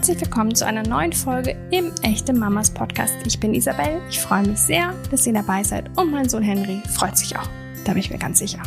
herzlich 0.00 0.22
willkommen 0.22 0.54
zu 0.54 0.64
einer 0.64 0.82
neuen 0.82 1.12
Folge 1.12 1.54
im 1.70 1.92
Echte 2.00 2.32
Mamas 2.32 2.72
Podcast. 2.72 3.12
Ich 3.26 3.38
bin 3.38 3.52
Isabel, 3.52 4.00
ich 4.08 4.18
freue 4.18 4.48
mich 4.48 4.56
sehr, 4.56 4.94
dass 5.10 5.26
ihr 5.26 5.34
dabei 5.34 5.62
seid 5.62 5.90
und 5.98 6.10
mein 6.10 6.26
Sohn 6.26 6.42
Henry 6.42 6.80
freut 6.88 7.18
sich 7.18 7.36
auch. 7.36 7.46
Da 7.84 7.92
bin 7.92 8.00
ich 8.00 8.10
mir 8.10 8.16
ganz 8.16 8.38
sicher. 8.38 8.62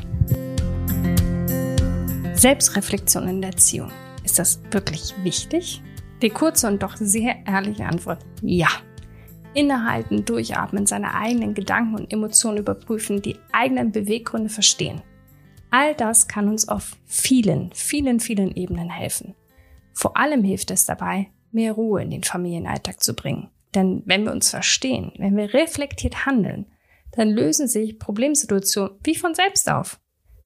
Selbstreflexion 2.35 3.27
in 3.27 3.41
der 3.41 3.49
Erziehung. 3.49 3.91
Ist 4.23 4.37
das 4.37 4.61
wirklich 4.69 5.15
wichtig? 5.23 5.81
Die 6.21 6.29
kurze 6.29 6.67
und 6.67 6.83
doch 6.83 6.97
sehr 6.97 7.37
ehrliche 7.47 7.87
Antwort, 7.87 8.23
ja. 8.43 8.69
Innehalten, 9.55 10.25
durchatmen, 10.25 10.85
seine 10.85 11.15
eigenen 11.15 11.55
Gedanken 11.55 11.95
und 11.95 12.13
Emotionen 12.13 12.59
überprüfen, 12.59 13.23
die 13.23 13.37
eigenen 13.51 13.91
Beweggründe 13.91 14.49
verstehen. 14.49 15.01
All 15.71 15.95
das 15.95 16.27
kann 16.27 16.47
uns 16.47 16.69
auf 16.69 16.95
vielen, 17.07 17.71
vielen, 17.73 18.19
vielen 18.19 18.55
Ebenen 18.55 18.91
helfen. 18.91 19.33
Vor 19.93 20.17
allem 20.17 20.43
hilft 20.43 20.71
es 20.71 20.85
dabei, 20.85 21.29
mehr 21.51 21.73
Ruhe 21.73 22.01
in 22.01 22.09
den 22.09 22.23
Familienalltag 22.23 23.01
zu 23.01 23.13
bringen. 23.15 23.49
Denn 23.75 24.03
wenn 24.05 24.23
wir 24.25 24.31
uns 24.31 24.49
verstehen, 24.49 25.13
wenn 25.17 25.37
wir 25.37 25.53
reflektiert 25.53 26.25
handeln, 26.25 26.65
dann 27.11 27.29
lösen 27.29 27.67
sich 27.67 27.99
Problemsituationen 27.99 28.93
wie 29.03 29.15
von 29.15 29.35
selbst 29.35 29.69
auf. 29.69 29.99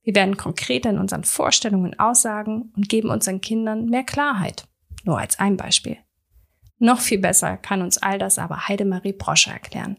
Wir 0.04 0.16
werden 0.16 0.38
konkreter 0.38 0.90
in 0.90 1.00
unseren 1.00 1.24
Vorstellungen 1.24 1.98
Aussagen 2.00 2.72
und 2.76 2.90
geben 2.90 3.10
unseren 3.10 3.42
Kindern 3.42 3.86
mehr 3.86 4.04
Klarheit. 4.04 4.68
Nur 5.04 5.20
als 5.20 5.40
ein 5.40 5.58
Beispiel. 5.58 5.98
Noch 6.80 7.00
viel 7.00 7.20
besser 7.20 7.58
kann 7.58 7.82
uns 7.82 7.98
all 7.98 8.20
das 8.20 8.38
aber 8.38 8.68
Heidemarie 8.68 9.14
Brosche 9.14 9.50
erklären. 9.50 9.98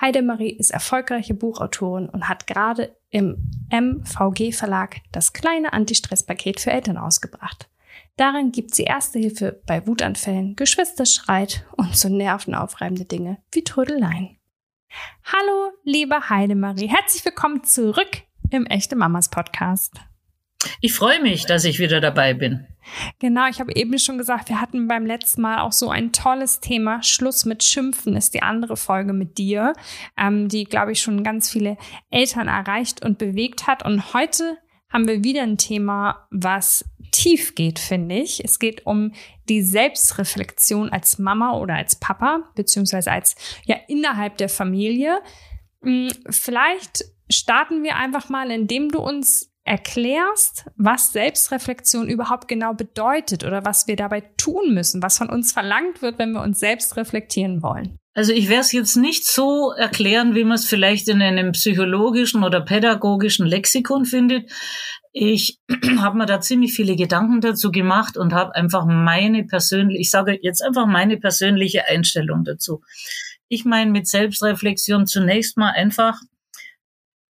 Heidemarie 0.00 0.50
ist 0.50 0.70
erfolgreiche 0.70 1.34
Buchautorin 1.34 2.08
und 2.08 2.28
hat 2.28 2.46
gerade 2.46 2.96
im 3.10 3.50
MVG 3.70 4.52
Verlag 4.52 5.00
das 5.12 5.32
kleine 5.32 5.72
Anti-Stress-Paket 5.72 6.60
für 6.60 6.70
Eltern 6.70 6.96
ausgebracht. 6.96 7.69
Darin 8.20 8.52
gibt 8.52 8.74
sie 8.74 8.82
erste 8.82 9.18
Hilfe 9.18 9.62
bei 9.64 9.86
Wutanfällen, 9.86 10.54
Geschwisterstreit 10.54 11.64
und 11.78 11.96
so 11.96 12.10
nervenaufreibende 12.10 13.06
Dinge 13.06 13.38
wie 13.50 13.64
Trödeleien. 13.64 14.36
Hallo, 15.24 15.72
liebe 15.84 16.28
Heidemarie, 16.28 16.88
herzlich 16.88 17.24
willkommen 17.24 17.64
zurück 17.64 18.10
im 18.50 18.66
Echte 18.66 18.94
Mamas 18.94 19.30
Podcast. 19.30 19.94
Ich 20.82 20.92
freue 20.92 21.22
mich, 21.22 21.46
dass 21.46 21.64
ich 21.64 21.78
wieder 21.78 22.02
dabei 22.02 22.34
bin. 22.34 22.66
Genau, 23.20 23.48
ich 23.48 23.58
habe 23.58 23.74
eben 23.74 23.98
schon 23.98 24.18
gesagt, 24.18 24.50
wir 24.50 24.60
hatten 24.60 24.86
beim 24.86 25.06
letzten 25.06 25.40
Mal 25.40 25.60
auch 25.60 25.72
so 25.72 25.88
ein 25.88 26.12
tolles 26.12 26.60
Thema. 26.60 27.02
Schluss 27.02 27.46
mit 27.46 27.64
Schimpfen 27.64 28.16
ist 28.16 28.34
die 28.34 28.42
andere 28.42 28.76
Folge 28.76 29.14
mit 29.14 29.38
dir, 29.38 29.72
ähm, 30.18 30.48
die, 30.48 30.64
glaube 30.64 30.92
ich, 30.92 31.00
schon 31.00 31.24
ganz 31.24 31.48
viele 31.48 31.78
Eltern 32.10 32.48
erreicht 32.48 33.02
und 33.02 33.16
bewegt 33.16 33.66
hat. 33.66 33.82
Und 33.82 34.12
heute 34.12 34.58
haben 34.90 35.06
wir 35.06 35.24
wieder 35.24 35.42
ein 35.42 35.56
Thema, 35.56 36.26
was 36.30 36.84
tief 37.12 37.54
geht, 37.54 37.78
finde 37.78 38.16
ich. 38.16 38.44
Es 38.44 38.58
geht 38.58 38.86
um 38.86 39.12
die 39.48 39.62
Selbstreflexion 39.62 40.90
als 40.90 41.18
Mama 41.18 41.56
oder 41.56 41.74
als 41.74 41.96
Papa, 41.96 42.50
beziehungsweise 42.54 43.10
als 43.10 43.36
ja 43.64 43.76
innerhalb 43.88 44.36
der 44.36 44.48
Familie. 44.48 45.20
Hm, 45.82 46.10
vielleicht 46.28 47.04
starten 47.30 47.82
wir 47.82 47.96
einfach 47.96 48.28
mal, 48.28 48.50
indem 48.50 48.90
du 48.90 49.00
uns 49.00 49.50
erklärst, 49.64 50.66
was 50.76 51.12
Selbstreflexion 51.12 52.08
überhaupt 52.08 52.48
genau 52.48 52.74
bedeutet 52.74 53.44
oder 53.44 53.64
was 53.64 53.86
wir 53.86 53.96
dabei 53.96 54.22
tun 54.36 54.74
müssen, 54.74 55.02
was 55.02 55.18
von 55.18 55.30
uns 55.30 55.52
verlangt 55.52 56.02
wird, 56.02 56.18
wenn 56.18 56.32
wir 56.32 56.42
uns 56.42 56.58
selbst 56.58 56.96
reflektieren 56.96 57.62
wollen. 57.62 57.98
Also 58.20 58.34
ich 58.34 58.50
werde 58.50 58.60
es 58.60 58.72
jetzt 58.72 58.96
nicht 58.96 59.26
so 59.26 59.72
erklären, 59.72 60.34
wie 60.34 60.44
man 60.44 60.56
es 60.56 60.66
vielleicht 60.66 61.08
in 61.08 61.22
einem 61.22 61.52
psychologischen 61.52 62.44
oder 62.44 62.60
pädagogischen 62.60 63.46
Lexikon 63.46 64.04
findet. 64.04 64.52
Ich 65.14 65.58
habe 65.96 66.18
mir 66.18 66.26
da 66.26 66.38
ziemlich 66.38 66.74
viele 66.74 66.96
Gedanken 66.96 67.40
dazu 67.40 67.70
gemacht 67.70 68.18
und 68.18 68.34
habe 68.34 68.54
einfach 68.54 68.84
meine 68.84 69.44
persönliche, 69.44 70.02
ich 70.02 70.10
sage 70.10 70.38
jetzt 70.42 70.60
einfach 70.62 70.84
meine 70.84 71.16
persönliche 71.16 71.86
Einstellung 71.86 72.44
dazu. 72.44 72.82
Ich 73.48 73.64
meine 73.64 73.90
mit 73.90 74.06
Selbstreflexion 74.06 75.06
zunächst 75.06 75.56
mal 75.56 75.70
einfach 75.70 76.20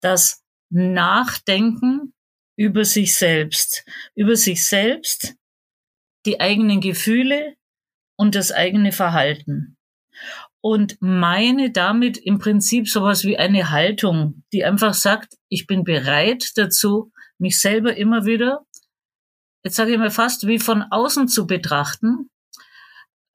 das 0.00 0.42
Nachdenken 0.68 2.12
über 2.56 2.84
sich 2.84 3.14
selbst, 3.14 3.84
über 4.16 4.34
sich 4.34 4.66
selbst, 4.66 5.36
die 6.26 6.40
eigenen 6.40 6.80
Gefühle 6.80 7.54
und 8.16 8.34
das 8.34 8.50
eigene 8.50 8.90
Verhalten. 8.90 9.76
Und 10.64 10.96
meine 11.00 11.72
damit 11.72 12.16
im 12.16 12.38
Prinzip 12.38 12.88
sowas 12.88 13.24
wie 13.24 13.36
eine 13.36 13.70
Haltung, 13.70 14.44
die 14.52 14.64
einfach 14.64 14.94
sagt, 14.94 15.34
ich 15.48 15.66
bin 15.66 15.82
bereit 15.82 16.52
dazu, 16.54 17.12
mich 17.38 17.60
selber 17.60 17.96
immer 17.96 18.26
wieder, 18.26 18.64
jetzt 19.64 19.74
sage 19.74 19.92
ich 19.92 19.98
mal 19.98 20.10
fast 20.10 20.46
wie 20.46 20.60
von 20.60 20.82
außen 20.82 21.26
zu 21.26 21.48
betrachten, 21.48 22.30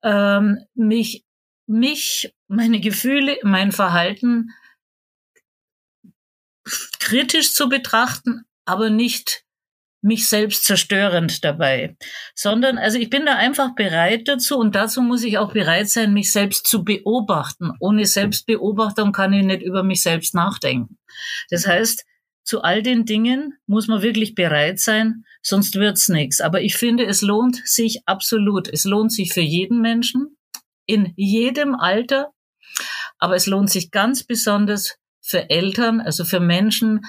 ähm, 0.03 0.65
mich, 0.73 1.25
mich, 1.67 2.33
meine 2.47 2.79
Gefühle, 2.79 3.37
mein 3.43 3.73
Verhalten 3.73 4.53
kritisch 6.99 7.53
zu 7.53 7.67
betrachten, 7.67 8.45
aber 8.65 8.89
nicht 8.89 9.43
mich 10.07 10.27
selbst 10.27 10.63
zerstörend 10.63 11.43
dabei, 11.43 11.97
sondern 12.33 12.77
also 12.77 12.97
ich 12.97 13.09
bin 13.09 13.25
da 13.25 13.35
einfach 13.35 13.75
bereit 13.75 14.27
dazu 14.27 14.57
und 14.57 14.73
dazu 14.73 15.01
muss 15.01 15.23
ich 15.23 15.37
auch 15.37 15.51
bereit 15.51 15.89
sein, 15.89 16.13
mich 16.13 16.31
selbst 16.31 16.65
zu 16.65 16.83
beobachten. 16.83 17.71
Ohne 17.79 18.05
Selbstbeobachtung 18.05 19.11
kann 19.11 19.33
ich 19.33 19.45
nicht 19.45 19.61
über 19.61 19.83
mich 19.83 20.01
selbst 20.01 20.33
nachdenken. 20.33 20.97
Das 21.49 21.67
heißt, 21.67 22.05
zu 22.43 22.61
all 22.61 22.81
den 22.81 23.03
Dingen 23.03 23.55
muss 23.65 23.87
man 23.87 24.01
wirklich 24.01 24.33
bereit 24.33 24.79
sein, 24.79 25.25
sonst 25.41 25.75
wird's 25.75 26.07
nichts. 26.07 26.39
Aber 26.39 26.61
ich 26.61 26.77
finde, 26.77 27.05
es 27.05 27.21
lohnt 27.21 27.61
sich 27.67 28.03
absolut. 28.05 28.69
Es 28.69 28.85
lohnt 28.85 29.11
sich 29.11 29.33
für 29.33 29.41
jeden 29.41 29.81
Menschen 29.81 30.37
in 30.85 31.11
jedem 31.17 31.75
Alter, 31.75 32.31
aber 33.19 33.35
es 33.35 33.47
lohnt 33.47 33.69
sich 33.69 33.91
ganz 33.91 34.23
besonders 34.23 34.95
für 35.21 35.49
Eltern, 35.49 35.99
also 35.99 36.23
für 36.23 36.39
Menschen, 36.39 37.01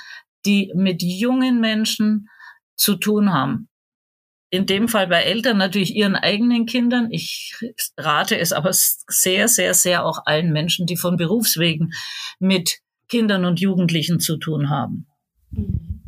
die 0.45 0.73
mit 0.75 1.05
jungen 1.05 1.61
Menschen 1.61 2.29
zu 2.79 2.97
tun 2.97 3.33
haben. 3.33 3.69
In 4.51 4.65
dem 4.65 4.89
Fall 4.89 5.09
bei 5.09 5.23
Eltern 5.23 5.59
natürlich 5.59 5.95
ihren 5.95 6.17
eigenen 6.17 6.65
Kindern. 6.65 7.09
Ich 7.11 7.55
rate 7.99 8.39
es 8.39 8.55
aber 8.55 8.71
sehr, 8.73 9.47
sehr, 9.49 9.75
sehr 9.75 10.07
auch 10.07 10.23
allen 10.25 10.53
Menschen, 10.53 10.87
die 10.87 10.97
von 10.97 11.19
Berufswegen 11.19 11.93
mit 12.39 12.79
Kindern 13.09 13.45
und 13.45 13.61
Jugendlichen 13.61 14.21
zu 14.21 14.39
tun 14.39 14.71
haben. 14.71 15.07
Mhm. 15.51 15.99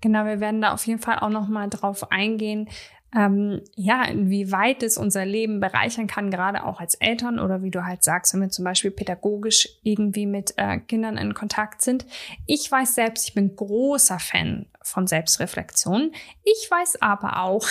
Genau, 0.00 0.26
wir 0.26 0.40
werden 0.40 0.60
da 0.60 0.74
auf 0.74 0.86
jeden 0.86 1.00
Fall 1.00 1.20
auch 1.20 1.30
noch 1.30 1.48
mal 1.48 1.70
drauf 1.70 2.10
eingehen, 2.12 2.68
ähm, 3.16 3.62
ja, 3.76 4.04
inwieweit 4.04 4.82
es 4.82 4.98
unser 4.98 5.24
Leben 5.24 5.60
bereichern 5.60 6.06
kann, 6.06 6.30
gerade 6.30 6.64
auch 6.64 6.80
als 6.80 6.94
Eltern 6.96 7.38
oder 7.38 7.62
wie 7.62 7.70
du 7.70 7.84
halt 7.84 8.02
sagst, 8.02 8.34
wenn 8.34 8.40
wir 8.40 8.48
zum 8.48 8.64
Beispiel 8.64 8.90
pädagogisch 8.90 9.68
irgendwie 9.82 10.26
mit 10.26 10.54
äh, 10.56 10.78
Kindern 10.78 11.16
in 11.16 11.34
Kontakt 11.34 11.82
sind. 11.82 12.06
Ich 12.46 12.70
weiß 12.70 12.94
selbst, 12.94 13.28
ich 13.28 13.34
bin 13.34 13.54
großer 13.54 14.18
Fan 14.18 14.66
von 14.82 15.06
Selbstreflexion. 15.06 16.10
Ich 16.42 16.68
weiß 16.68 17.02
aber 17.02 17.40
auch, 17.40 17.66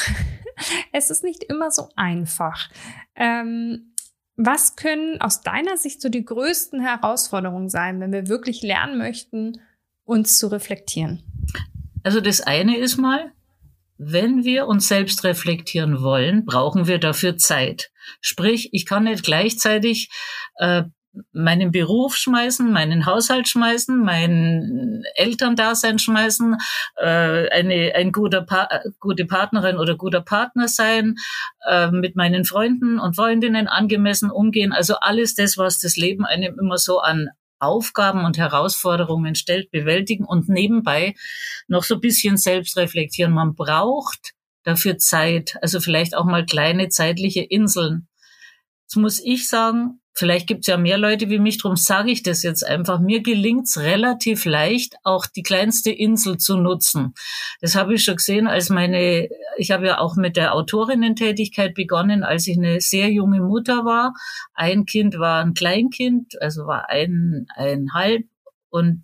es 0.93 1.09
ist 1.09 1.23
nicht 1.23 1.43
immer 1.43 1.71
so 1.71 1.89
einfach. 1.95 2.69
Ähm, 3.15 3.93
was 4.35 4.75
können 4.75 5.19
aus 5.21 5.41
deiner 5.41 5.77
Sicht 5.77 6.01
so 6.01 6.09
die 6.09 6.25
größten 6.25 6.79
Herausforderungen 6.79 7.69
sein, 7.69 7.99
wenn 7.99 8.13
wir 8.13 8.27
wirklich 8.29 8.63
lernen 8.63 8.97
möchten, 8.97 9.59
uns 10.05 10.37
zu 10.37 10.47
reflektieren? 10.47 11.21
Also 12.03 12.19
das 12.19 12.41
eine 12.41 12.77
ist 12.77 12.97
mal, 12.97 13.31
wenn 14.06 14.44
wir 14.44 14.68
uns 14.68 14.88
selbst 14.88 15.24
reflektieren 15.24 16.02
wollen, 16.02 16.46
brauchen 16.46 16.88
wir 16.88 17.00
dafür 17.00 17.38
Zeit. 17.38 17.91
Sprich, 18.22 18.69
ich 18.72 18.86
kann 18.86 19.03
nicht 19.03 19.24
gleichzeitig 19.24 20.09
äh, 20.58 20.84
meinen 21.31 21.72
Beruf 21.72 22.16
schmeißen, 22.16 22.72
meinen 22.72 23.06
Haushalt 23.06 23.47
schmeißen, 23.47 24.03
mein 24.03 25.03
Elterndasein 25.16 26.00
schmeißen, 26.00 26.58
äh, 26.97 27.50
eine 27.50 27.94
ein 27.96 28.11
guter 28.11 28.41
pa 28.41 28.67
gute 29.00 29.26
Partnerin 29.26 29.78
oder 29.78 29.96
guter 29.96 30.22
Partner 30.22 30.67
sein, 30.67 31.16
äh, 31.70 31.91
mit 31.91 32.16
meinen 32.16 32.46
Freunden 32.46 32.99
und 32.99 33.16
Freundinnen 33.16 33.67
angemessen 33.67 34.32
umgehen. 34.32 34.73
Also 34.73 34.96
alles 34.96 35.35
das, 35.35 35.58
was 35.58 35.79
das 35.79 35.97
Leben 35.97 36.26
einem 36.26 36.58
immer 36.59 36.78
so 36.78 36.99
an 36.99 37.29
Aufgaben 37.63 38.25
und 38.25 38.37
Herausforderungen 38.37 39.35
stellt, 39.35 39.71
bewältigen 39.71 40.25
und 40.25 40.49
nebenbei 40.49 41.15
noch 41.67 41.83
so 41.83 41.95
ein 41.95 42.01
bisschen 42.01 42.37
selbst 42.37 42.77
reflektieren. 42.77 43.33
Man 43.33 43.55
braucht 43.55 44.33
dafür 44.63 44.97
Zeit, 44.97 45.57
also 45.61 45.79
vielleicht 45.79 46.15
auch 46.15 46.25
mal 46.25 46.45
kleine 46.45 46.89
zeitliche 46.89 47.41
Inseln. 47.41 48.07
Jetzt 48.83 48.95
muss 48.97 49.19
ich 49.19 49.47
sagen, 49.47 50.01
Vielleicht 50.15 50.47
gibt 50.47 50.61
es 50.61 50.67
ja 50.67 50.77
mehr 50.77 50.97
Leute 50.97 51.29
wie 51.29 51.39
mich, 51.39 51.57
darum 51.57 51.75
sage 51.75 52.11
ich 52.11 52.21
das 52.21 52.43
jetzt 52.43 52.65
einfach. 52.65 52.99
Mir 52.99 53.23
gelingt 53.23 53.65
es 53.65 53.79
relativ 53.79 54.45
leicht, 54.45 54.95
auch 55.03 55.25
die 55.25 55.41
kleinste 55.41 55.89
Insel 55.91 56.37
zu 56.37 56.57
nutzen. 56.57 57.15
Das 57.61 57.75
habe 57.75 57.95
ich 57.95 58.03
schon 58.03 58.17
gesehen, 58.17 58.47
als 58.47 58.69
meine, 58.69 59.27
ich 59.57 59.71
habe 59.71 59.87
ja 59.87 59.97
auch 59.99 60.15
mit 60.15 60.37
der 60.37 60.53
Autorinnen-Tätigkeit 60.53 61.73
begonnen, 61.73 62.23
als 62.23 62.45
ich 62.45 62.57
eine 62.57 62.79
sehr 62.79 63.09
junge 63.09 63.41
Mutter 63.41 63.85
war. 63.85 64.13
Ein 64.53 64.85
Kind 64.85 65.17
war 65.17 65.43
ein 65.43 65.55
Kleinkind, 65.55 66.39
also 66.41 66.67
war 66.67 66.89
ein, 66.89 67.47
ein 67.55 67.87
halb 67.93 68.23
und 68.69 69.01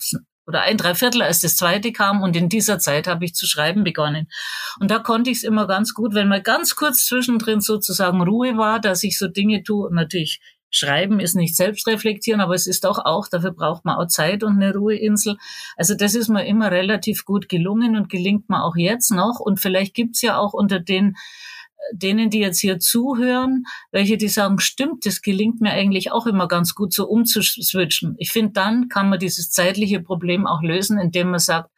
oder 0.50 0.62
ein 0.62 0.78
Dreiviertel, 0.78 1.22
als 1.22 1.42
das 1.42 1.56
zweite 1.56 1.92
kam. 1.92 2.24
Und 2.24 2.36
in 2.36 2.50
dieser 2.50 2.80
Zeit 2.80 3.06
habe 3.06 3.24
ich 3.24 3.36
zu 3.36 3.46
schreiben 3.46 3.84
begonnen. 3.84 4.28
Und 4.80 4.90
da 4.90 4.98
konnte 4.98 5.30
ich 5.30 5.38
es 5.38 5.44
immer 5.44 5.68
ganz 5.68 5.94
gut, 5.94 6.16
wenn 6.16 6.28
mal 6.28 6.42
ganz 6.42 6.76
kurz 6.76 7.06
zwischendrin 7.06 7.62
sozusagen 7.62 8.22
Ruhe 8.22 8.58
war, 8.58 8.80
dass 8.80 9.04
ich 9.04 9.20
so 9.20 9.28
Dinge 9.28 9.62
tue. 9.62 9.94
Natürlich 9.94 10.42
Schreiben 10.72 11.20
ist 11.20 11.36
nicht 11.36 11.56
selbstreflektieren, 11.56 12.42
aber 12.42 12.54
es 12.54 12.68
ist 12.68 12.84
doch 12.84 13.00
auch, 13.04 13.28
dafür 13.28 13.52
braucht 13.52 13.86
man 13.86 13.98
auch 13.98 14.08
Zeit 14.08 14.44
und 14.44 14.62
eine 14.62 14.74
Ruheinsel. 14.74 15.38
Also 15.76 15.96
das 15.96 16.16
ist 16.16 16.30
mir 16.30 16.46
immer 16.46 16.72
relativ 16.72 17.26
gut 17.26 17.50
gelungen 17.50 17.96
und 17.96 18.10
gelingt 18.10 18.50
mir 18.50 18.64
auch 18.64 18.76
jetzt 18.76 19.12
noch. 19.12 19.40
Und 19.40 19.60
vielleicht 19.60 19.94
gibt's 19.94 20.22
ja 20.22 20.38
auch 20.38 20.54
unter 20.54 20.80
den 20.80 21.16
denen, 21.92 22.30
die 22.30 22.40
jetzt 22.40 22.60
hier 22.60 22.80
zuhören, 22.80 23.64
welche 23.92 24.18
die 24.18 24.28
sagen, 24.28 24.60
stimmt, 24.60 25.06
das 25.06 25.22
gelingt 25.22 25.62
mir 25.62 25.72
eigentlich 25.72 26.12
auch 26.12 26.28
immer 26.28 26.48
ganz 26.48 26.76
gut 26.76 26.94
so 26.94 27.08
umzuswitchen. 27.08 28.16
Ich 28.20 28.32
finde, 28.32 28.52
dann 28.54 28.90
kann 28.90 29.10
man 29.10 29.20
dieses 29.20 29.50
zeitliche 29.50 30.02
Problem 30.02 30.46
auch 30.46 30.62
lösen, 30.62 31.00
indem 31.00 31.32
man 31.32 31.40
sagt, 31.40 31.72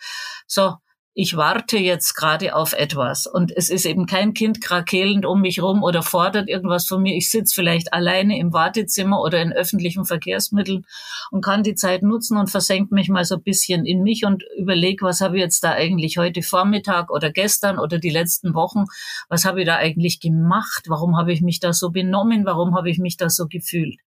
so, 0.48 0.74
ich 1.14 1.36
warte 1.36 1.78
jetzt 1.78 2.16
gerade 2.16 2.56
auf 2.56 2.72
etwas 2.72 3.28
und 3.28 3.52
es 3.56 3.70
ist 3.70 3.86
eben 3.86 4.06
kein 4.06 4.34
Kind 4.34 4.62
krakelend 4.62 5.26
um 5.26 5.42
mich 5.42 5.62
rum 5.62 5.84
oder 5.84 6.04
fordert 6.04 6.48
irgendwas 6.48 6.88
von 6.88 7.02
mir. 7.02 7.18
Ich 7.18 7.30
sitze 7.30 7.54
vielleicht 7.54 7.92
alleine 7.92 8.40
im 8.40 8.54
Wartezimmer 8.54 9.20
oder 9.20 9.42
in 9.42 9.52
öffentlichen 9.52 10.06
Verkehrsmitteln 10.06 10.86
und 11.30 11.44
kann 11.44 11.64
die 11.64 11.76
Zeit 11.76 12.02
nutzen 12.02 12.38
und 12.38 12.50
versenkt 12.50 12.94
mich 12.94 13.10
mal 13.10 13.26
so 13.26 13.36
ein 13.36 13.44
bisschen 13.44 13.86
in 13.86 14.04
mich 14.04 14.24
und 14.26 14.44
überlege, 14.58 15.06
was 15.06 15.20
habe 15.20 15.36
ich 15.36 15.44
jetzt 15.44 15.64
da 15.66 15.72
eigentlich 15.72 16.18
heute 16.18 16.42
Vormittag 16.44 17.12
oder 17.12 17.30
gestern 17.30 17.78
oder 17.78 17.98
die 17.98 18.10
letzten 18.10 18.54
Wochen, 18.54 18.86
was 19.28 19.44
habe 19.44 19.62
ich 19.62 19.66
da 19.66 19.76
eigentlich 19.76 20.22
gemacht? 20.22 20.86
Warum 20.88 21.18
habe 21.18 21.34
ich 21.34 21.42
mich 21.42 21.60
da 21.60 21.74
so 21.74 21.90
benommen? 21.90 22.46
Warum 22.46 22.74
habe 22.74 22.90
ich 22.90 23.00
mich 23.00 23.18
da 23.18 23.30
so 23.30 23.48
gefühlt? 23.48 23.98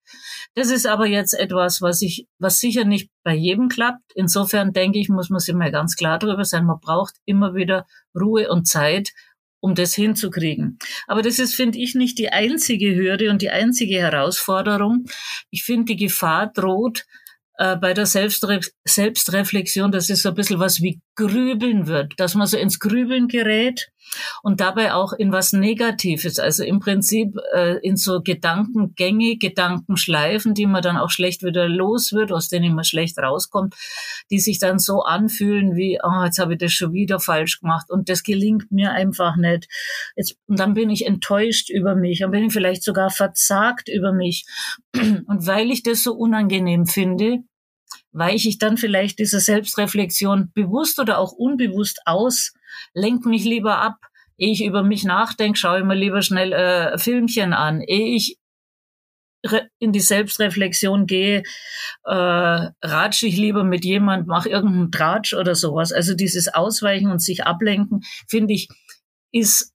Das 0.55 0.71
ist 0.71 0.87
aber 0.87 1.07
jetzt 1.07 1.35
etwas, 1.35 1.83
was 1.83 2.01
ich, 2.01 2.29
was 2.39 2.61
sicher 2.61 2.85
nicht 2.85 3.11
bei 3.25 3.35
jedem 3.35 3.69
klappt. 3.69 4.13
Insofern 4.15 4.73
denke 4.73 4.99
ich, 4.99 5.09
muss 5.09 5.31
man 5.31 5.41
sich 5.41 5.55
mal 5.55 5.73
ganz 5.73 5.97
klar 5.97 6.19
darüber 6.19 6.45
sein. 6.45 6.67
Man 6.67 6.79
braucht 6.81 7.15
immer 7.25 7.55
wieder 7.55 7.87
Ruhe 8.15 8.51
und 8.51 8.69
Zeit, 8.69 9.11
um 9.61 9.75
das 9.75 9.95
hinzukriegen. 9.95 10.79
Aber 11.07 11.23
das 11.23 11.39
ist, 11.39 11.55
finde 11.55 11.79
ich, 11.79 11.95
nicht 11.95 12.19
die 12.19 12.29
einzige 12.29 12.95
Hürde 12.95 13.31
und 13.31 13.41
die 13.41 13.51
einzige 13.51 13.97
Herausforderung. 13.97 15.07
Ich 15.51 15.65
finde, 15.65 15.87
die 15.87 15.97
Gefahr 15.97 16.53
droht, 16.53 17.07
äh, 17.57 17.77
bei 17.77 17.95
der 17.95 18.07
Selbstre 18.07 18.61
Selbstreflexion, 18.85 19.91
dass 19.91 20.11
es 20.11 20.23
so 20.23 20.31
ein 20.31 20.35
bisschen 20.35 20.61
was 20.61 20.83
wie 20.83 21.01
Grübeln 21.17 21.87
wird, 21.87 22.13
dass 22.19 22.35
man 22.35 22.47
so 22.47 22.59
ins 22.59 22.79
Grübeln 22.79 23.29
gerät 23.29 23.89
und 24.43 24.61
dabei 24.61 24.95
auch 24.95 25.13
in 25.13 25.33
was 25.33 25.53
Negatives, 25.53 26.39
also 26.39 26.65
im 26.65 26.81
Prinzip 26.81 27.37
äh, 27.55 27.79
in 27.79 27.97
so 27.97 28.21
Gedankengänge, 28.23 29.37
Gedankenschleifen, 29.37 30.55
die 30.55 30.67
man 30.67 30.83
dann 30.83 30.97
auch 30.97 31.11
schlecht 31.11 31.43
wieder 31.43 31.69
los 31.69 32.13
wird, 32.13 32.33
aus 32.33 32.49
denen 32.49 32.75
man 32.75 32.85
schlecht 32.85 33.19
rauskommt, 33.19 33.75
die 34.31 34.39
sich 34.39 34.59
dann 34.59 34.79
so 34.79 35.03
anfühlen 35.03 35.77
wie, 35.77 35.99
oh, 36.03 36.25
jetzt 36.25 36.39
habe 36.39 36.55
ich 36.55 36.59
das 36.59 36.73
schon 36.73 36.93
wieder 36.93 37.21
falsch 37.21 37.61
gemacht 37.61 37.91
und 37.91 38.09
das 38.09 38.23
gelingt 38.23 38.71
mir 38.71 38.93
einfach 38.93 39.37
nicht. 39.37 39.69
Jetzt, 40.17 40.37
und 40.47 40.59
dann 40.59 40.75
bin 40.75 40.91
ich 40.91 41.07
enttäuscht 41.07 41.71
über 41.71 41.95
mich 41.95 42.25
und 42.25 42.31
bin 42.31 42.45
ich 42.45 42.53
vielleicht 42.53 42.83
sogar 42.83 43.11
verzagt 43.11 43.89
über 43.89 44.13
mich. 44.13 44.47
Und 45.27 45.47
weil 45.47 45.71
ich 45.71 45.83
das 45.83 46.03
so 46.03 46.15
unangenehm 46.15 46.87
finde, 46.87 47.39
weiche 48.13 48.49
ich 48.49 48.59
dann 48.59 48.77
vielleicht 48.77 49.19
dieser 49.19 49.41
Selbstreflexion 49.41 50.53
bewusst 50.55 50.99
oder 50.99 51.19
auch 51.19 51.33
unbewusst 51.33 52.01
aus, 52.07 52.53
lenk 52.93 53.27
mich 53.27 53.45
lieber 53.45 53.79
ab, 53.79 53.97
ehe 54.37 54.53
ich 54.53 54.65
über 54.65 54.83
mich 54.83 55.05
nachdenke, 55.05 55.59
schaue 55.59 55.81
ich 55.81 55.85
mir 55.85 55.95
lieber 55.95 56.23
schnell 56.23 56.53
äh, 56.53 56.99
Filmchen 56.99 57.53
an, 57.53 57.81
ehe 57.81 58.15
ich 58.17 58.39
in 59.79 59.93
die 59.93 60.01
Selbstreflexion 60.01 61.07
gehe, 61.07 61.43
äh, 62.05 62.13
ratsche 62.13 63.27
ich 63.27 63.37
lieber 63.37 63.63
mit 63.63 63.85
jemand, 63.85 64.27
mach 64.27 64.47
irgendeinen 64.47 64.91
Tratsch 64.91 65.35
oder 65.35 65.55
sowas. 65.55 65.93
Also 65.93 66.15
dieses 66.15 66.49
Ausweichen 66.53 67.11
und 67.11 67.21
sich 67.21 67.45
ablenken, 67.45 68.03
finde 68.27 68.55
ich, 68.55 68.69
ist 69.33 69.73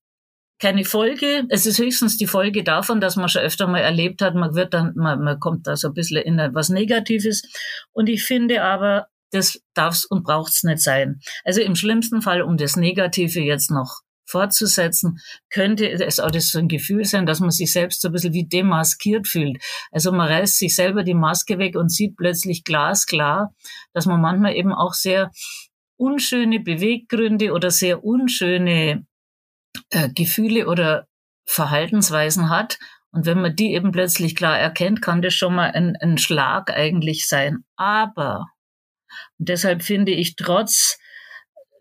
keine 0.60 0.84
Folge. 0.84 1.46
Es 1.50 1.66
ist 1.66 1.80
höchstens 1.80 2.18
die 2.18 2.28
Folge 2.28 2.64
davon, 2.64 3.00
dass 3.00 3.16
man 3.16 3.30
schon 3.30 3.44
öfter 3.44 3.68
mal 3.68 3.80
erlebt 3.80 4.22
hat, 4.22 4.36
man 4.36 4.56
wird 4.56 4.74
dann, 4.74 4.94
man, 4.96 5.24
man 5.24 5.40
kommt 5.40 5.68
da 5.68 5.78
so 5.78 5.90
ein 5.90 5.94
bisschen 5.94 6.22
in 6.22 6.40
etwas 6.40 6.70
Negatives. 6.70 7.44
Und 7.92 8.10
ich 8.10 8.24
finde 8.24 8.64
aber, 8.64 9.08
das 9.32 9.62
darf's 9.74 10.06
und 10.06 10.24
braucht's 10.24 10.64
nicht 10.64 10.80
sein. 10.80 11.20
Also 11.44 11.62
im 11.62 11.76
schlimmsten 11.76 12.22
Fall, 12.22 12.42
um 12.42 12.58
das 12.58 12.76
Negative 12.76 13.40
jetzt 13.42 13.72
noch 13.72 14.02
fortzusetzen, 14.26 15.20
könnte 15.50 15.90
es 15.90 16.20
auch 16.20 16.32
das 16.32 16.50
so 16.50 16.60
ein 16.60 16.68
Gefühl 16.68 17.04
sein, 17.06 17.26
dass 17.26 17.40
man 17.40 17.52
sich 17.52 17.74
selbst 17.74 18.02
so 18.02 18.10
ein 18.10 18.12
bisschen 18.12 18.34
wie 18.34 18.48
demaskiert 18.48 19.28
fühlt. 19.28 19.62
Also 19.92 20.12
man 20.12 20.28
reißt 20.28 20.58
sich 20.58 20.76
selber 20.76 21.04
die 21.04 21.16
Maske 21.16 21.58
weg 21.58 21.76
und 21.76 21.92
sieht 21.92 22.16
plötzlich 22.16 22.64
glasklar, 22.64 23.54
dass 23.94 24.06
man 24.06 24.22
manchmal 24.22 24.56
eben 24.56 24.74
auch 24.74 24.94
sehr 24.94 25.32
unschöne 25.98 26.60
Beweggründe 26.60 27.52
oder 27.52 27.72
sehr 27.72 28.04
unschöne 28.04 29.06
äh, 29.90 30.10
Gefühle 30.14 30.68
oder 30.68 31.08
Verhaltensweisen 31.46 32.50
hat. 32.50 32.78
Und 33.12 33.26
wenn 33.26 33.42
man 33.42 33.56
die 33.56 33.74
eben 33.74 33.92
plötzlich 33.92 34.36
klar 34.36 34.58
erkennt, 34.58 35.02
kann 35.02 35.22
das 35.22 35.34
schon 35.34 35.56
mal 35.56 35.72
ein, 35.72 35.96
ein 36.00 36.18
Schlag 36.18 36.70
eigentlich 36.70 37.28
sein. 37.28 37.64
Aber, 37.76 38.46
und 39.38 39.50
deshalb 39.50 39.84
finde 39.84 40.12
ich 40.12 40.36
trotz 40.36 40.98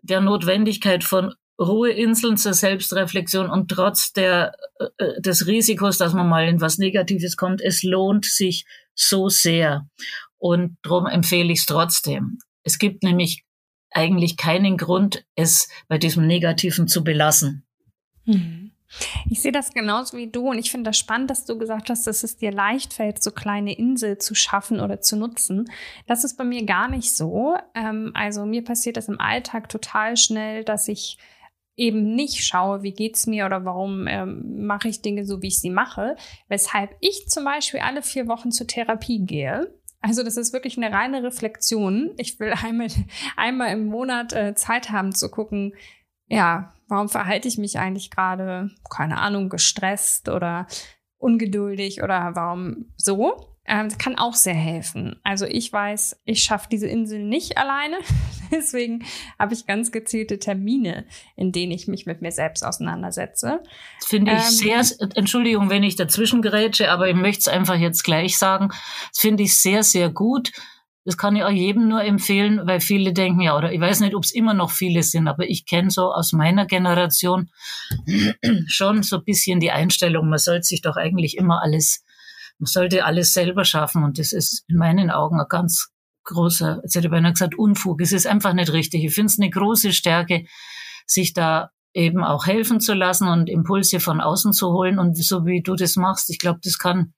der 0.01 0.21
Notwendigkeit 0.21 1.03
von 1.03 1.33
Ruheinseln 1.59 2.37
zur 2.37 2.53
Selbstreflexion 2.53 3.49
und 3.49 3.69
trotz 3.69 4.13
der, 4.13 4.53
äh, 4.79 4.85
äh, 4.97 5.21
des 5.21 5.45
Risikos, 5.45 5.97
dass 5.97 6.13
man 6.13 6.29
mal 6.29 6.47
in 6.47 6.61
was 6.61 6.77
Negatives 6.77 7.35
kommt, 7.35 7.61
es 7.61 7.83
lohnt 7.83 8.25
sich 8.25 8.65
so 8.95 9.27
sehr. 9.27 9.87
Und 10.37 10.77
darum 10.83 11.05
empfehle 11.05 11.51
ich 11.51 11.59
es 11.59 11.65
trotzdem. 11.65 12.37
Es 12.63 12.79
gibt 12.79 13.03
nämlich 13.03 13.43
eigentlich 13.91 14.37
keinen 14.37 14.77
Grund, 14.77 15.25
es 15.35 15.67
bei 15.87 15.97
diesem 15.97 16.27
Negativen 16.27 16.87
zu 16.87 17.03
belassen. 17.03 17.65
Mhm. 18.25 18.58
Ich 19.29 19.41
sehe 19.41 19.51
das 19.51 19.73
genauso 19.73 20.17
wie 20.17 20.27
du 20.27 20.49
und 20.49 20.57
ich 20.57 20.71
finde 20.71 20.89
das 20.89 20.97
spannend, 20.97 21.29
dass 21.29 21.45
du 21.45 21.57
gesagt 21.57 21.89
hast, 21.89 22.07
dass 22.07 22.23
es 22.23 22.37
dir 22.37 22.51
leicht 22.51 22.93
fällt, 22.93 23.21
so 23.21 23.31
kleine 23.31 23.77
Insel 23.77 24.17
zu 24.17 24.33
schaffen 24.33 24.79
oder 24.79 24.99
zu 25.01 25.15
nutzen. 25.15 25.69
Das 26.07 26.23
ist 26.23 26.37
bei 26.37 26.43
mir 26.43 26.65
gar 26.65 26.89
nicht 26.89 27.13
so. 27.13 27.55
Ähm, 27.75 28.11
also 28.15 28.45
mir 28.45 28.63
passiert 28.63 28.97
das 28.97 29.07
im 29.07 29.19
Alltag 29.19 29.69
total 29.69 30.17
schnell, 30.17 30.63
dass 30.63 30.87
ich 30.87 31.17
eben 31.75 32.13
nicht 32.13 32.45
schaue, 32.45 32.83
wie 32.83 32.91
geht's 32.91 33.25
mir 33.25 33.45
oder 33.45 33.63
warum 33.63 34.05
ähm, 34.07 34.65
mache 34.65 34.89
ich 34.89 35.01
Dinge 35.01 35.25
so, 35.25 35.41
wie 35.41 35.47
ich 35.47 35.59
sie 35.59 35.69
mache. 35.69 36.15
Weshalb 36.47 36.95
ich 36.99 37.27
zum 37.29 37.45
Beispiel 37.45 37.79
alle 37.79 38.01
vier 38.01 38.27
Wochen 38.27 38.51
zur 38.51 38.67
Therapie 38.67 39.25
gehe. 39.25 39.73
Also 40.01 40.23
das 40.23 40.37
ist 40.37 40.51
wirklich 40.51 40.77
eine 40.77 40.91
reine 40.91 41.23
Reflexion. 41.23 42.11
Ich 42.17 42.39
will 42.39 42.53
einmal, 42.53 42.87
einmal 43.37 43.71
im 43.71 43.85
Monat 43.85 44.33
äh, 44.33 44.55
Zeit 44.55 44.91
haben 44.91 45.13
zu 45.13 45.29
gucken, 45.29 45.73
ja, 46.27 46.73
warum 46.89 47.07
verhalte 47.07 47.47
ich 47.47 47.57
mich 47.57 47.79
eigentlich 47.79 48.11
gerade, 48.11 48.69
keine 48.89 49.19
Ahnung, 49.19 49.49
gestresst 49.49 50.27
oder 50.27 50.67
ungeduldig 51.17 52.03
oder 52.03 52.31
warum 52.35 52.91
so? 52.97 53.49
Ähm, 53.65 53.87
das 53.87 53.99
kann 53.99 54.17
auch 54.17 54.33
sehr 54.33 54.55
helfen. 54.55 55.17
Also 55.23 55.45
ich 55.45 55.71
weiß, 55.71 56.21
ich 56.25 56.41
schaffe 56.43 56.67
diese 56.71 56.87
Insel 56.87 57.23
nicht 57.23 57.57
alleine. 57.57 57.97
Deswegen 58.51 59.05
habe 59.37 59.53
ich 59.53 59.67
ganz 59.67 59.91
gezielte 59.91 60.39
Termine, 60.39 61.05
in 61.35 61.51
denen 61.51 61.71
ich 61.71 61.87
mich 61.87 62.07
mit 62.07 62.21
mir 62.21 62.31
selbst 62.31 62.65
auseinandersetze. 62.65 63.61
Finde 64.03 64.31
ich 64.31 64.63
ähm, 64.63 64.83
sehr, 64.83 65.09
Entschuldigung, 65.15 65.69
wenn 65.69 65.83
ich 65.83 65.95
dazwischen 65.95 66.41
gerätsche, 66.41 66.89
aber 66.89 67.09
ich 67.09 67.15
möchte 67.15 67.41
es 67.41 67.47
einfach 67.47 67.75
jetzt 67.75 68.03
gleich 68.03 68.39
sagen. 68.39 68.69
Das 69.11 69.19
finde 69.19 69.43
ich 69.43 69.55
sehr, 69.55 69.83
sehr 69.83 70.09
gut 70.09 70.51
das 71.09 71.17
kann 71.17 71.35
ich 71.35 71.43
auch 71.43 71.49
jedem 71.49 71.87
nur 71.87 72.03
empfehlen, 72.03 72.61
weil 72.65 72.79
viele 72.79 73.13
denken 73.13 73.41
ja, 73.41 73.57
oder 73.57 73.73
ich 73.73 73.79
weiß 73.79 74.01
nicht, 74.01 74.13
ob 74.13 74.23
es 74.23 74.31
immer 74.31 74.53
noch 74.53 74.69
viele 74.69 75.01
sind, 75.01 75.27
aber 75.27 75.49
ich 75.49 75.65
kenne 75.65 75.89
so 75.89 76.13
aus 76.13 76.33
meiner 76.33 76.67
Generation 76.67 77.49
schon 78.67 79.01
so 79.01 79.15
ein 79.15 79.23
bisschen 79.23 79.59
die 79.59 79.71
Einstellung, 79.71 80.29
man 80.29 80.37
sollte 80.37 80.65
sich 80.65 80.83
doch 80.83 80.97
eigentlich 80.97 81.35
immer 81.35 81.63
alles, 81.63 82.05
man 82.59 82.67
sollte 82.67 83.05
alles 83.05 83.33
selber 83.33 83.65
schaffen 83.65 84.03
und 84.03 84.19
das 84.19 84.33
ist 84.33 84.65
in 84.67 84.77
meinen 84.77 85.09
Augen 85.09 85.39
ein 85.39 85.47
ganz 85.49 85.89
großer, 86.25 86.81
jetzt 86.83 86.93
hätte 86.93 87.07
ich 87.07 87.11
beinahe 87.11 87.33
gesagt, 87.33 87.57
Unfug. 87.57 88.01
Es 88.01 88.11
ist 88.11 88.27
einfach 88.27 88.53
nicht 88.53 88.71
richtig. 88.71 89.03
Ich 89.03 89.15
finde 89.15 89.31
es 89.31 89.39
eine 89.39 89.49
große 89.49 89.93
Stärke, 89.93 90.45
sich 91.07 91.33
da 91.33 91.71
eben 91.95 92.23
auch 92.23 92.45
helfen 92.45 92.79
zu 92.81 92.93
lassen 92.93 93.27
und 93.27 93.49
Impulse 93.49 93.99
von 93.99 94.21
außen 94.21 94.53
zu 94.53 94.73
holen 94.73 94.99
und 94.99 95.17
so 95.17 95.47
wie 95.47 95.63
du 95.63 95.73
das 95.73 95.95
machst, 95.95 96.29
ich 96.29 96.37
glaube, 96.37 96.59
das 96.61 96.77
kann 96.77 97.15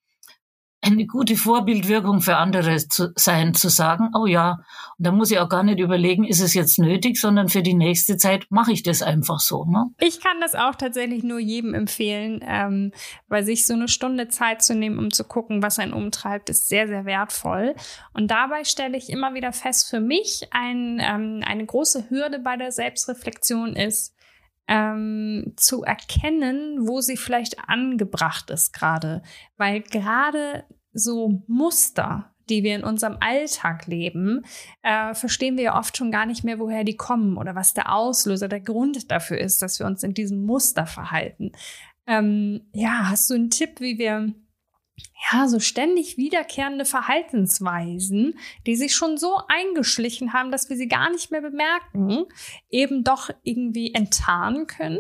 eine 0.84 1.06
gute 1.06 1.36
Vorbildwirkung 1.36 2.22
für 2.22 2.38
andere 2.38 2.76
zu 2.78 3.12
sein, 3.16 3.54
zu 3.54 3.70
sagen, 3.70 4.10
oh 4.16 4.26
ja, 4.26 4.64
und 4.98 5.06
da 5.06 5.12
muss 5.12 5.32
ich 5.32 5.40
auch 5.40 5.50
gar 5.50 5.64
nicht 5.64 5.80
überlegen, 5.80 6.24
ist 6.24 6.42
es 6.42 6.54
jetzt 6.54 6.80
nötig, 6.80 7.20
sondern 7.20 7.50
für 7.50 7.62
die 7.62 7.76
nächste 7.76 8.18
Zeit 8.18 8.48
mache 8.50 8.72
ich 8.72 8.82
das 8.82 9.04
einfach 9.04 9.40
so. 9.40 9.66
Ne? 9.66 9.92
Ich 10.00 10.20
kann 10.20 10.42
das 10.42 10.56
auch 10.56 10.76
tatsächlich 10.76 11.24
nur 11.24 11.40
jedem 11.40 11.76
empfehlen, 11.76 12.44
ähm, 12.44 12.92
weil 13.28 13.44
sich 13.44 13.68
so 13.68 13.74
eine 13.74 13.88
Stunde 13.88 14.28
Zeit 14.28 14.64
zu 14.64 14.74
nehmen, 14.74 14.98
um 14.98 15.12
zu 15.12 15.24
gucken, 15.24 15.62
was 15.62 15.78
einen 15.78 15.94
umtreibt, 15.94 16.50
ist 16.50 16.68
sehr, 16.68 16.88
sehr 16.88 17.06
wertvoll. 17.06 17.76
Und 18.14 18.32
dabei 18.32 18.64
stelle 18.64 18.98
ich 18.98 19.10
immer 19.10 19.36
wieder 19.36 19.54
fest, 19.54 19.90
für 19.90 20.00
mich 20.00 20.48
ein, 20.52 21.00
ähm, 21.00 21.42
eine 21.46 21.66
große 21.66 22.10
Hürde 22.10 22.40
bei 22.40 22.58
der 22.58 22.72
Selbstreflexion 22.72 23.76
ist, 23.76 24.16
ähm, 24.68 25.54
zu 25.58 25.84
erkennen, 25.84 26.88
wo 26.88 27.02
sie 27.02 27.18
vielleicht 27.18 27.58
angebracht 27.68 28.50
ist 28.50 28.74
gerade. 28.74 29.22
Weil 29.58 29.82
gerade 29.82 30.66
so 30.94 31.44
Muster, 31.48 32.34
die 32.50 32.64
wir 32.64 32.76
in 32.76 32.84
unserem 32.84 33.18
Alltag 33.20 33.88
leben, 33.88 34.44
äh, 34.84 35.14
verstehen 35.14 35.58
wir 35.58 35.64
ja 35.64 35.78
oft 35.78 35.98
schon 35.98 36.12
gar 36.12 36.26
nicht 36.26 36.44
mehr, 36.44 36.60
woher 36.60 36.84
die 36.84 36.98
kommen 36.98 37.38
oder 37.38 37.56
was 37.56 37.74
der 37.74 37.94
Auslöser, 37.94 38.48
der 38.48 38.60
Grund 38.60 39.12
dafür 39.12 39.38
ist, 39.38 39.62
dass 39.62 39.80
wir 39.80 39.86
uns 39.86 40.04
in 40.04 40.14
diesem 40.14 40.46
Muster 40.46 40.86
verhalten. 40.86 41.52
Ähm, 42.08 42.70
ja, 42.74 43.10
hast 43.10 43.30
du 43.30 43.36
einen 43.36 43.50
Tipp, 43.50 43.80
wie 43.80 43.98
wir 43.98 44.34
ja, 45.32 45.48
so 45.48 45.60
ständig 45.60 46.18
wiederkehrende 46.18 46.86
Verhaltensweisen, 46.86 48.38
die 48.66 48.76
sich 48.76 48.96
schon 48.96 49.18
so 49.18 49.40
eingeschlichen 49.48 50.34
haben, 50.34 50.52
dass 50.52 50.70
wir 50.70 50.78
sie 50.78 50.88
gar 50.88 51.10
nicht 51.12 51.32
mehr 51.32 51.42
bemerken, 51.42 52.26
eben 52.70 53.04
doch 53.04 53.30
irgendwie 53.44 53.94
enttarnen 53.94 54.68
können? 54.68 55.00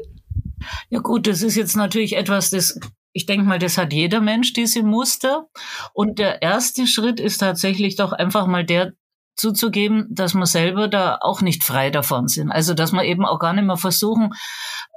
Ja 0.89 1.00
gut, 1.00 1.27
das 1.27 1.41
ist 1.41 1.55
jetzt 1.55 1.75
natürlich 1.75 2.15
etwas, 2.15 2.51
das 2.51 2.79
ich 3.13 3.25
denke 3.25 3.46
mal, 3.46 3.60
das 3.60 3.77
hat 3.77 3.91
jeder 3.93 4.22
Mensch, 4.22 4.53
diese 4.53 4.84
Muster. 4.84 5.50
Und 5.93 6.17
der 6.20 6.41
erste 6.41 6.88
Schritt 6.88 7.20
ist 7.20 7.39
tatsächlich 7.39 7.96
doch 7.96 8.13
einfach 8.13 8.48
mal 8.48 8.65
der 8.65 8.93
zuzugeben, 9.41 10.07
dass 10.12 10.33
wir 10.36 10.45
selber 10.45 10.88
da 10.88 11.17
auch 11.19 11.41
nicht 11.41 11.63
frei 11.63 11.89
davon 11.89 12.27
sind. 12.27 12.51
Also 12.51 12.74
dass 12.74 12.91
wir 12.93 13.03
eben 13.03 13.25
auch 13.25 13.39
gar 13.39 13.53
nicht 13.53 13.65
mehr 13.65 13.77
versuchen, 13.77 14.33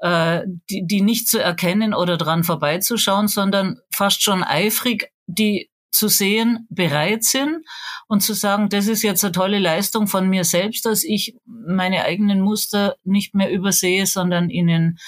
äh, 0.02 0.42
die, 0.70 0.86
die 0.86 1.00
nicht 1.00 1.28
zu 1.28 1.42
erkennen 1.42 1.94
oder 1.94 2.18
dran 2.18 2.44
vorbeizuschauen, 2.44 3.26
sondern 3.26 3.78
fast 3.92 4.22
schon 4.22 4.44
eifrig 4.44 5.10
die 5.26 5.70
zu 5.94 6.08
sehen 6.08 6.66
bereit 6.70 7.22
sind 7.22 7.64
und 8.08 8.20
zu 8.20 8.34
sagen, 8.34 8.68
das 8.68 8.88
ist 8.88 9.02
jetzt 9.02 9.24
eine 9.24 9.30
tolle 9.32 9.60
Leistung 9.60 10.08
von 10.08 10.28
mir 10.28 10.42
selbst, 10.42 10.84
dass 10.84 11.04
ich 11.04 11.36
meine 11.46 12.04
eigenen 12.04 12.40
Muster 12.40 12.96
nicht 13.04 13.34
mehr 13.34 13.50
übersehe, 13.50 14.04
sondern 14.04 14.50
ihnen, 14.50 14.98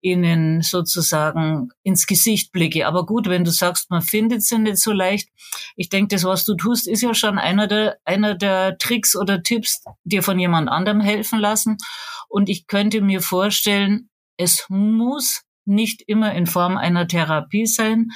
ihnen 0.00 0.60
sozusagen 0.60 1.68
ins 1.84 2.06
Gesicht 2.06 2.50
blicke. 2.50 2.88
Aber 2.88 3.06
gut, 3.06 3.28
wenn 3.28 3.44
du 3.44 3.52
sagst, 3.52 3.88
man 3.90 4.02
findet 4.02 4.42
sie 4.42 4.58
nicht 4.58 4.78
so 4.78 4.90
leicht. 4.90 5.28
Ich 5.76 5.88
denke, 5.90 6.14
das, 6.16 6.24
was 6.24 6.44
du 6.44 6.56
tust, 6.56 6.88
ist 6.88 7.02
ja 7.02 7.14
schon 7.14 7.38
einer 7.38 7.68
der, 7.68 7.98
einer 8.04 8.34
der 8.34 8.76
Tricks 8.78 9.14
oder 9.14 9.44
Tipps, 9.44 9.84
dir 10.02 10.24
von 10.24 10.40
jemand 10.40 10.68
anderem 10.68 11.00
helfen 11.00 11.38
lassen. 11.38 11.76
Und 12.28 12.48
ich 12.48 12.66
könnte 12.66 13.00
mir 13.00 13.20
vorstellen, 13.20 14.10
es 14.36 14.66
muss 14.68 15.42
nicht 15.64 16.02
immer 16.08 16.34
in 16.34 16.46
Form 16.46 16.76
einer 16.76 17.06
Therapie 17.06 17.66
sein 17.66 18.08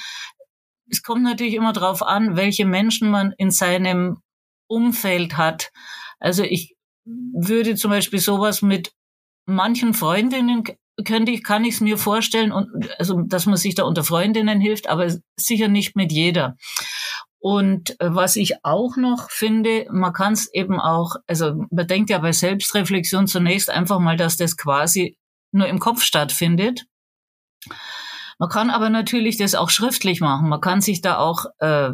es 0.90 1.02
kommt 1.02 1.22
natürlich 1.22 1.54
immer 1.54 1.72
darauf 1.72 2.02
an, 2.02 2.36
welche 2.36 2.64
Menschen 2.64 3.10
man 3.10 3.32
in 3.38 3.50
seinem 3.50 4.18
Umfeld 4.68 5.36
hat. 5.36 5.70
Also 6.18 6.42
ich 6.42 6.76
würde 7.04 7.74
zum 7.76 7.90
Beispiel 7.90 8.18
sowas 8.18 8.62
mit 8.62 8.92
manchen 9.46 9.94
Freundinnen 9.94 10.64
könnte 11.04 11.30
ich, 11.30 11.44
kann 11.44 11.64
ich 11.64 11.74
es 11.74 11.80
mir 11.80 11.98
vorstellen 11.98 12.52
und 12.52 12.88
also, 12.98 13.20
dass 13.20 13.46
man 13.46 13.56
sich 13.56 13.74
da 13.74 13.84
unter 13.84 14.02
Freundinnen 14.02 14.60
hilft, 14.60 14.88
aber 14.88 15.14
sicher 15.36 15.68
nicht 15.68 15.94
mit 15.94 16.10
jeder. 16.10 16.56
Und 17.38 18.00
äh, 18.00 18.08
was 18.14 18.36
ich 18.36 18.64
auch 18.64 18.96
noch 18.96 19.30
finde, 19.30 19.86
man 19.90 20.12
kann 20.12 20.32
es 20.32 20.52
eben 20.52 20.80
auch, 20.80 21.16
also 21.26 21.66
man 21.70 21.86
denkt 21.86 22.10
ja 22.10 22.18
bei 22.18 22.32
Selbstreflexion 22.32 23.26
zunächst 23.26 23.70
einfach 23.70 24.00
mal, 24.00 24.16
dass 24.16 24.36
das 24.36 24.56
quasi 24.56 25.16
nur 25.52 25.68
im 25.68 25.78
Kopf 25.78 26.02
stattfindet. 26.02 26.86
Man 28.38 28.48
kann 28.48 28.70
aber 28.70 28.90
natürlich 28.90 29.38
das 29.38 29.54
auch 29.54 29.70
schriftlich 29.70 30.20
machen. 30.20 30.48
Man 30.48 30.60
kann 30.60 30.80
sich 30.80 31.00
da 31.00 31.18
auch 31.18 31.46
äh, 31.58 31.90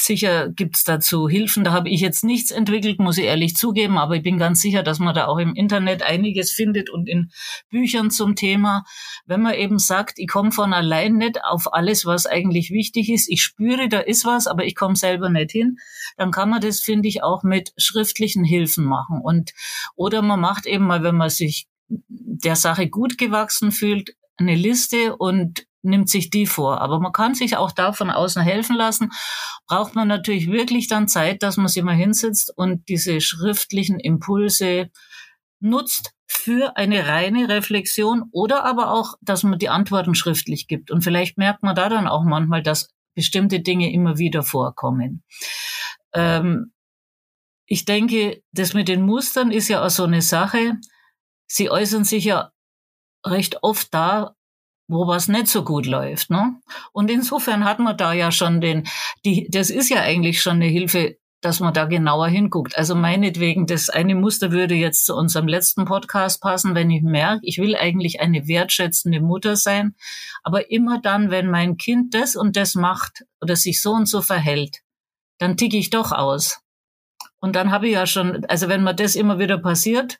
Sicher 0.00 0.48
gibt's 0.48 0.84
dazu 0.84 1.28
Hilfen. 1.28 1.64
Da 1.64 1.72
habe 1.72 1.88
ich 1.88 2.00
jetzt 2.00 2.24
nichts 2.24 2.50
entwickelt, 2.50 2.98
muss 2.98 3.18
ich 3.18 3.24
ehrlich 3.24 3.56
zugeben, 3.56 3.98
aber 3.98 4.16
ich 4.16 4.22
bin 4.22 4.38
ganz 4.38 4.60
sicher, 4.60 4.82
dass 4.82 4.98
man 4.98 5.14
da 5.14 5.26
auch 5.26 5.38
im 5.38 5.54
Internet 5.54 6.02
einiges 6.02 6.52
findet 6.52 6.90
und 6.90 7.08
in 7.08 7.30
Büchern 7.70 8.10
zum 8.10 8.36
Thema. 8.36 8.84
Wenn 9.26 9.42
man 9.42 9.54
eben 9.54 9.78
sagt, 9.78 10.18
ich 10.18 10.28
komme 10.28 10.52
von 10.52 10.72
allein 10.72 11.14
nicht 11.16 11.42
auf 11.44 11.72
alles, 11.72 12.06
was 12.06 12.26
eigentlich 12.26 12.70
wichtig 12.70 13.10
ist, 13.10 13.28
ich 13.28 13.42
spüre, 13.42 13.88
da 13.88 13.98
ist 13.98 14.24
was, 14.24 14.46
aber 14.46 14.64
ich 14.64 14.74
komme 14.74 14.96
selber 14.96 15.30
nicht 15.30 15.50
hin, 15.50 15.78
dann 16.16 16.30
kann 16.30 16.50
man 16.50 16.60
das, 16.60 16.80
finde 16.80 17.08
ich, 17.08 17.22
auch 17.22 17.42
mit 17.42 17.72
schriftlichen 17.76 18.44
Hilfen 18.44 18.84
machen. 18.84 19.20
Und 19.22 19.52
oder 19.96 20.22
man 20.22 20.40
macht 20.40 20.66
eben 20.66 20.86
mal, 20.86 21.02
wenn 21.02 21.16
man 21.16 21.30
sich 21.30 21.66
der 21.88 22.56
Sache 22.56 22.88
gut 22.88 23.18
gewachsen 23.18 23.72
fühlt, 23.72 24.14
eine 24.38 24.54
Liste 24.54 25.16
und 25.16 25.66
nimmt 25.82 26.08
sich 26.08 26.30
die 26.30 26.46
vor. 26.46 26.80
Aber 26.80 27.00
man 27.00 27.12
kann 27.12 27.34
sich 27.34 27.56
auch 27.56 27.72
da 27.72 27.92
von 27.92 28.10
außen 28.10 28.42
helfen 28.42 28.76
lassen. 28.76 29.10
Braucht 29.66 29.94
man 29.94 30.08
natürlich 30.08 30.50
wirklich 30.50 30.88
dann 30.88 31.08
Zeit, 31.08 31.42
dass 31.42 31.56
man 31.56 31.68
sich 31.68 31.82
mal 31.82 31.94
hinsetzt 31.94 32.52
und 32.56 32.88
diese 32.88 33.20
schriftlichen 33.20 34.00
Impulse 34.00 34.90
nutzt 35.60 36.12
für 36.26 36.76
eine 36.76 37.08
reine 37.08 37.48
Reflexion 37.48 38.24
oder 38.32 38.64
aber 38.64 38.92
auch, 38.92 39.14
dass 39.20 39.42
man 39.42 39.58
die 39.58 39.68
Antworten 39.68 40.14
schriftlich 40.14 40.68
gibt. 40.68 40.90
Und 40.90 41.02
vielleicht 41.02 41.38
merkt 41.38 41.62
man 41.62 41.74
da 41.74 41.88
dann 41.88 42.06
auch 42.06 42.24
manchmal, 42.24 42.62
dass 42.62 42.90
bestimmte 43.14 43.60
Dinge 43.60 43.92
immer 43.92 44.18
wieder 44.18 44.42
vorkommen. 44.42 45.24
Ähm, 46.12 46.72
ich 47.66 47.84
denke, 47.84 48.42
das 48.52 48.74
mit 48.74 48.88
den 48.88 49.02
Mustern 49.02 49.50
ist 49.50 49.68
ja 49.68 49.84
auch 49.84 49.90
so 49.90 50.04
eine 50.04 50.22
Sache. 50.22 50.76
Sie 51.46 51.70
äußern 51.70 52.04
sich 52.04 52.24
ja 52.24 52.52
recht 53.24 53.62
oft 53.62 53.92
da, 53.92 54.34
wo 54.88 55.06
was 55.06 55.28
nicht 55.28 55.48
so 55.48 55.64
gut 55.64 55.86
läuft. 55.86 56.30
Ne? 56.30 56.56
Und 56.92 57.10
insofern 57.10 57.64
hat 57.64 57.78
man 57.78 57.96
da 57.96 58.12
ja 58.12 58.32
schon 58.32 58.60
den, 58.60 58.88
die, 59.24 59.48
das 59.50 59.70
ist 59.70 59.90
ja 59.90 60.00
eigentlich 60.00 60.40
schon 60.40 60.54
eine 60.54 60.66
Hilfe, 60.66 61.18
dass 61.40 61.60
man 61.60 61.72
da 61.72 61.84
genauer 61.84 62.28
hinguckt. 62.28 62.76
Also 62.76 62.94
meinetwegen, 62.94 63.66
das 63.66 63.90
eine 63.90 64.14
Muster 64.14 64.50
würde 64.50 64.74
jetzt 64.74 65.06
zu 65.06 65.14
unserem 65.14 65.46
letzten 65.46 65.84
Podcast 65.84 66.40
passen, 66.40 66.74
wenn 66.74 66.90
ich 66.90 67.02
merke, 67.02 67.40
ich 67.44 67.58
will 67.58 67.76
eigentlich 67.76 68.20
eine 68.20 68.48
wertschätzende 68.48 69.20
Mutter 69.20 69.54
sein, 69.56 69.94
aber 70.42 70.70
immer 70.70 71.00
dann, 71.00 71.30
wenn 71.30 71.48
mein 71.48 71.76
Kind 71.76 72.14
das 72.14 72.34
und 72.34 72.56
das 72.56 72.74
macht 72.74 73.24
oder 73.40 73.54
sich 73.54 73.80
so 73.80 73.92
und 73.92 74.06
so 74.06 74.20
verhält, 74.20 74.78
dann 75.38 75.56
ticke 75.56 75.76
ich 75.76 75.90
doch 75.90 76.10
aus. 76.10 76.60
Und 77.40 77.54
dann 77.54 77.70
habe 77.70 77.86
ich 77.86 77.94
ja 77.94 78.06
schon, 78.06 78.44
also 78.46 78.68
wenn 78.68 78.82
mir 78.82 78.94
das 78.94 79.14
immer 79.14 79.38
wieder 79.38 79.58
passiert, 79.58 80.18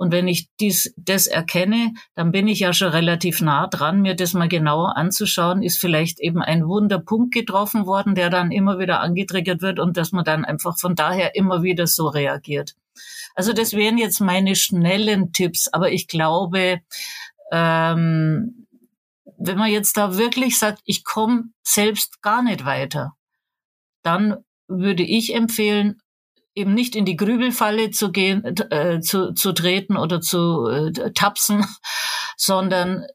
und 0.00 0.12
wenn 0.12 0.28
ich 0.28 0.48
dies, 0.60 0.94
das 0.96 1.26
erkenne, 1.26 1.92
dann 2.14 2.32
bin 2.32 2.48
ich 2.48 2.60
ja 2.60 2.72
schon 2.72 2.88
relativ 2.88 3.42
nah 3.42 3.66
dran, 3.66 4.00
mir 4.00 4.16
das 4.16 4.32
mal 4.32 4.48
genauer 4.48 4.96
anzuschauen. 4.96 5.62
Ist 5.62 5.76
vielleicht 5.76 6.20
eben 6.20 6.40
ein 6.40 6.66
Wunderpunkt 6.66 7.34
getroffen 7.34 7.84
worden, 7.84 8.14
der 8.14 8.30
dann 8.30 8.50
immer 8.50 8.78
wieder 8.78 9.00
angetriggert 9.00 9.60
wird 9.60 9.78
und 9.78 9.98
dass 9.98 10.12
man 10.12 10.24
dann 10.24 10.46
einfach 10.46 10.78
von 10.78 10.94
daher 10.94 11.36
immer 11.36 11.62
wieder 11.62 11.86
so 11.86 12.08
reagiert. 12.08 12.76
Also 13.34 13.52
das 13.52 13.74
wären 13.74 13.98
jetzt 13.98 14.20
meine 14.20 14.56
schnellen 14.56 15.34
Tipps, 15.34 15.68
aber 15.68 15.92
ich 15.92 16.08
glaube, 16.08 16.80
ähm, 17.52 18.66
wenn 19.36 19.58
man 19.58 19.70
jetzt 19.70 19.98
da 19.98 20.16
wirklich 20.16 20.58
sagt, 20.58 20.80
ich 20.86 21.04
komme 21.04 21.50
selbst 21.62 22.22
gar 22.22 22.42
nicht 22.42 22.64
weiter, 22.64 23.12
dann 24.02 24.38
würde 24.66 25.02
ich 25.02 25.34
empfehlen, 25.34 26.00
eben 26.54 26.74
nicht 26.74 26.96
in 26.96 27.04
die 27.04 27.16
Grübelfalle 27.16 27.90
zu 27.90 28.10
gehen, 28.10 28.44
äh, 28.70 29.00
zu, 29.00 29.32
zu 29.32 29.52
treten 29.52 29.96
oder 29.96 30.20
zu 30.20 30.66
äh, 30.66 31.12
tapsen, 31.12 31.64
sondern 32.36 33.06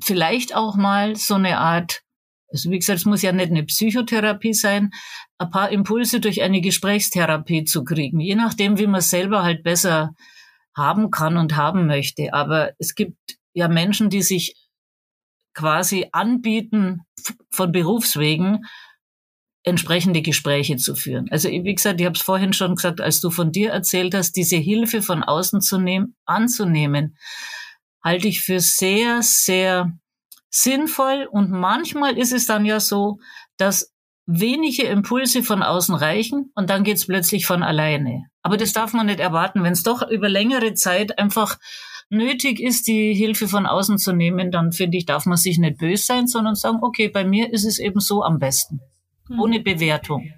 vielleicht 0.00 0.54
auch 0.54 0.76
mal 0.76 1.16
so 1.16 1.34
eine 1.34 1.58
Art, 1.58 2.02
also 2.50 2.70
wie 2.70 2.78
gesagt, 2.78 3.00
es 3.00 3.04
muss 3.04 3.22
ja 3.22 3.32
nicht 3.32 3.50
eine 3.50 3.64
Psychotherapie 3.64 4.54
sein, 4.54 4.90
ein 5.38 5.50
paar 5.50 5.70
Impulse 5.70 6.20
durch 6.20 6.42
eine 6.42 6.60
Gesprächstherapie 6.60 7.64
zu 7.64 7.84
kriegen, 7.84 8.20
je 8.20 8.34
nachdem, 8.34 8.78
wie 8.78 8.86
man 8.86 9.00
selber 9.00 9.42
halt 9.42 9.62
besser 9.62 10.14
haben 10.76 11.10
kann 11.10 11.36
und 11.36 11.56
haben 11.56 11.86
möchte. 11.86 12.32
Aber 12.32 12.72
es 12.78 12.94
gibt 12.94 13.18
ja 13.52 13.68
Menschen, 13.68 14.10
die 14.10 14.22
sich 14.22 14.54
quasi 15.52 16.06
anbieten 16.12 17.00
von 17.50 17.72
Berufswegen, 17.72 18.64
entsprechende 19.64 20.22
Gespräche 20.22 20.76
zu 20.76 20.94
führen. 20.94 21.28
Also 21.30 21.48
wie 21.48 21.74
gesagt, 21.74 22.00
ich 22.00 22.06
habe 22.06 22.16
es 22.16 22.22
vorhin 22.22 22.52
schon 22.52 22.76
gesagt, 22.76 23.00
als 23.00 23.20
du 23.20 23.30
von 23.30 23.52
dir 23.52 23.70
erzählt 23.70 24.14
hast, 24.14 24.32
diese 24.32 24.56
Hilfe 24.56 25.02
von 25.02 25.22
außen 25.22 25.60
zu 25.60 25.78
nehmen, 25.78 26.16
anzunehmen, 26.24 27.16
halte 28.02 28.28
ich 28.28 28.40
für 28.40 28.60
sehr, 28.60 29.22
sehr 29.22 29.92
sinnvoll. 30.50 31.28
Und 31.30 31.50
manchmal 31.50 32.16
ist 32.16 32.32
es 32.32 32.46
dann 32.46 32.64
ja 32.64 32.80
so, 32.80 33.18
dass 33.56 33.92
wenige 34.26 34.84
Impulse 34.84 35.42
von 35.42 35.62
außen 35.62 35.94
reichen 35.94 36.52
und 36.54 36.70
dann 36.70 36.84
geht's 36.84 37.06
plötzlich 37.06 37.46
von 37.46 37.62
alleine. 37.62 38.24
Aber 38.42 38.56
das 38.56 38.72
darf 38.72 38.92
man 38.92 39.06
nicht 39.06 39.20
erwarten. 39.20 39.62
Wenn 39.62 39.72
es 39.72 39.82
doch 39.82 40.08
über 40.08 40.28
längere 40.28 40.74
Zeit 40.74 41.18
einfach 41.18 41.58
nötig 42.10 42.60
ist, 42.60 42.86
die 42.86 43.14
Hilfe 43.14 43.48
von 43.48 43.66
außen 43.66 43.98
zu 43.98 44.12
nehmen, 44.12 44.50
dann 44.50 44.72
finde 44.72 44.96
ich, 44.96 45.06
darf 45.06 45.26
man 45.26 45.36
sich 45.36 45.58
nicht 45.58 45.78
böse 45.78 46.04
sein, 46.04 46.26
sondern 46.26 46.54
sagen, 46.54 46.78
okay, 46.82 47.08
bei 47.08 47.24
mir 47.24 47.52
ist 47.52 47.64
es 47.64 47.78
eben 47.78 48.00
so 48.00 48.22
am 48.22 48.38
besten 48.38 48.80
ohne 49.38 49.60
Bewertung. 49.60 50.32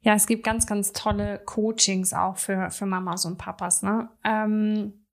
Ja, 0.00 0.14
es 0.14 0.26
gibt 0.26 0.44
ganz, 0.44 0.66
ganz 0.66 0.92
tolle 0.92 1.40
Coachings 1.44 2.12
auch 2.12 2.36
für, 2.36 2.70
für 2.70 2.86
Mamas 2.86 3.24
und 3.24 3.38
Papas. 3.38 3.82
Ne? 3.82 4.08
Ähm, 4.24 5.06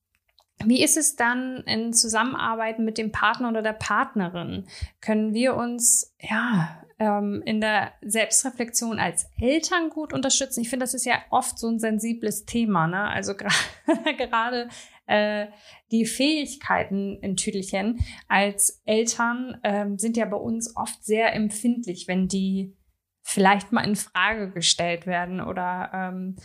wie 0.64 0.84
ist 0.84 0.98
es 0.98 1.16
dann 1.16 1.64
in 1.66 1.94
Zusammenarbeit 1.94 2.80
mit 2.80 2.98
dem 2.98 3.12
Partner 3.12 3.50
oder 3.50 3.62
der 3.62 3.74
Partnerin? 3.74 4.68
Können 5.02 5.34
wir 5.34 5.56
uns 5.56 6.16
ja 6.20 6.84
ähm, 7.00 7.42
in 7.46 7.60
der 7.60 7.94
Selbstreflexion 8.02 9.00
als 9.00 9.28
Eltern 9.42 9.90
gut 9.90 10.14
unterstützen? 10.14 10.62
Ich 10.62 10.70
finde, 10.70 10.84
das 10.84 10.94
ist 10.94 11.06
ja 11.06 11.16
oft 11.32 11.58
so 11.58 11.68
ein 11.68 11.80
sensibles 11.80 12.46
Thema. 12.46 12.88
Ne? 12.88 13.02
Also 13.02 13.34
gerade 14.18 14.70
äh, 15.06 15.48
die 15.92 16.06
Fähigkeiten 16.06 17.18
in 17.22 17.36
Tüdelchen 17.36 18.00
als 18.28 18.82
Eltern 18.86 19.60
ähm, 19.64 19.98
sind 19.98 20.18
ja 20.18 20.26
bei 20.26 20.38
uns 20.38 20.76
oft 20.76 21.04
sehr 21.04 21.34
empfindlich, 21.34 22.08
wenn 22.08 22.28
die 22.28 22.76
vielleicht 23.22 23.72
mal 23.72 23.88
in 23.88 23.96
Frage 23.96 24.52
gestellt 24.52 25.06
werden 25.08 25.42
oder 25.42 25.92
ähm, 25.94 26.36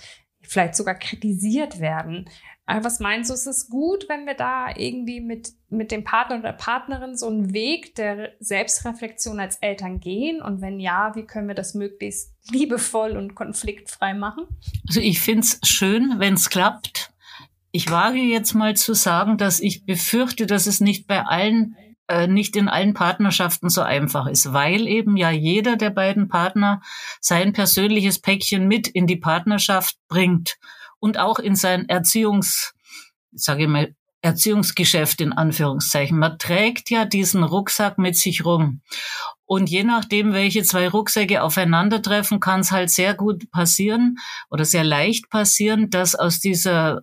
vielleicht 0.43 0.75
sogar 0.77 0.95
kritisiert 0.95 1.81
werden. 1.81 2.29
Aber 2.67 2.85
was 2.85 3.01
meinst 3.01 3.31
du, 3.31 3.35
ist 3.35 3.47
es 3.47 3.71
gut, 3.71 4.09
wenn 4.09 4.27
wir 4.27 4.35
da 4.35 4.69
irgendwie 4.77 5.21
mit, 5.21 5.49
mit 5.71 5.91
dem 5.91 6.05
Partner 6.05 6.39
oder 6.39 6.53
Partnerin 6.53 7.17
so 7.17 7.27
einen 7.27 7.55
Weg 7.55 7.95
der 7.95 8.33
Selbstreflexion 8.41 9.41
als 9.41 9.57
Eltern 9.57 10.01
gehen? 10.01 10.43
Und 10.43 10.61
wenn 10.61 10.79
ja, 10.79 11.15
wie 11.15 11.25
können 11.25 11.49
wir 11.49 11.55
das 11.55 11.75
möglichst 11.75 12.35
liebevoll 12.51 13.17
und 13.17 13.35
konfliktfrei 13.35 14.13
machen? 14.13 14.47
Also 14.87 15.01
ich 15.01 15.21
finde 15.21 15.47
es 15.47 15.61
schön, 15.67 16.17
wenn 16.19 16.35
es 16.35 16.51
klappt. 16.51 17.11
Ich 17.71 17.91
wage 17.91 18.19
jetzt 18.19 18.55
mal 18.55 18.77
zu 18.77 18.95
sagen, 18.95 19.37
dass 19.37 19.61
ich 19.61 19.85
befürchte, 19.85 20.47
dass 20.47 20.67
es 20.67 20.81
nicht 20.81 21.07
bei 21.07 21.25
allen 21.25 21.77
äh, 22.09 22.27
nicht 22.27 22.57
in 22.57 22.69
allen 22.69 22.95
Partnerschaften 22.95 23.69
so 23.69 23.83
einfach 23.83 24.27
ist, 24.27 24.53
weil 24.55 24.87
eben 24.89 25.17
ja 25.17 25.31
jeder 25.31 25.77
der 25.77 25.91
beiden 25.91 26.29
Partner 26.29 26.81
sein 27.21 27.53
persönliches 27.53 28.21
Päckchen 28.21 28.67
mit 28.67 28.89
in 28.89 29.07
die 29.07 29.17
Partnerschaft 29.17 29.97
bringt 30.09 30.57
und 31.01 31.19
auch 31.19 31.39
in 31.39 31.55
sein 31.55 31.89
Erziehungs, 31.89 32.75
sage 33.33 33.65
ich 33.65 33.69
mal, 33.69 33.95
Erziehungsgeschäft 34.21 35.21
in 35.21 35.33
Anführungszeichen. 35.33 36.19
Man 36.19 36.39
trägt 36.39 36.91
ja 36.91 37.05
diesen 37.05 37.45
Rucksack 37.45 37.99
mit 37.99 38.17
sich 38.17 38.45
rum. 38.45 38.81
Und 39.45 39.71
je 39.71 39.85
nachdem, 39.85 40.33
welche 40.33 40.65
zwei 40.65 40.89
Rucksäcke 40.89 41.43
aufeinandertreffen, 41.43 42.41
kann 42.41 42.61
es 42.61 42.73
halt 42.73 42.91
sehr 42.91 43.15
gut 43.15 43.51
passieren 43.51 44.17
oder 44.51 44.65
sehr 44.65 44.83
leicht 44.83 45.31
passieren, 45.31 45.89
dass 45.91 46.17
aus 46.17 46.41
dieser 46.41 47.03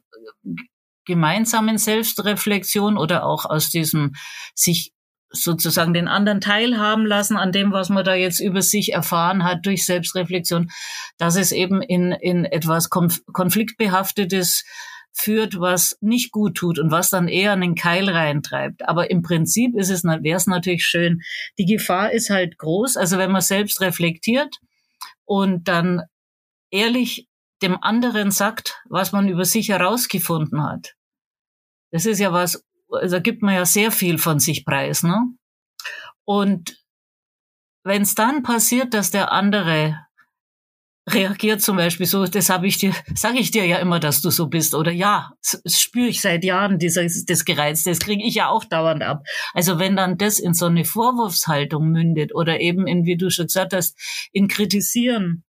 gemeinsamen 1.05 1.77
Selbstreflexion 1.77 2.97
oder 2.97 3.25
auch 3.25 3.45
aus 3.45 3.69
diesem 3.69 4.13
sich 4.53 4.91
sozusagen 5.31 5.93
den 5.93 6.07
anderen 6.07 6.41
teilhaben 6.41 7.05
lassen 7.05 7.37
an 7.37 7.51
dem, 7.51 7.71
was 7.71 7.89
man 7.89 8.05
da 8.05 8.15
jetzt 8.15 8.39
über 8.39 8.61
sich 8.61 8.93
erfahren 8.93 9.43
hat 9.43 9.65
durch 9.65 9.85
Selbstreflexion, 9.85 10.69
dass 11.17 11.35
es 11.35 11.51
eben 11.51 11.81
in, 11.81 12.11
in 12.11 12.45
etwas 12.45 12.89
konfliktbehaftetes 12.89 14.63
führt, 15.11 15.59
was 15.59 15.97
nicht 16.01 16.31
gut 16.31 16.55
tut 16.55 16.77
und 16.77 16.91
was 16.91 17.09
dann 17.09 17.27
eher 17.27 17.53
einen 17.53 17.75
Keil 17.75 18.09
reintreibt. 18.09 18.87
Aber 18.87 19.09
im 19.09 19.21
Prinzip 19.21 19.75
ist 19.75 19.89
es, 19.89 20.03
wäre 20.03 20.37
es 20.37 20.47
natürlich 20.47 20.85
schön. 20.85 21.21
Die 21.57 21.65
Gefahr 21.65 22.11
ist 22.11 22.29
halt 22.29 22.57
groß. 22.57 22.97
Also 22.97 23.17
wenn 23.17 23.31
man 23.31 23.41
selbst 23.41 23.79
reflektiert 23.81 24.57
und 25.23 25.67
dann 25.67 26.01
ehrlich 26.69 27.27
dem 27.61 27.77
anderen 27.81 28.31
sagt, 28.31 28.81
was 28.89 29.11
man 29.11 29.29
über 29.29 29.45
sich 29.45 29.69
herausgefunden 29.69 30.63
hat. 30.63 30.95
Das 31.91 32.05
ist 32.05 32.19
ja 32.19 32.33
was 32.33 32.65
also 32.89 33.21
gibt 33.21 33.41
man 33.41 33.55
ja 33.55 33.65
sehr 33.65 33.91
viel 33.91 34.17
von 34.17 34.39
sich 34.39 34.65
preis, 34.65 35.03
ne? 35.03 35.21
Und 36.25 36.77
wenn 37.83 38.01
es 38.01 38.15
dann 38.15 38.43
passiert, 38.43 38.93
dass 38.93 39.11
der 39.11 39.31
andere 39.31 39.99
reagiert 41.07 41.61
zum 41.61 41.77
Beispiel 41.77 42.07
so, 42.07 42.25
das 42.25 42.49
habe 42.49 42.65
ich 42.65 42.79
dir, 42.79 42.91
sage 43.15 43.37
ich 43.37 43.51
dir 43.51 43.65
ja 43.65 43.77
immer, 43.77 43.99
dass 43.99 44.21
du 44.21 44.31
so 44.31 44.47
bist, 44.47 44.73
oder 44.73 44.91
ja, 44.91 45.33
das 45.63 45.79
spüre 45.79 46.07
ich 46.07 46.19
seit 46.19 46.43
Jahren, 46.43 46.79
dieses, 46.79 47.25
das 47.25 47.45
Gereizte, 47.45 47.91
das 47.91 47.99
kriege 47.99 48.23
ich 48.25 48.35
ja 48.35 48.49
auch 48.49 48.65
dauernd 48.65 49.03
ab. 49.03 49.23
Also 49.53 49.77
wenn 49.77 49.95
dann 49.95 50.17
das 50.17 50.39
in 50.39 50.55
so 50.55 50.65
eine 50.65 50.83
Vorwurfshaltung 50.83 51.89
mündet 51.89 52.33
oder 52.33 52.59
eben 52.59 52.87
in, 52.87 53.05
wie 53.05 53.17
du 53.17 53.29
schon 53.29 53.45
gesagt 53.45 53.73
hast, 53.73 53.95
in 54.31 54.47
Kritisieren 54.47 55.43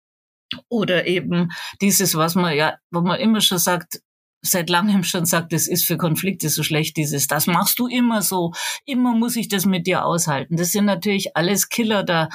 oder 0.70 1.08
eben 1.08 1.50
dieses, 1.82 2.16
was 2.16 2.36
man 2.36 2.56
ja, 2.56 2.76
wo 2.92 3.02
man 3.02 3.20
immer 3.20 3.42
schon 3.42 3.60
sagt, 3.60 4.02
seit 4.42 4.70
langem 4.70 5.04
schon 5.04 5.26
sagt, 5.26 5.54
es 5.54 5.68
ist 5.68 5.86
für 5.86 5.98
Konflikte 5.98 6.50
so 6.50 6.64
schlecht, 6.64 6.98
dieses, 6.98 7.28
das 7.28 7.48
machst 7.48 7.80
du 7.80 7.88
immer 7.88 8.22
so, 8.22 8.54
immer 8.86 9.16
muss 9.16 9.36
ich 9.36 9.48
das 9.48 9.66
mit 9.66 9.88
dir 9.88 10.06
aushalten. 10.06 10.56
Das 10.56 10.72
sind 10.72 10.86
natürlich 10.86 11.36
alles 11.36 11.70
Killer, 11.70 12.04
da 12.04 12.30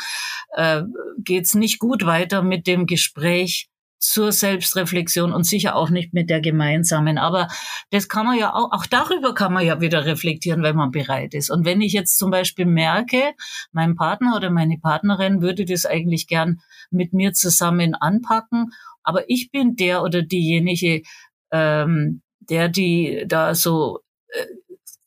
äh, 0.55 0.83
geht's 1.19 1.55
nicht 1.55 1.79
gut 1.79 2.05
weiter 2.05 2.43
mit 2.43 2.67
dem 2.67 2.87
Gespräch 2.87 3.70
zur 4.01 4.33
Selbstreflexion 4.33 5.33
und 5.33 5.45
sicher 5.45 5.77
auch 5.77 5.91
nicht 5.91 6.15
mit 6.15 6.31
der 6.31 6.41
gemeinsamen. 6.41 7.19
Aber 7.19 7.49
das 7.91 8.09
kann 8.09 8.27
man 8.27 8.39
ja 8.39 8.55
auch, 8.55 8.73
auch 8.73 8.87
darüber 8.87 9.35
kann 9.35 9.53
man 9.53 9.65
ja 9.65 9.81
wieder 9.81 10.07
reflektieren, 10.07 10.63
wenn 10.63 10.75
man 10.75 10.91
bereit 10.91 11.35
ist. 11.35 11.51
Und 11.51 11.65
wenn 11.67 11.83
ich 11.83 11.93
jetzt 11.93 12.19
zum 12.19 12.31
Beispiel 12.31 12.65
merke, 12.65 13.35
mein 13.73 13.95
Partner 13.95 14.35
oder 14.37 14.51
meine 14.51 14.79
Partnerin 14.79 15.43
würde 15.43 15.67
das 15.67 15.85
eigentlich 15.85 16.27
gern 16.27 16.61
mit 16.91 17.13
mir 17.13 17.35
zusammen 17.35 17.95
anpacken, 17.95 18.71
aber 19.03 19.29
ich 19.29 19.51
bin 19.51 19.77
der 19.77 20.03
oder 20.03 20.23
diejenige, 20.23 21.03
ähm, 21.51 22.23
der 22.39 22.69
die 22.69 23.25
da 23.27 23.55
so, 23.55 24.01
äh, 24.29 24.47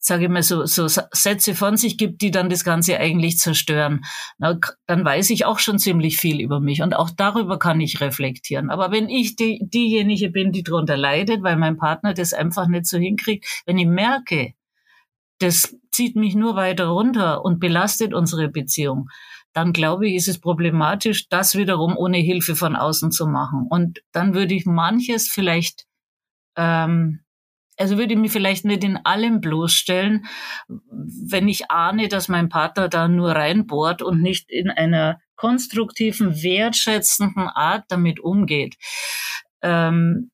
sage 0.06 0.26
ich 0.26 0.30
mal, 0.30 0.44
so, 0.44 0.66
so 0.66 0.88
Sätze 0.88 1.56
von 1.56 1.78
sich 1.78 1.98
gibt, 1.98 2.22
die 2.22 2.30
dann 2.30 2.50
das 2.50 2.66
Ganze 2.66 3.00
eigentlich 3.00 3.38
zerstören, 3.38 4.04
na, 4.38 4.60
dann 4.86 5.06
weiß 5.06 5.30
ich 5.30 5.46
auch 5.46 5.60
schon 5.60 5.80
ziemlich 5.80 6.18
viel 6.18 6.42
über 6.42 6.60
mich 6.60 6.82
und 6.82 6.94
auch 6.94 7.10
darüber 7.10 7.58
kann 7.58 7.80
ich 7.80 8.02
reflektieren. 8.02 8.70
Aber 8.70 8.92
wenn 8.92 9.08
ich 9.08 9.38
die, 9.38 9.62
diejenige 9.64 10.30
bin, 10.30 10.52
die 10.52 10.62
darunter 10.62 10.98
leidet, 10.98 11.42
weil 11.42 11.56
mein 11.56 11.78
Partner 11.78 12.14
das 12.14 12.34
einfach 12.34 12.68
nicht 12.68 12.86
so 12.86 12.98
hinkriegt, 12.98 13.64
wenn 13.66 13.78
ich 13.78 13.88
merke, 13.88 14.54
das 15.40 15.74
zieht 15.90 16.18
mich 16.18 16.36
nur 16.36 16.58
weiter 16.58 16.88
runter 16.88 17.46
und 17.46 17.62
belastet 17.62 18.14
unsere 18.14 18.50
Beziehung, 18.50 19.10
dann 19.54 19.72
glaube 19.72 20.10
ich, 20.10 20.16
ist 20.16 20.28
es 20.28 20.40
problematisch, 20.40 21.30
das 21.30 21.56
wiederum 21.56 21.96
ohne 21.96 22.18
Hilfe 22.18 22.58
von 22.58 22.76
außen 22.76 23.12
zu 23.12 23.26
machen. 23.26 23.68
Und 23.70 24.04
dann 24.12 24.34
würde 24.34 24.54
ich 24.54 24.66
manches 24.66 25.30
vielleicht 25.30 25.86
ähm, 26.58 27.23
also 27.78 27.98
würde 27.98 28.14
ich 28.14 28.20
mich 28.20 28.32
vielleicht 28.32 28.66
nicht 28.66 28.84
in 28.84 28.98
allem 28.98 29.42
bloßstellen, 29.42 30.26
wenn 30.68 31.48
ich 31.48 31.72
ahne, 31.72 32.08
dass 32.08 32.28
mein 32.28 32.50
Partner 32.50 32.90
da 32.90 33.08
nur 33.08 33.32
reinbohrt 33.32 34.02
und 34.02 34.22
nicht 34.22 34.50
in 34.50 34.70
einer 34.70 35.20
konstruktiven, 35.36 36.42
wertschätzenden 36.44 37.48
Art 37.50 37.86
damit 37.90 38.20
umgeht. 38.20 38.76
Ähm, 39.62 40.32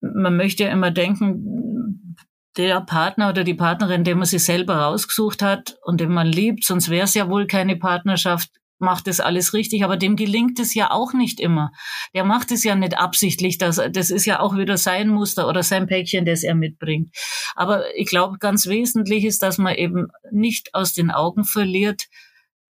man 0.00 0.36
möchte 0.36 0.64
ja 0.64 0.70
immer 0.70 0.90
denken, 0.90 2.16
der 2.56 2.80
Partner 2.80 3.28
oder 3.28 3.44
die 3.44 3.54
Partnerin, 3.54 4.04
den 4.04 4.18
man 4.18 4.26
sich 4.26 4.42
selber 4.42 4.76
rausgesucht 4.76 5.42
hat 5.42 5.76
und 5.82 6.00
den 6.00 6.10
man 6.10 6.26
liebt, 6.26 6.64
sonst 6.64 6.88
wäre 6.88 7.04
es 7.04 7.14
ja 7.14 7.28
wohl 7.28 7.46
keine 7.46 7.76
Partnerschaft, 7.76 8.50
macht 8.80 9.06
das 9.06 9.20
alles 9.20 9.52
richtig, 9.52 9.84
aber 9.84 9.96
dem 9.96 10.16
gelingt 10.16 10.58
es 10.58 10.74
ja 10.74 10.90
auch 10.90 11.12
nicht 11.12 11.40
immer. 11.40 11.72
Der 12.14 12.24
macht 12.24 12.50
es 12.50 12.64
ja 12.64 12.74
nicht 12.74 12.98
absichtlich, 12.98 13.58
das, 13.58 13.80
das 13.92 14.10
ist 14.10 14.26
ja 14.26 14.40
auch 14.40 14.56
wieder 14.56 14.76
sein 14.76 15.08
Muster 15.08 15.48
oder 15.48 15.62
sein 15.62 15.86
Päckchen, 15.86 16.24
das 16.24 16.42
er 16.42 16.54
mitbringt. 16.54 17.14
Aber 17.54 17.84
ich 17.96 18.08
glaube, 18.08 18.38
ganz 18.38 18.66
wesentlich 18.66 19.24
ist, 19.24 19.42
dass 19.42 19.58
man 19.58 19.74
eben 19.74 20.08
nicht 20.30 20.74
aus 20.74 20.92
den 20.92 21.10
Augen 21.10 21.44
verliert, 21.44 22.06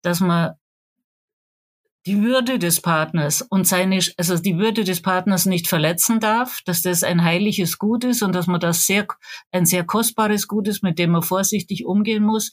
dass 0.02 0.20
man 0.20 0.54
die 2.06 2.22
Würde 2.22 2.60
des 2.60 2.80
Partners 2.80 3.42
und 3.42 3.66
seine, 3.66 3.98
also 4.16 4.38
die 4.38 4.58
Würde 4.58 4.84
des 4.84 5.02
Partners 5.02 5.44
nicht 5.44 5.66
verletzen 5.66 6.20
darf, 6.20 6.60
dass 6.64 6.80
das 6.80 7.02
ein 7.02 7.24
heiliges 7.24 7.78
Gut 7.78 8.04
ist 8.04 8.22
und 8.22 8.32
dass 8.32 8.46
man 8.46 8.60
das 8.60 8.86
sehr, 8.86 9.08
ein 9.50 9.66
sehr 9.66 9.84
kostbares 9.84 10.46
Gut 10.46 10.68
ist, 10.68 10.84
mit 10.84 11.00
dem 11.00 11.10
man 11.10 11.22
vorsichtig 11.22 11.84
umgehen 11.84 12.22
muss 12.22 12.52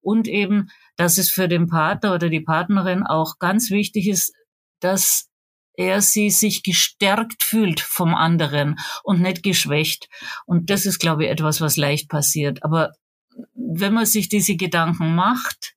und 0.00 0.26
eben, 0.26 0.70
dass 0.96 1.18
es 1.18 1.30
für 1.30 1.48
den 1.48 1.66
Partner 1.66 2.14
oder 2.14 2.28
die 2.28 2.40
Partnerin 2.40 3.04
auch 3.04 3.38
ganz 3.38 3.70
wichtig 3.70 4.08
ist, 4.08 4.32
dass 4.80 5.28
er 5.76 6.00
sie 6.00 6.30
sich 6.30 6.62
gestärkt 6.62 7.42
fühlt 7.42 7.80
vom 7.80 8.14
anderen 8.14 8.76
und 9.02 9.20
nicht 9.20 9.42
geschwächt. 9.42 10.08
Und 10.46 10.70
das 10.70 10.86
ist, 10.86 11.00
glaube 11.00 11.24
ich, 11.24 11.30
etwas, 11.30 11.60
was 11.60 11.76
leicht 11.76 12.08
passiert. 12.08 12.62
Aber 12.62 12.92
wenn 13.54 13.92
man 13.92 14.06
sich 14.06 14.28
diese 14.28 14.56
Gedanken 14.56 15.16
macht, 15.16 15.74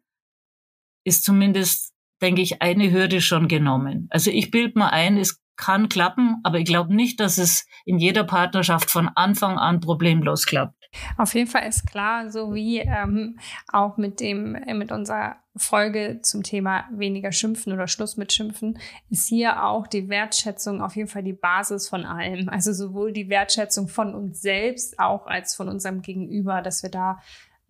ist 1.03 1.23
zumindest 1.23 1.93
denke 2.21 2.41
ich, 2.41 2.61
eine 2.61 2.91
Hürde 2.91 3.21
schon 3.21 3.47
genommen. 3.47 4.07
Also 4.09 4.31
ich 4.31 4.51
bilde 4.51 4.79
mir 4.79 4.91
ein, 4.91 5.17
es 5.17 5.41
kann 5.55 5.89
klappen, 5.89 6.37
aber 6.43 6.59
ich 6.59 6.65
glaube 6.65 6.95
nicht, 6.95 7.19
dass 7.19 7.37
es 7.37 7.65
in 7.85 7.97
jeder 7.97 8.23
Partnerschaft 8.23 8.91
von 8.91 9.09
Anfang 9.09 9.57
an 9.57 9.79
problemlos 9.79 10.45
klappt. 10.45 10.76
Auf 11.17 11.33
jeden 11.33 11.49
Fall 11.49 11.67
ist 11.67 11.87
klar, 11.87 12.29
so 12.29 12.53
wie 12.53 12.79
ähm, 12.79 13.39
auch 13.71 13.97
mit 13.97 14.19
dem 14.19 14.55
äh, 14.55 14.73
mit 14.73 14.91
unserer 14.91 15.37
Folge 15.55 16.19
zum 16.21 16.43
Thema 16.43 16.85
weniger 16.91 17.31
schimpfen 17.31 17.73
oder 17.73 17.87
Schluss 17.87 18.17
mit 18.17 18.31
schimpfen, 18.31 18.79
ist 19.09 19.27
hier 19.27 19.63
auch 19.63 19.87
die 19.87 20.09
Wertschätzung 20.09 20.81
auf 20.81 20.95
jeden 20.95 21.09
Fall 21.09 21.23
die 21.23 21.33
Basis 21.33 21.89
von 21.89 22.05
allem. 22.05 22.49
Also 22.57 22.73
sowohl 22.73 23.11
die 23.11 23.29
Wertschätzung 23.29 23.87
von 23.87 24.15
uns 24.15 24.41
selbst 24.41 24.99
auch 24.99 25.27
als 25.27 25.53
von 25.53 25.69
unserem 25.69 26.01
Gegenüber, 26.01 26.61
dass 26.61 26.81
wir 26.81 26.89
da 26.89 27.19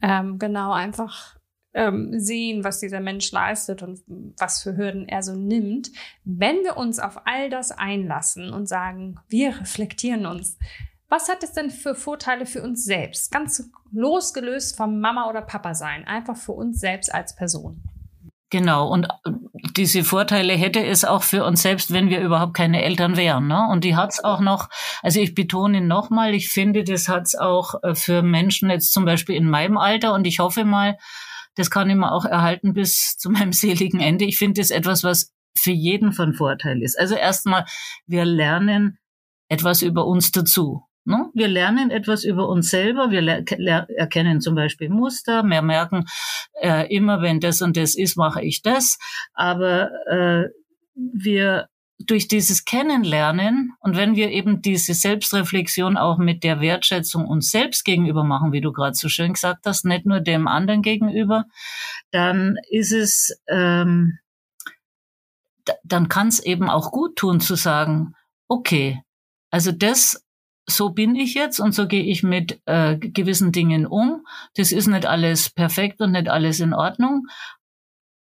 ähm, 0.02 0.40
genau 0.40 0.72
einfach 0.72 1.38
ähm, 1.74 2.20
sehen, 2.20 2.64
was 2.64 2.80
dieser 2.80 3.00
Mensch 3.00 3.32
leistet 3.32 3.84
und 3.84 4.02
was 4.38 4.64
für 4.64 4.76
Hürden 4.76 5.08
er 5.08 5.22
so 5.22 5.36
nimmt. 5.36 5.92
Wenn 6.24 6.64
wir 6.64 6.78
uns 6.78 7.00
auf 7.00 7.22
all 7.26 7.50
das 7.50 7.72
einlassen 7.72 8.52
und 8.52 8.68
sagen, 8.68 9.20
wir 9.28 9.60
reflektieren 9.60 10.26
uns, 10.26 10.58
was 11.10 11.30
hat 11.30 11.44
es 11.44 11.54
denn 11.54 11.70
für 11.70 11.96
Vorteile 11.96 12.46
für 12.46 12.62
uns 12.62 12.84
selbst? 12.84 13.32
Ganz 13.32 13.70
losgelöst 13.92 14.76
vom 14.76 15.00
Mama 15.00 15.30
oder 15.30 15.42
Papa 15.42 15.74
sein, 15.74 16.06
einfach 16.06 16.36
für 16.36 16.52
uns 16.52 16.80
selbst 16.80 17.14
als 17.14 17.36
Person. 17.36 17.82
Genau, 18.50 18.88
und 18.88 19.06
äh, 19.06 19.32
diese 19.76 20.06
Vorteile 20.06 20.54
hätte 20.54 20.86
es 20.86 21.04
auch 21.04 21.24
für 21.24 21.44
uns 21.44 21.62
selbst, 21.62 21.92
wenn 21.92 22.10
wir 22.10 22.22
überhaupt 22.22 22.54
keine 22.54 22.82
Eltern 22.82 23.18
wären. 23.18 23.48
Ne? 23.48 23.68
Und 23.70 23.84
die 23.84 23.98
hat's 23.98 24.24
auch 24.24 24.40
noch, 24.40 24.70
also 25.02 25.20
ich 25.20 25.36
betone 25.36 25.82
nochmal, 25.82 26.34
ich 26.34 26.50
finde, 26.50 26.86
das 26.86 27.10
hat's 27.10 27.36
auch 27.36 27.76
äh, 27.84 27.94
für 27.94 28.22
Menschen 28.22 28.70
jetzt 28.70 28.94
zum 28.94 29.04
Beispiel 29.04 29.36
in 29.36 29.50
meinem 29.50 29.78
Alter 29.78 30.14
und 30.14 30.26
ich 30.26 30.40
hoffe 30.40 30.64
mal, 30.64 30.98
das 31.56 31.70
kann 31.70 31.90
ich 31.90 31.98
mir 31.98 32.12
auch 32.12 32.24
erhalten 32.24 32.74
bis 32.74 33.16
zu 33.18 33.30
meinem 33.30 33.52
seligen 33.52 34.00
Ende. 34.00 34.24
Ich 34.24 34.38
finde 34.38 34.62
das 34.62 34.72
etwas, 34.72 35.04
was 35.04 35.34
für 35.58 35.72
jeden 35.72 36.14
von 36.14 36.34
Vorteil 36.34 36.82
ist. 36.82 36.98
Also 36.98 37.16
erstmal, 37.16 37.66
wir 38.06 38.24
lernen 38.24 38.98
etwas 39.50 39.82
über 39.82 40.06
uns 40.06 40.32
dazu. 40.32 40.87
Ne? 41.08 41.30
Wir 41.34 41.48
lernen 41.48 41.90
etwas 41.90 42.26
über 42.26 42.50
uns 42.50 42.70
selber, 42.70 43.12
wir 43.12 43.22
erkennen 43.98 44.42
zum 44.42 44.56
Beispiel 44.56 44.90
Muster, 44.90 45.42
wir 45.42 45.62
merken, 45.62 46.06
äh, 46.62 46.94
immer 46.94 47.22
wenn 47.22 47.40
das 47.40 47.62
und 47.62 47.78
das 47.78 47.96
ist, 47.96 48.18
mache 48.18 48.44
ich 48.44 48.62
das. 48.62 48.98
Aber 49.34 49.90
äh, 50.08 50.50
wir 50.96 51.70
durch 52.00 52.28
dieses 52.28 52.66
Kennenlernen 52.66 53.74
und 53.80 53.96
wenn 53.96 54.18
wir 54.18 54.32
eben 54.32 54.62
diese 54.62 54.94
Selbstreflexion 54.94 55.96
auch 55.96 56.18
mit 56.18 56.44
der 56.44 56.60
Wertschätzung 56.60 57.26
uns 57.26 57.52
selbst 57.52 57.86
gegenüber 57.86 58.26
machen, 58.26 58.52
wie 58.52 58.62
du 58.62 58.74
gerade 58.74 58.94
so 58.94 59.08
schön 59.08 59.32
gesagt 59.32 59.66
hast, 59.66 59.86
nicht 59.86 60.06
nur 60.06 60.20
dem 60.20 60.48
anderen 60.48 60.82
gegenüber, 60.82 61.46
dann 62.12 62.58
ist 62.70 62.92
es, 62.92 63.42
ähm, 63.48 64.20
dann 65.86 66.10
kann 66.10 66.28
es 66.28 66.42
eben 66.42 66.70
auch 66.70 66.92
gut 66.92 67.16
tun 67.16 67.40
zu 67.40 67.56
sagen, 67.56 68.14
okay, 68.50 69.02
also 69.50 69.72
das, 69.72 70.27
so 70.70 70.90
bin 70.90 71.16
ich 71.16 71.34
jetzt 71.34 71.60
und 71.60 71.74
so 71.74 71.88
gehe 71.88 72.04
ich 72.04 72.24
mit 72.24 72.62
äh, 72.66 72.98
gewissen 72.98 73.52
Dingen 73.52 73.88
um. 73.88 74.26
Das 74.56 74.72
ist 74.72 74.88
nicht 74.88 75.06
alles 75.06 75.50
perfekt 75.50 76.02
und 76.02 76.12
nicht 76.12 76.30
alles 76.30 76.60
in 76.60 76.74
Ordnung, 76.74 77.28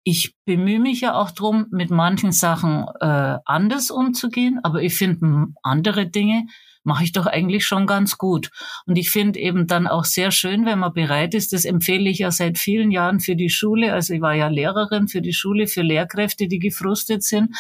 ich 0.04 0.36
bemühe 0.46 0.80
mich 0.80 1.02
ja 1.02 1.14
auch 1.16 1.32
drum, 1.32 1.68
mit 1.72 1.92
manchen 1.92 2.32
Sachen 2.32 2.86
äh, 3.00 3.38
anders 3.46 3.92
umzugehen, 3.92 4.60
aber 4.64 4.82
ich 4.82 4.96
finde 4.96 5.54
andere 5.62 6.08
Dinge 6.08 6.48
mache 6.84 7.04
ich 7.04 7.12
doch 7.12 7.26
eigentlich 7.26 7.66
schon 7.66 7.86
ganz 7.88 8.18
gut. 8.18 8.50
Und 8.86 8.98
ich 8.98 9.10
finde 9.10 9.40
eben 9.40 9.68
dann 9.68 9.88
auch 9.88 10.06
sehr 10.06 10.32
schön, 10.32 10.66
wenn 10.66 10.80
man 10.80 10.94
bereit 10.94 11.34
ist, 11.34 11.54
das 11.54 11.66
empfehle 11.66 12.10
ich 12.10 12.20
ja 12.20 12.32
seit 12.32 12.58
vielen 12.58 12.92
Jahren 12.92 13.20
für 13.20 13.36
die 13.36 13.50
Schule. 13.50 13.94
Also 13.94 14.14
ich 14.14 14.22
war 14.22 14.34
ja 14.34 14.48
Lehrerin 14.48 15.08
für 15.08 15.22
die 15.22 15.34
Schule, 15.34 15.68
für 15.68 15.82
Lehrkräfte, 15.82 16.48
die 16.48 16.60
gefrustet 16.60 17.24
sind. 17.24 17.56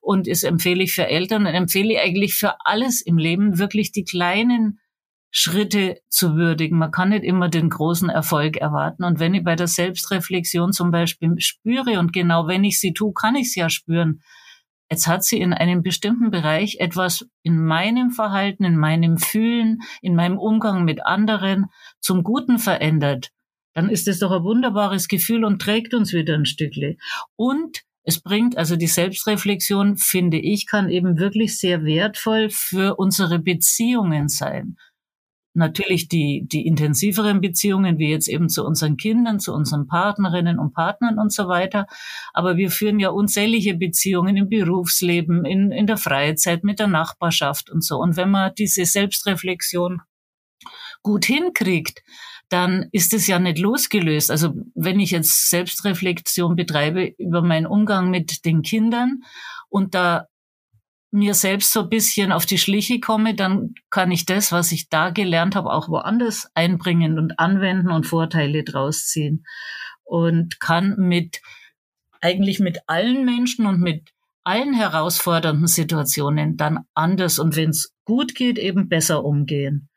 Und 0.00 0.28
es 0.28 0.42
empfehle 0.42 0.82
ich 0.82 0.92
für 0.92 1.06
Eltern 1.06 1.46
und 1.46 1.54
empfehle 1.54 1.94
ich 1.94 2.00
eigentlich 2.00 2.34
für 2.34 2.54
alles 2.64 3.00
im 3.00 3.18
Leben 3.18 3.58
wirklich 3.58 3.92
die 3.92 4.04
kleinen 4.04 4.80
Schritte 5.30 6.00
zu 6.08 6.34
würdigen. 6.36 6.78
Man 6.78 6.90
kann 6.90 7.10
nicht 7.10 7.24
immer 7.24 7.48
den 7.48 7.68
großen 7.68 8.08
Erfolg 8.08 8.56
erwarten. 8.56 9.04
Und 9.04 9.18
wenn 9.18 9.34
ich 9.34 9.44
bei 9.44 9.54
der 9.54 9.66
Selbstreflexion 9.66 10.72
zum 10.72 10.90
Beispiel 10.90 11.34
spüre, 11.38 11.98
und 11.98 12.12
genau 12.12 12.46
wenn 12.46 12.64
ich 12.64 12.80
sie 12.80 12.94
tue, 12.94 13.12
kann 13.12 13.36
ich 13.36 13.52
sie 13.52 13.60
ja 13.60 13.68
spüren, 13.68 14.22
jetzt 14.90 15.06
hat 15.06 15.24
sie 15.24 15.40
in 15.40 15.52
einem 15.52 15.82
bestimmten 15.82 16.30
Bereich 16.30 16.76
etwas 16.78 17.28
in 17.42 17.64
meinem 17.64 18.10
Verhalten, 18.10 18.64
in 18.64 18.76
meinem 18.76 19.18
Fühlen, 19.18 19.80
in 20.02 20.14
meinem 20.14 20.38
Umgang 20.38 20.84
mit 20.84 21.04
anderen 21.04 21.66
zum 22.00 22.22
Guten 22.22 22.58
verändert, 22.58 23.30
dann 23.74 23.90
ist 23.90 24.08
es 24.08 24.20
doch 24.20 24.32
ein 24.32 24.42
wunderbares 24.42 25.08
Gefühl 25.08 25.44
und 25.44 25.60
trägt 25.60 25.92
uns 25.92 26.12
wieder 26.12 26.34
ein 26.34 26.46
Stückle. 26.46 26.96
Und 27.36 27.82
es 28.04 28.20
bringt, 28.20 28.56
also 28.56 28.76
die 28.76 28.86
Selbstreflexion, 28.86 29.96
finde 29.96 30.38
ich, 30.38 30.66
kann 30.66 30.88
eben 30.88 31.18
wirklich 31.18 31.58
sehr 31.58 31.84
wertvoll 31.84 32.48
für 32.50 32.96
unsere 32.96 33.38
Beziehungen 33.38 34.28
sein 34.28 34.76
natürlich 35.56 36.08
die, 36.08 36.46
die 36.46 36.66
intensiveren 36.66 37.40
Beziehungen, 37.40 37.98
wie 37.98 38.10
jetzt 38.10 38.28
eben 38.28 38.48
zu 38.48 38.64
unseren 38.64 38.96
Kindern, 38.96 39.40
zu 39.40 39.52
unseren 39.52 39.86
Partnerinnen 39.86 40.58
und 40.58 40.72
Partnern 40.72 41.18
und 41.18 41.32
so 41.32 41.48
weiter. 41.48 41.86
Aber 42.32 42.56
wir 42.56 42.70
führen 42.70 42.98
ja 42.98 43.10
unzählige 43.10 43.74
Beziehungen 43.74 44.36
im 44.36 44.48
Berufsleben, 44.48 45.44
in, 45.44 45.72
in 45.72 45.86
der 45.86 45.96
Freizeit, 45.96 46.64
mit 46.64 46.78
der 46.78 46.86
Nachbarschaft 46.88 47.70
und 47.70 47.84
so. 47.84 47.98
Und 47.98 48.16
wenn 48.16 48.30
man 48.30 48.52
diese 48.56 48.84
Selbstreflexion 48.84 50.02
gut 51.02 51.24
hinkriegt, 51.24 52.02
dann 52.48 52.86
ist 52.92 53.12
es 53.12 53.26
ja 53.26 53.38
nicht 53.38 53.58
losgelöst. 53.58 54.30
Also 54.30 54.54
wenn 54.74 55.00
ich 55.00 55.10
jetzt 55.10 55.50
Selbstreflexion 55.50 56.54
betreibe 56.54 57.14
über 57.18 57.42
meinen 57.42 57.66
Umgang 57.66 58.10
mit 58.10 58.44
den 58.44 58.62
Kindern 58.62 59.22
und 59.68 59.94
da 59.94 60.26
mir 61.10 61.34
selbst 61.34 61.72
so 61.72 61.82
ein 61.82 61.88
bisschen 61.88 62.32
auf 62.32 62.46
die 62.46 62.58
Schliche 62.58 63.00
komme, 63.00 63.34
dann 63.34 63.74
kann 63.90 64.10
ich 64.10 64.26
das, 64.26 64.52
was 64.52 64.72
ich 64.72 64.88
da 64.88 65.10
gelernt 65.10 65.54
habe, 65.54 65.72
auch 65.72 65.88
woanders 65.88 66.48
einbringen 66.54 67.18
und 67.18 67.38
anwenden 67.38 67.90
und 67.90 68.06
Vorteile 68.06 68.64
draus 68.64 69.06
ziehen. 69.06 69.44
Und 70.04 70.60
kann 70.60 70.94
mit, 70.98 71.40
eigentlich 72.20 72.60
mit 72.60 72.80
allen 72.86 73.24
Menschen 73.24 73.66
und 73.66 73.80
mit 73.80 74.10
allen 74.44 74.74
herausfordernden 74.74 75.66
Situationen 75.66 76.56
dann 76.56 76.84
anders 76.94 77.40
und 77.40 77.56
wenn 77.56 77.70
es 77.70 77.92
gut 78.04 78.34
geht, 78.36 78.58
eben 78.58 78.88
besser 78.88 79.24
umgehen. 79.24 79.88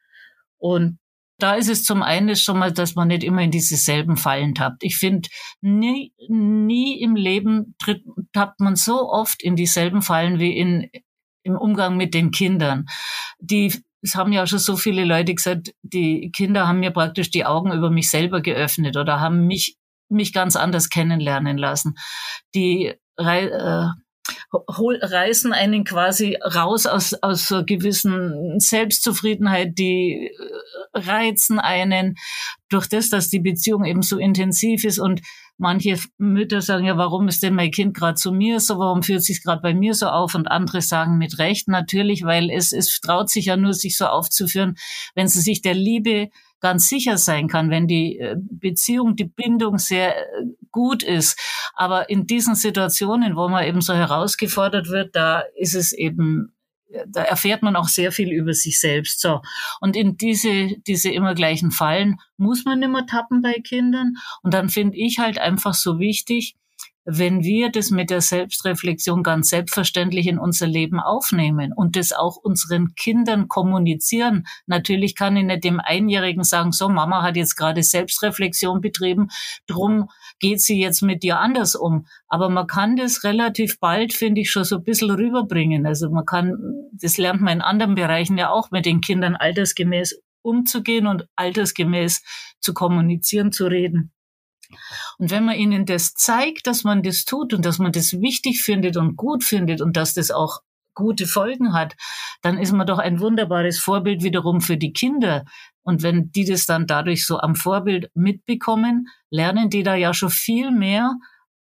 Und 0.57 0.97
da 1.39 1.55
ist 1.55 1.69
es 1.69 1.83
zum 1.83 2.03
einen 2.03 2.35
schon 2.35 2.59
mal, 2.59 2.71
dass 2.71 2.95
man 2.95 3.07
nicht 3.07 3.23
immer 3.23 3.41
in 3.41 3.51
dieselben 3.51 4.17
Fallen 4.17 4.55
tappt. 4.55 4.83
Ich 4.83 4.97
finde, 4.97 5.29
nie, 5.61 6.13
nie 6.27 7.01
im 7.01 7.15
Leben 7.15 7.75
tritt, 7.79 8.03
tappt 8.33 8.59
man 8.59 8.75
so 8.75 9.09
oft 9.09 9.41
in 9.41 9.55
dieselben 9.55 10.01
Fallen 10.01 10.39
wie 10.39 10.57
in, 10.57 10.89
im 11.43 11.55
Umgang 11.55 11.97
mit 11.97 12.13
den 12.13 12.31
Kindern. 12.31 12.85
Die 13.39 13.73
es 14.01 14.15
haben 14.15 14.31
ja 14.31 14.47
schon 14.47 14.59
so 14.59 14.77
viele 14.77 15.03
Leute 15.03 15.35
gesagt, 15.35 15.73
die 15.81 16.31
Kinder 16.31 16.67
haben 16.67 16.79
mir 16.79 16.91
praktisch 16.91 17.31
die 17.31 17.45
Augen 17.45 17.73
über 17.73 17.89
mich 17.89 18.09
selber 18.09 18.41
geöffnet 18.41 18.95
oder 18.95 19.19
haben 19.19 19.45
mich, 19.45 19.77
mich 20.07 20.31
ganz 20.31 20.55
anders 20.55 20.89
kennenlernen 20.89 21.57
lassen. 21.57 21.95
Die 22.55 22.93
äh, 23.17 23.87
reißen 24.51 25.53
einen 25.53 25.83
quasi 25.83 26.37
raus 26.43 26.85
aus, 26.85 27.13
aus 27.13 27.47
so 27.47 27.63
gewissen 27.63 28.59
Selbstzufriedenheit, 28.59 29.77
die 29.77 30.31
äh, 30.31 30.97
reizen 30.97 31.59
einen 31.59 32.15
durch 32.69 32.87
das, 32.87 33.09
dass 33.09 33.29
die 33.29 33.39
Beziehung 33.39 33.85
eben 33.85 34.01
so 34.01 34.17
intensiv 34.17 34.83
ist 34.85 34.99
und 34.99 35.21
manche 35.57 35.99
Mütter 36.17 36.61
sagen 36.61 36.85
ja, 36.85 36.97
warum 36.97 37.27
ist 37.27 37.43
denn 37.43 37.53
mein 37.53 37.71
Kind 37.71 37.95
gerade 37.95 38.15
zu 38.15 38.31
mir 38.31 38.59
so, 38.59 38.79
warum 38.79 39.03
fühlt 39.03 39.23
sich 39.23 39.43
gerade 39.43 39.61
bei 39.61 39.73
mir 39.73 39.93
so 39.93 40.07
auf? 40.07 40.33
Und 40.33 40.47
andere 40.47 40.81
sagen 40.81 41.17
mit 41.17 41.37
Recht 41.37 41.67
natürlich, 41.67 42.23
weil 42.23 42.49
es, 42.49 42.71
es 42.71 42.99
traut 43.01 43.29
sich 43.29 43.45
ja 43.45 43.57
nur, 43.57 43.73
sich 43.73 43.97
so 43.97 44.05
aufzuführen, 44.05 44.77
wenn 45.15 45.27
sie 45.27 45.41
sich 45.41 45.61
der 45.61 45.73
Liebe 45.73 46.29
ganz 46.59 46.87
sicher 46.87 47.17
sein 47.17 47.47
kann, 47.47 47.69
wenn 47.69 47.87
die 47.87 48.19
äh, 48.19 48.35
Beziehung, 48.37 49.15
die 49.15 49.25
Bindung 49.25 49.77
sehr 49.77 50.17
äh, 50.17 50.45
gut 50.71 51.03
ist. 51.03 51.39
Aber 51.73 52.09
in 52.09 52.27
diesen 52.27 52.55
Situationen, 52.55 53.35
wo 53.35 53.47
man 53.47 53.65
eben 53.65 53.81
so 53.81 53.93
herausgefordert 53.93 54.89
wird, 54.89 55.15
da 55.15 55.43
ist 55.55 55.75
es 55.75 55.93
eben 55.93 56.53
da 57.07 57.21
erfährt 57.21 57.61
man 57.61 57.75
auch 57.75 57.87
sehr 57.87 58.11
viel 58.11 58.31
über 58.31 58.53
sich 58.53 58.79
selbst. 58.79 59.21
So. 59.21 59.41
Und 59.79 59.95
in 59.95 60.17
diese, 60.17 60.69
diese 60.87 61.11
immer 61.11 61.35
gleichen 61.35 61.71
Fallen 61.71 62.17
muss 62.37 62.65
man 62.65 62.81
immer 62.81 63.05
tappen 63.05 63.41
bei 63.41 63.53
Kindern. 63.53 64.15
Und 64.41 64.53
dann 64.53 64.69
finde 64.69 64.97
ich 64.97 65.19
halt 65.19 65.37
einfach 65.37 65.73
so 65.73 65.99
wichtig, 65.99 66.55
wenn 67.11 67.43
wir 67.43 67.71
das 67.71 67.89
mit 67.89 68.11
der 68.11 68.21
Selbstreflexion 68.21 69.23
ganz 69.23 69.49
selbstverständlich 69.49 70.27
in 70.27 70.37
unser 70.37 70.67
Leben 70.67 70.99
aufnehmen 70.99 71.73
und 71.73 71.95
das 71.95 72.11
auch 72.11 72.37
unseren 72.37 72.93
Kindern 72.93 73.47
kommunizieren. 73.47 74.45
Natürlich 74.67 75.15
kann 75.15 75.35
ich 75.35 75.43
nicht 75.43 75.63
dem 75.63 75.79
Einjährigen 75.79 76.43
sagen, 76.43 76.71
so 76.71 76.87
Mama 76.87 77.23
hat 77.23 77.35
jetzt 77.35 77.55
gerade 77.55 77.81
Selbstreflexion 77.81 78.79
betrieben, 78.79 79.29
drum 79.65 80.09
geht 80.39 80.61
sie 80.61 80.79
jetzt 80.79 81.01
mit 81.01 81.23
dir 81.23 81.39
anders 81.39 81.73
um. 81.73 82.05
Aber 82.27 82.49
man 82.49 82.67
kann 82.67 82.95
das 82.95 83.23
relativ 83.23 83.79
bald, 83.79 84.13
finde 84.13 84.41
ich, 84.41 84.51
schon 84.51 84.63
so 84.63 84.77
ein 84.77 84.83
bisschen 84.83 85.09
rüberbringen. 85.09 85.87
Also 85.87 86.11
man 86.11 86.25
kann, 86.25 86.57
das 86.91 87.17
lernt 87.17 87.41
man 87.41 87.53
in 87.53 87.61
anderen 87.61 87.95
Bereichen 87.95 88.37
ja 88.37 88.51
auch 88.51 88.69
mit 88.69 88.85
den 88.85 89.01
Kindern 89.01 89.35
altersgemäß 89.35 90.21
umzugehen 90.43 91.07
und 91.07 91.27
altersgemäß 91.35 92.23
zu 92.59 92.73
kommunizieren, 92.75 93.51
zu 93.51 93.65
reden. 93.65 94.11
Und 95.17 95.31
wenn 95.31 95.45
man 95.45 95.55
ihnen 95.55 95.85
das 95.85 96.13
zeigt, 96.13 96.67
dass 96.67 96.83
man 96.83 97.03
das 97.03 97.25
tut 97.25 97.53
und 97.53 97.65
dass 97.65 97.79
man 97.79 97.91
das 97.91 98.13
wichtig 98.13 98.61
findet 98.61 98.97
und 98.97 99.15
gut 99.15 99.43
findet 99.43 99.81
und 99.81 99.97
dass 99.97 100.13
das 100.13 100.31
auch 100.31 100.61
gute 100.93 101.27
Folgen 101.27 101.73
hat, 101.73 101.95
dann 102.41 102.57
ist 102.57 102.73
man 102.73 102.85
doch 102.85 102.99
ein 102.99 103.19
wunderbares 103.19 103.79
Vorbild 103.79 104.21
wiederum 104.21 104.61
für 104.61 104.77
die 104.77 104.91
Kinder. 104.91 105.45
Und 105.81 106.03
wenn 106.03 106.31
die 106.31 106.45
das 106.45 106.65
dann 106.65 106.87
dadurch 106.87 107.25
so 107.25 107.39
am 107.39 107.55
Vorbild 107.55 108.11
mitbekommen, 108.13 109.07
lernen 109.29 109.69
die 109.69 109.83
da 109.83 109.95
ja 109.95 110.13
schon 110.13 110.29
viel 110.29 110.71
mehr, 110.71 111.15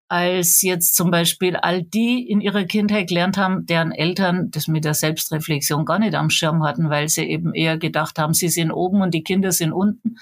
als 0.08 0.62
jetzt 0.62 0.96
zum 0.96 1.10
Beispiel 1.10 1.56
all 1.56 1.82
die 1.82 2.30
in 2.30 2.40
ihrer 2.40 2.66
Kindheit 2.66 3.08
gelernt 3.08 3.38
haben, 3.38 3.66
deren 3.66 3.92
Eltern 3.92 4.52
das 4.52 4.68
mit 4.68 4.86
der 4.86 4.94
Selbstreflexion 4.94 5.86
gar 5.86 5.98
nicht 5.98 6.14
am 6.14 6.30
Schirm 6.30 6.64
hatten, 6.64 6.90
weil 6.90 7.10
sie 7.10 7.24
eben 7.24 7.54
eher 7.54 7.78
gedacht 7.78 8.20
haben, 8.20 8.34
sie 8.34 8.50
sind 8.50 8.72
oben 8.72 9.02
und 9.02 9.14
die 9.14 9.24
Kinder 9.24 9.52
sind 9.52 9.74
unten. 9.74 10.18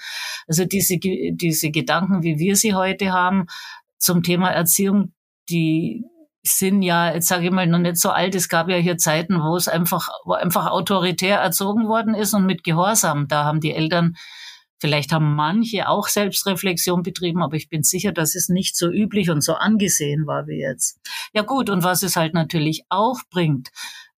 Also 0.46 0.64
diese, 0.64 0.98
diese 0.98 1.70
Gedanken, 1.70 2.22
wie 2.22 2.38
wir 2.38 2.56
sie 2.56 2.74
heute 2.74 3.12
haben 3.12 3.46
zum 3.98 4.22
Thema 4.22 4.50
Erziehung, 4.50 5.12
die 5.50 6.04
sind 6.42 6.82
ja, 6.82 7.12
jetzt 7.12 7.28
sage 7.28 7.46
ich 7.46 7.50
mal, 7.50 7.66
noch 7.66 7.78
nicht 7.78 7.96
so 7.96 8.10
alt. 8.10 8.34
Es 8.34 8.48
gab 8.48 8.68
ja 8.68 8.76
hier 8.76 8.98
Zeiten, 8.98 9.42
wo 9.42 9.56
es 9.56 9.68
einfach, 9.68 10.08
wo 10.24 10.32
einfach 10.32 10.66
autoritär 10.66 11.38
erzogen 11.38 11.88
worden 11.88 12.14
ist 12.14 12.34
und 12.34 12.46
mit 12.46 12.64
Gehorsam. 12.64 13.28
Da 13.28 13.44
haben 13.44 13.60
die 13.60 13.72
Eltern 13.72 14.14
Vielleicht 14.84 15.12
haben 15.12 15.34
manche 15.34 15.88
auch 15.88 16.08
Selbstreflexion 16.08 17.02
betrieben, 17.02 17.42
aber 17.42 17.56
ich 17.56 17.70
bin 17.70 17.82
sicher, 17.82 18.12
dass 18.12 18.34
es 18.34 18.50
nicht 18.50 18.76
so 18.76 18.90
üblich 18.90 19.30
und 19.30 19.40
so 19.40 19.54
angesehen 19.54 20.26
war 20.26 20.46
wie 20.46 20.60
jetzt. 20.60 21.00
Ja 21.32 21.40
gut, 21.40 21.70
und 21.70 21.82
was 21.82 22.02
es 22.02 22.16
halt 22.16 22.34
natürlich 22.34 22.84
auch 22.90 23.20
bringt, 23.30 23.70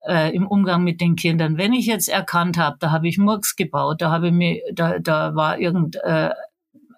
äh, 0.09 0.35
im 0.35 0.45
Umgang 0.45 0.83
mit 0.83 1.01
den 1.01 1.15
Kindern. 1.15 1.57
Wenn 1.57 1.73
ich 1.73 1.87
jetzt 1.87 2.09
erkannt 2.09 2.59
habe, 2.59 2.79
da 2.81 2.91
habe 2.91 3.07
ich 3.07 3.17
Murks 3.17 3.55
gebaut, 3.55 4.03
da 4.03 4.11
habe 4.11 4.27
ich 4.27 4.33
mir, 4.33 4.61
da, 4.73 4.99
da 4.99 5.37
war 5.37 5.61
irgend 5.61 6.03
äh, 6.03 6.31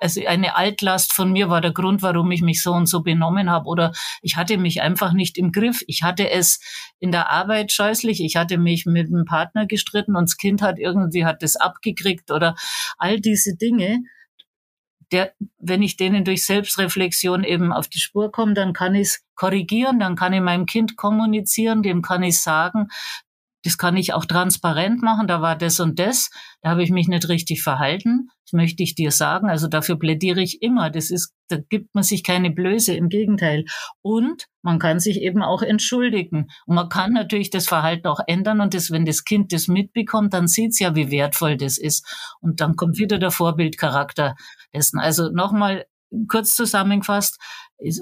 also 0.00 0.24
eine 0.26 0.56
Altlast 0.56 1.12
von 1.12 1.32
mir 1.32 1.48
war 1.48 1.60
der 1.60 1.72
Grund, 1.72 2.02
warum 2.02 2.30
ich 2.30 2.42
mich 2.42 2.62
so 2.62 2.72
und 2.72 2.86
so 2.86 3.02
benommen 3.02 3.50
habe 3.50 3.66
oder 3.66 3.92
ich 4.22 4.36
hatte 4.36 4.58
mich 4.58 4.82
einfach 4.82 5.12
nicht 5.12 5.38
im 5.38 5.52
Griff. 5.52 5.82
Ich 5.86 6.02
hatte 6.02 6.30
es 6.30 6.60
in 6.98 7.12
der 7.12 7.30
Arbeit 7.30 7.72
scheußlich, 7.72 8.22
ich 8.22 8.36
hatte 8.36 8.58
mich 8.58 8.86
mit 8.86 9.08
einem 9.08 9.24
Partner 9.24 9.66
gestritten 9.66 10.16
und 10.16 10.28
das 10.28 10.36
Kind 10.36 10.62
hat 10.62 10.78
irgendwie 10.78 11.24
hat 11.24 11.42
das 11.42 11.56
abgekriegt 11.56 12.30
oder 12.30 12.54
all 12.98 13.20
diese 13.20 13.56
Dinge. 13.56 14.00
Der, 15.10 15.32
wenn 15.58 15.82
ich 15.82 15.96
denen 15.96 16.24
durch 16.24 16.44
Selbstreflexion 16.44 17.42
eben 17.42 17.72
auf 17.72 17.88
die 17.88 17.98
Spur 17.98 18.30
komme, 18.30 18.52
dann 18.52 18.74
kann 18.74 18.94
ich 18.94 19.08
es 19.08 19.24
korrigieren, 19.36 19.98
dann 19.98 20.16
kann 20.16 20.34
ich 20.34 20.42
meinem 20.42 20.66
Kind 20.66 20.96
kommunizieren, 20.96 21.82
dem 21.82 22.02
kann 22.02 22.22
ich 22.22 22.40
sagen, 22.40 22.88
das 23.64 23.76
kann 23.76 23.96
ich 23.96 24.14
auch 24.14 24.24
transparent 24.24 25.02
machen. 25.02 25.26
Da 25.26 25.42
war 25.42 25.56
das 25.56 25.80
und 25.80 25.98
das. 25.98 26.30
Da 26.62 26.70
habe 26.70 26.82
ich 26.82 26.90
mich 26.90 27.08
nicht 27.08 27.28
richtig 27.28 27.62
verhalten. 27.62 28.28
Das 28.44 28.52
möchte 28.52 28.82
ich 28.82 28.94
dir 28.94 29.10
sagen. 29.10 29.48
Also 29.50 29.66
dafür 29.66 29.98
plädiere 29.98 30.40
ich 30.40 30.62
immer. 30.62 30.90
Das 30.90 31.10
ist, 31.10 31.32
da 31.48 31.58
gibt 31.68 31.94
man 31.94 32.04
sich 32.04 32.22
keine 32.22 32.50
Blöße. 32.50 32.94
Im 32.94 33.08
Gegenteil. 33.08 33.64
Und 34.00 34.46
man 34.62 34.78
kann 34.78 35.00
sich 35.00 35.20
eben 35.20 35.42
auch 35.42 35.62
entschuldigen. 35.62 36.48
Und 36.66 36.76
man 36.76 36.88
kann 36.88 37.12
natürlich 37.12 37.50
das 37.50 37.66
Verhalten 37.66 38.06
auch 38.06 38.20
ändern. 38.26 38.60
Und 38.60 38.74
das, 38.74 38.90
wenn 38.90 39.04
das 39.04 39.24
Kind 39.24 39.52
das 39.52 39.66
mitbekommt, 39.66 40.34
dann 40.34 40.46
sieht 40.46 40.70
es 40.70 40.78
ja, 40.78 40.94
wie 40.94 41.10
wertvoll 41.10 41.56
das 41.56 41.78
ist. 41.78 42.06
Und 42.40 42.60
dann 42.60 42.76
kommt 42.76 42.98
wieder 42.98 43.18
der 43.18 43.32
Vorbildcharakter 43.32 44.36
dessen. 44.72 45.00
Also 45.00 45.30
nochmal 45.30 45.86
kurz 46.28 46.54
zusammengefasst. 46.54 47.38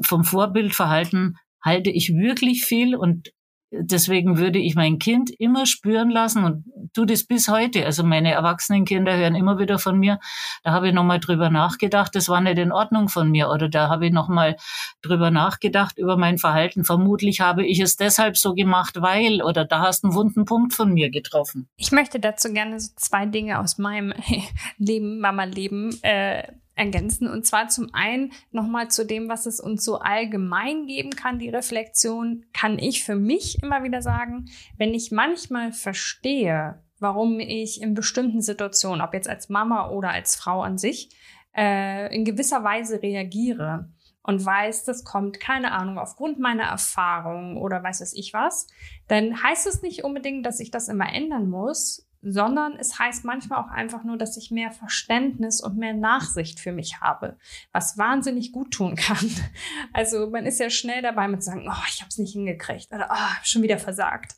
Vom 0.03 0.25
Vorbildverhalten 0.25 1.37
halte 1.63 1.91
ich 1.91 2.11
wirklich 2.15 2.65
viel 2.65 2.95
und 2.95 3.33
deswegen 3.71 4.39
würde 4.39 4.59
ich 4.59 4.75
mein 4.75 4.99
Kind 4.99 5.31
immer 5.31 5.67
spüren 5.67 6.11
lassen 6.11 6.45
und 6.45 6.65
tu 6.93 7.05
das 7.05 7.25
bis 7.25 7.49
heute. 7.49 7.85
Also 7.85 8.05
meine 8.05 8.33
erwachsenen 8.33 8.85
Kinder 8.85 9.17
hören 9.17 9.35
immer 9.35 9.59
wieder 9.59 9.79
von 9.79 9.99
mir. 9.99 10.19
Da 10.63 10.73
habe 10.73 10.89
ich 10.89 10.95
nochmal 10.95 11.21
drüber 11.21 11.51
nachgedacht, 11.51 12.15
das 12.15 12.29
war 12.29 12.41
nicht 12.41 12.59
in 12.59 12.73
Ordnung 12.73 13.09
von 13.09 13.31
mir. 13.31 13.49
Oder 13.51 13.69
da 13.69 13.89
habe 13.89 14.07
ich 14.07 14.13
nochmal 14.13 14.57
drüber 15.03 15.31
nachgedacht 15.31 15.99
über 15.99 16.17
mein 16.17 16.39
Verhalten. 16.39 16.85
Vermutlich 16.85 17.41
habe 17.41 17.67
ich 17.67 17.81
es 17.81 17.97
deshalb 17.97 18.37
so 18.37 18.55
gemacht, 18.55 19.01
weil 19.01 19.43
oder 19.43 19.65
da 19.65 19.81
hast 19.81 20.03
du 20.03 20.09
einen 20.09 20.17
wunden 20.17 20.45
Punkt 20.45 20.75
von 20.75 20.93
mir 20.93 21.11
getroffen. 21.11 21.69
Ich 21.77 21.93
möchte 21.93 22.21
dazu 22.21 22.53
gerne 22.53 22.79
so 22.81 22.91
zwei 22.97 23.27
Dinge 23.27 23.59
aus 23.59 23.79
meinem 23.79 24.15
Leben, 24.79 25.21
Mama-Leben 25.21 25.99
äh, 26.03 26.45
ergänzen. 26.77 27.29
Und 27.29 27.45
zwar 27.45 27.69
zum 27.69 27.93
einen 27.93 28.33
nochmal 28.53 28.89
zu 28.89 29.05
dem, 29.05 29.29
was 29.29 29.47
es 29.47 29.59
uns 29.59 29.85
so 29.85 29.99
allgemein 29.99 30.87
geben 30.87 31.11
kann, 31.11 31.41
die 31.41 31.49
Reflexion, 31.49 32.45
kann 32.53 32.79
ich 32.79 33.03
für 33.03 33.17
mich 33.17 33.63
immer 33.63 33.83
wieder 33.83 34.03
sagen, 34.03 34.47
wenn 34.77 34.95
ich 34.95 35.11
manchmal 35.11 35.73
verstehe, 35.73 36.83
warum 37.01 37.41
ich 37.41 37.83
in 37.83 37.95
bestimmten 37.95 38.43
Situationen, 38.43 39.01
ob 39.01 39.15
jetzt 39.15 39.29
als 39.29 39.49
Mama 39.49 39.91
oder 39.91 40.11
als 40.11 40.37
Frau 40.37 40.63
an 40.63 40.79
sich, 40.79 41.11
äh, 41.57 42.15
in 42.15 42.25
gewisser 42.25 42.63
Weise 42.63 43.03
reagiere 43.03 43.91
und 44.23 44.45
weiß, 44.45 44.85
das 44.85 45.05
kommt, 45.05 45.41
keine 45.41 45.73
Ahnung, 45.73 45.99
aufgrund 45.99 46.39
meiner 46.39 46.65
Erfahrung 46.65 47.57
oder 47.57 47.83
weiß 47.83 48.01
es 48.01 48.13
ich 48.13 48.35
was, 48.35 48.67
dann 49.09 49.43
heißt 49.43 49.67
es 49.67 49.83
nicht 49.83 50.05
unbedingt, 50.05 50.45
dass 50.45 50.61
ich 50.61 50.71
das 50.71 50.89
immer 50.89 51.13
ändern 51.13 51.49
muss, 51.49 52.06
sondern 52.23 52.77
es 52.77 52.99
heißt 52.99 53.25
manchmal 53.25 53.61
auch 53.61 53.71
einfach 53.71 54.05
nur, 54.05 54.17
dass 54.17 54.37
ich 54.37 54.51
mehr 54.51 54.71
Verständnis 54.71 55.61
und 55.61 55.77
mehr 55.77 55.95
Nachsicht 55.95 56.61
für 56.61 56.73
mich 56.73 57.01
habe, 57.01 57.37
was 57.73 57.99
wahnsinnig 57.99 58.53
gut 58.53 58.73
tun 58.73 58.97
kann. 58.97 59.17
Also 59.93 60.29
man 60.31 60.45
ist 60.45 60.61
ja 60.61 60.69
schnell 60.69 61.01
dabei 61.01 61.29
mit 61.29 61.43
sagen, 61.43 61.67
oh, 61.69 61.85
ich 61.89 62.01
habe 62.01 62.09
es 62.09 62.19
nicht 62.19 62.33
hingekriegt 62.33 62.93
oder 62.93 63.09
oh, 63.11 63.35
schon 63.43 63.63
wieder 63.63 63.79
versagt. 63.79 64.35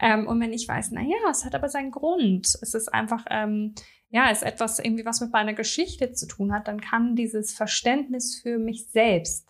Ähm, 0.00 0.26
und 0.26 0.40
wenn 0.40 0.52
ich 0.52 0.66
weiß, 0.66 0.90
na 0.92 1.02
ja, 1.02 1.30
es 1.30 1.44
hat 1.44 1.54
aber 1.54 1.68
seinen 1.68 1.90
Grund, 1.90 2.46
es 2.46 2.74
ist 2.74 2.92
einfach 2.92 3.24
ähm, 3.30 3.74
ja, 4.12 4.30
es 4.30 4.38
ist 4.38 4.44
etwas 4.44 4.78
irgendwie, 4.78 5.06
was 5.06 5.22
mit 5.22 5.32
meiner 5.32 5.54
Geschichte 5.54 6.12
zu 6.12 6.26
tun 6.26 6.52
hat, 6.52 6.68
dann 6.68 6.80
kann 6.80 7.16
dieses 7.16 7.52
Verständnis 7.54 8.38
für 8.40 8.58
mich 8.58 8.86
selbst, 8.88 9.48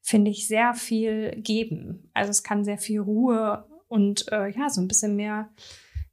finde 0.00 0.30
ich, 0.30 0.46
sehr 0.46 0.72
viel 0.72 1.32
geben. 1.42 2.08
Also 2.14 2.30
es 2.30 2.44
kann 2.44 2.64
sehr 2.64 2.78
viel 2.78 3.00
Ruhe 3.00 3.66
und 3.88 4.30
äh, 4.30 4.48
ja, 4.50 4.70
so 4.70 4.80
ein 4.80 4.86
bisschen 4.88 5.16
mehr 5.16 5.50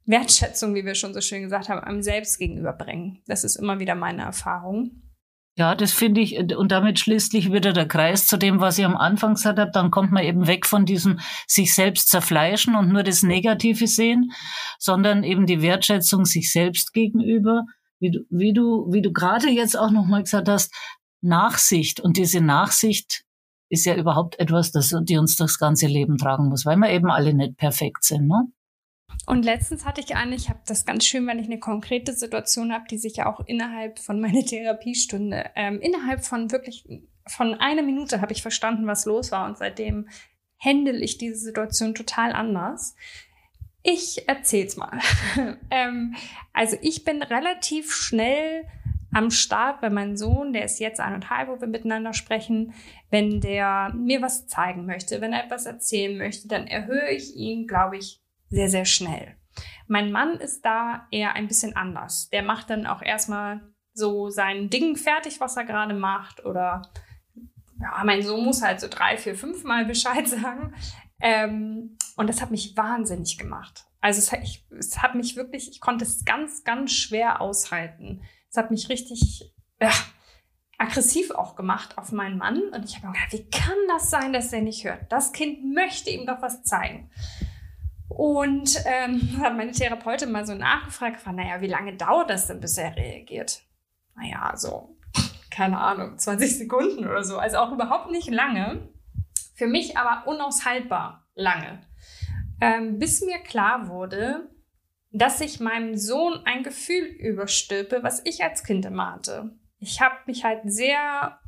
Wertschätzung, 0.04 0.74
wie 0.74 0.84
wir 0.84 0.94
schon 0.94 1.14
so 1.14 1.20
schön 1.20 1.42
gesagt 1.42 1.68
haben, 1.68 1.80
einem 1.80 2.02
selbst 2.02 2.38
gegenüberbringen. 2.38 3.22
Das 3.26 3.44
ist 3.44 3.56
immer 3.56 3.78
wieder 3.78 3.94
meine 3.94 4.22
Erfahrung. 4.22 5.02
Ja, 5.58 5.74
das 5.74 5.92
finde 5.92 6.22
ich, 6.22 6.38
und 6.38 6.72
damit 6.72 6.98
schließt 6.98 7.32
sich 7.32 7.52
wieder 7.52 7.74
der 7.74 7.86
Kreis 7.86 8.26
zu 8.26 8.38
dem, 8.38 8.60
was 8.60 8.78
ich 8.78 8.86
am 8.86 8.96
Anfang 8.96 9.34
gesagt 9.34 9.58
habe. 9.58 9.70
Dann 9.70 9.90
kommt 9.90 10.10
man 10.10 10.24
eben 10.24 10.46
weg 10.46 10.66
von 10.66 10.86
diesem 10.86 11.20
sich 11.46 11.74
selbst 11.74 12.08
zerfleischen 12.08 12.74
und 12.74 12.88
nur 12.88 13.02
das 13.02 13.22
Negative 13.22 13.86
sehen, 13.86 14.32
sondern 14.78 15.24
eben 15.24 15.44
die 15.44 15.60
Wertschätzung 15.60 16.24
sich 16.24 16.50
selbst 16.50 16.94
gegenüber. 16.94 17.66
Wie 18.00 18.10
du, 18.10 18.20
wie 18.30 18.54
du, 18.54 18.86
wie 18.90 19.02
du 19.02 19.12
gerade 19.12 19.50
jetzt 19.50 19.78
auch 19.78 19.90
nochmal 19.90 20.22
gesagt 20.22 20.48
hast, 20.48 20.74
Nachsicht. 21.20 22.00
Und 22.00 22.16
diese 22.16 22.40
Nachsicht 22.40 23.24
ist 23.68 23.84
ja 23.84 23.94
überhaupt 23.94 24.38
etwas, 24.40 24.72
das, 24.72 24.94
die 25.02 25.18
uns 25.18 25.36
das 25.36 25.58
ganze 25.58 25.86
Leben 25.86 26.16
tragen 26.16 26.48
muss, 26.48 26.64
weil 26.64 26.76
wir 26.76 26.90
eben 26.90 27.10
alle 27.10 27.34
nicht 27.34 27.56
perfekt 27.58 28.04
sind, 28.04 28.26
ne? 28.26 28.46
Und 29.26 29.44
letztens 29.44 29.84
hatte 29.84 30.00
ich 30.00 30.16
eine, 30.16 30.34
ich 30.34 30.48
habe 30.48 30.60
das 30.66 30.84
ganz 30.84 31.04
schön, 31.04 31.26
wenn 31.26 31.38
ich 31.38 31.46
eine 31.46 31.60
konkrete 31.60 32.12
Situation 32.12 32.72
habe, 32.72 32.84
die 32.90 32.98
sich 32.98 33.16
ja 33.16 33.26
auch 33.26 33.40
innerhalb 33.46 33.98
von 33.98 34.20
meiner 34.20 34.42
Therapiestunde, 34.46 35.50
ähm, 35.54 35.80
innerhalb 35.80 36.24
von 36.24 36.50
wirklich, 36.50 36.84
von 37.26 37.54
einer 37.54 37.82
Minute 37.82 38.20
habe 38.20 38.32
ich 38.32 38.42
verstanden, 38.42 38.86
was 38.86 39.04
los 39.04 39.32
war. 39.32 39.46
Und 39.46 39.58
seitdem 39.58 40.08
handle 40.58 40.98
ich 40.98 41.18
diese 41.18 41.36
Situation 41.36 41.94
total 41.94 42.32
anders. 42.32 42.96
Ich 43.82 44.28
erzähl's 44.28 44.76
mal. 44.76 45.00
ähm, 45.70 46.14
also 46.52 46.76
ich 46.82 47.04
bin 47.04 47.22
relativ 47.22 47.92
schnell 47.92 48.64
am 49.12 49.30
Start, 49.30 49.82
wenn 49.82 49.92
mein 49.92 50.16
Sohn, 50.16 50.52
der 50.52 50.64
ist 50.64 50.80
jetzt 50.80 51.00
eineinhalb, 51.00 51.48
wo 51.48 51.60
wir 51.60 51.68
miteinander 51.68 52.14
sprechen, 52.14 52.72
wenn 53.10 53.40
der 53.40 53.92
mir 53.94 54.22
was 54.22 54.46
zeigen 54.46 54.86
möchte, 54.86 55.20
wenn 55.20 55.34
er 55.34 55.44
etwas 55.44 55.66
erzählen 55.66 56.16
möchte, 56.16 56.48
dann 56.48 56.66
erhöhe 56.66 57.10
ich 57.10 57.36
ihn, 57.36 57.66
glaube 57.66 57.98
ich, 57.98 58.21
sehr, 58.52 58.68
sehr 58.68 58.84
schnell. 58.84 59.34
Mein 59.88 60.12
Mann 60.12 60.34
ist 60.34 60.64
da 60.64 61.06
eher 61.10 61.34
ein 61.34 61.48
bisschen 61.48 61.74
anders. 61.74 62.28
Der 62.30 62.42
macht 62.42 62.70
dann 62.70 62.86
auch 62.86 63.02
erstmal 63.02 63.60
so 63.94 64.28
sein 64.28 64.70
Ding 64.70 64.96
fertig, 64.96 65.40
was 65.40 65.56
er 65.56 65.64
gerade 65.64 65.94
macht. 65.94 66.44
Oder 66.44 66.82
ja, 67.80 68.02
mein 68.04 68.22
Sohn 68.22 68.44
muss 68.44 68.62
halt 68.62 68.80
so 68.80 68.88
drei, 68.88 69.16
vier, 69.16 69.34
fünf 69.34 69.64
Mal 69.64 69.84
Bescheid 69.86 70.28
sagen. 70.28 70.74
Ähm, 71.20 71.96
und 72.16 72.28
das 72.28 72.42
hat 72.42 72.50
mich 72.50 72.76
wahnsinnig 72.76 73.38
gemacht. 73.38 73.86
Also 74.00 74.18
es 74.18 74.32
hat, 74.32 74.42
ich, 74.42 74.66
es 74.78 75.00
hat 75.00 75.14
mich 75.14 75.36
wirklich, 75.36 75.70
ich 75.70 75.80
konnte 75.80 76.04
es 76.04 76.24
ganz, 76.24 76.64
ganz 76.64 76.92
schwer 76.92 77.40
aushalten. 77.40 78.22
Es 78.50 78.56
hat 78.56 78.70
mich 78.70 78.90
richtig 78.90 79.54
ja, 79.80 79.92
aggressiv 80.76 81.30
auch 81.30 81.56
gemacht 81.56 81.96
auf 81.96 82.12
meinen 82.12 82.36
Mann. 82.36 82.60
Und 82.74 82.84
ich 82.84 82.96
habe 82.96 83.06
mir 83.06 83.12
gedacht, 83.14 83.32
wie 83.32 83.48
kann 83.48 83.78
das 83.88 84.10
sein, 84.10 84.34
dass 84.34 84.52
er 84.52 84.60
nicht 84.60 84.84
hört? 84.84 85.10
Das 85.10 85.32
Kind 85.32 85.74
möchte 85.74 86.10
ihm 86.10 86.26
doch 86.26 86.42
was 86.42 86.62
zeigen. 86.64 87.10
Und 88.16 88.76
ähm, 88.84 89.38
hat 89.40 89.56
meine 89.56 89.72
Therapeutin 89.72 90.32
mal 90.32 90.46
so 90.46 90.54
nachgefragt, 90.54 91.24
war, 91.24 91.32
naja, 91.32 91.60
wie 91.60 91.66
lange 91.66 91.96
dauert 91.96 92.28
das 92.28 92.46
denn, 92.46 92.60
bis 92.60 92.76
er 92.76 92.94
reagiert? 92.94 93.62
Naja, 94.14 94.52
so, 94.54 94.96
keine 95.50 95.78
Ahnung, 95.78 96.18
20 96.18 96.58
Sekunden 96.58 97.06
oder 97.06 97.24
so. 97.24 97.38
Also 97.38 97.56
auch 97.58 97.72
überhaupt 97.72 98.10
nicht 98.10 98.30
lange. 98.30 98.88
Für 99.54 99.66
mich 99.66 99.96
aber 99.96 100.26
unaushaltbar 100.28 101.26
lange. 101.34 101.86
Ähm, 102.60 102.98
bis 102.98 103.22
mir 103.22 103.38
klar 103.38 103.88
wurde, 103.88 104.50
dass 105.10 105.40
ich 105.40 105.60
meinem 105.60 105.96
Sohn 105.96 106.40
ein 106.44 106.62
Gefühl 106.62 107.04
überstülpe, 107.04 108.02
was 108.02 108.22
ich 108.24 108.42
als 108.42 108.64
Kind 108.64 108.84
immer 108.84 109.12
hatte. 109.12 109.50
Ich 109.78 110.00
habe 110.00 110.16
mich 110.26 110.44
halt 110.44 110.60
sehr 110.64 111.38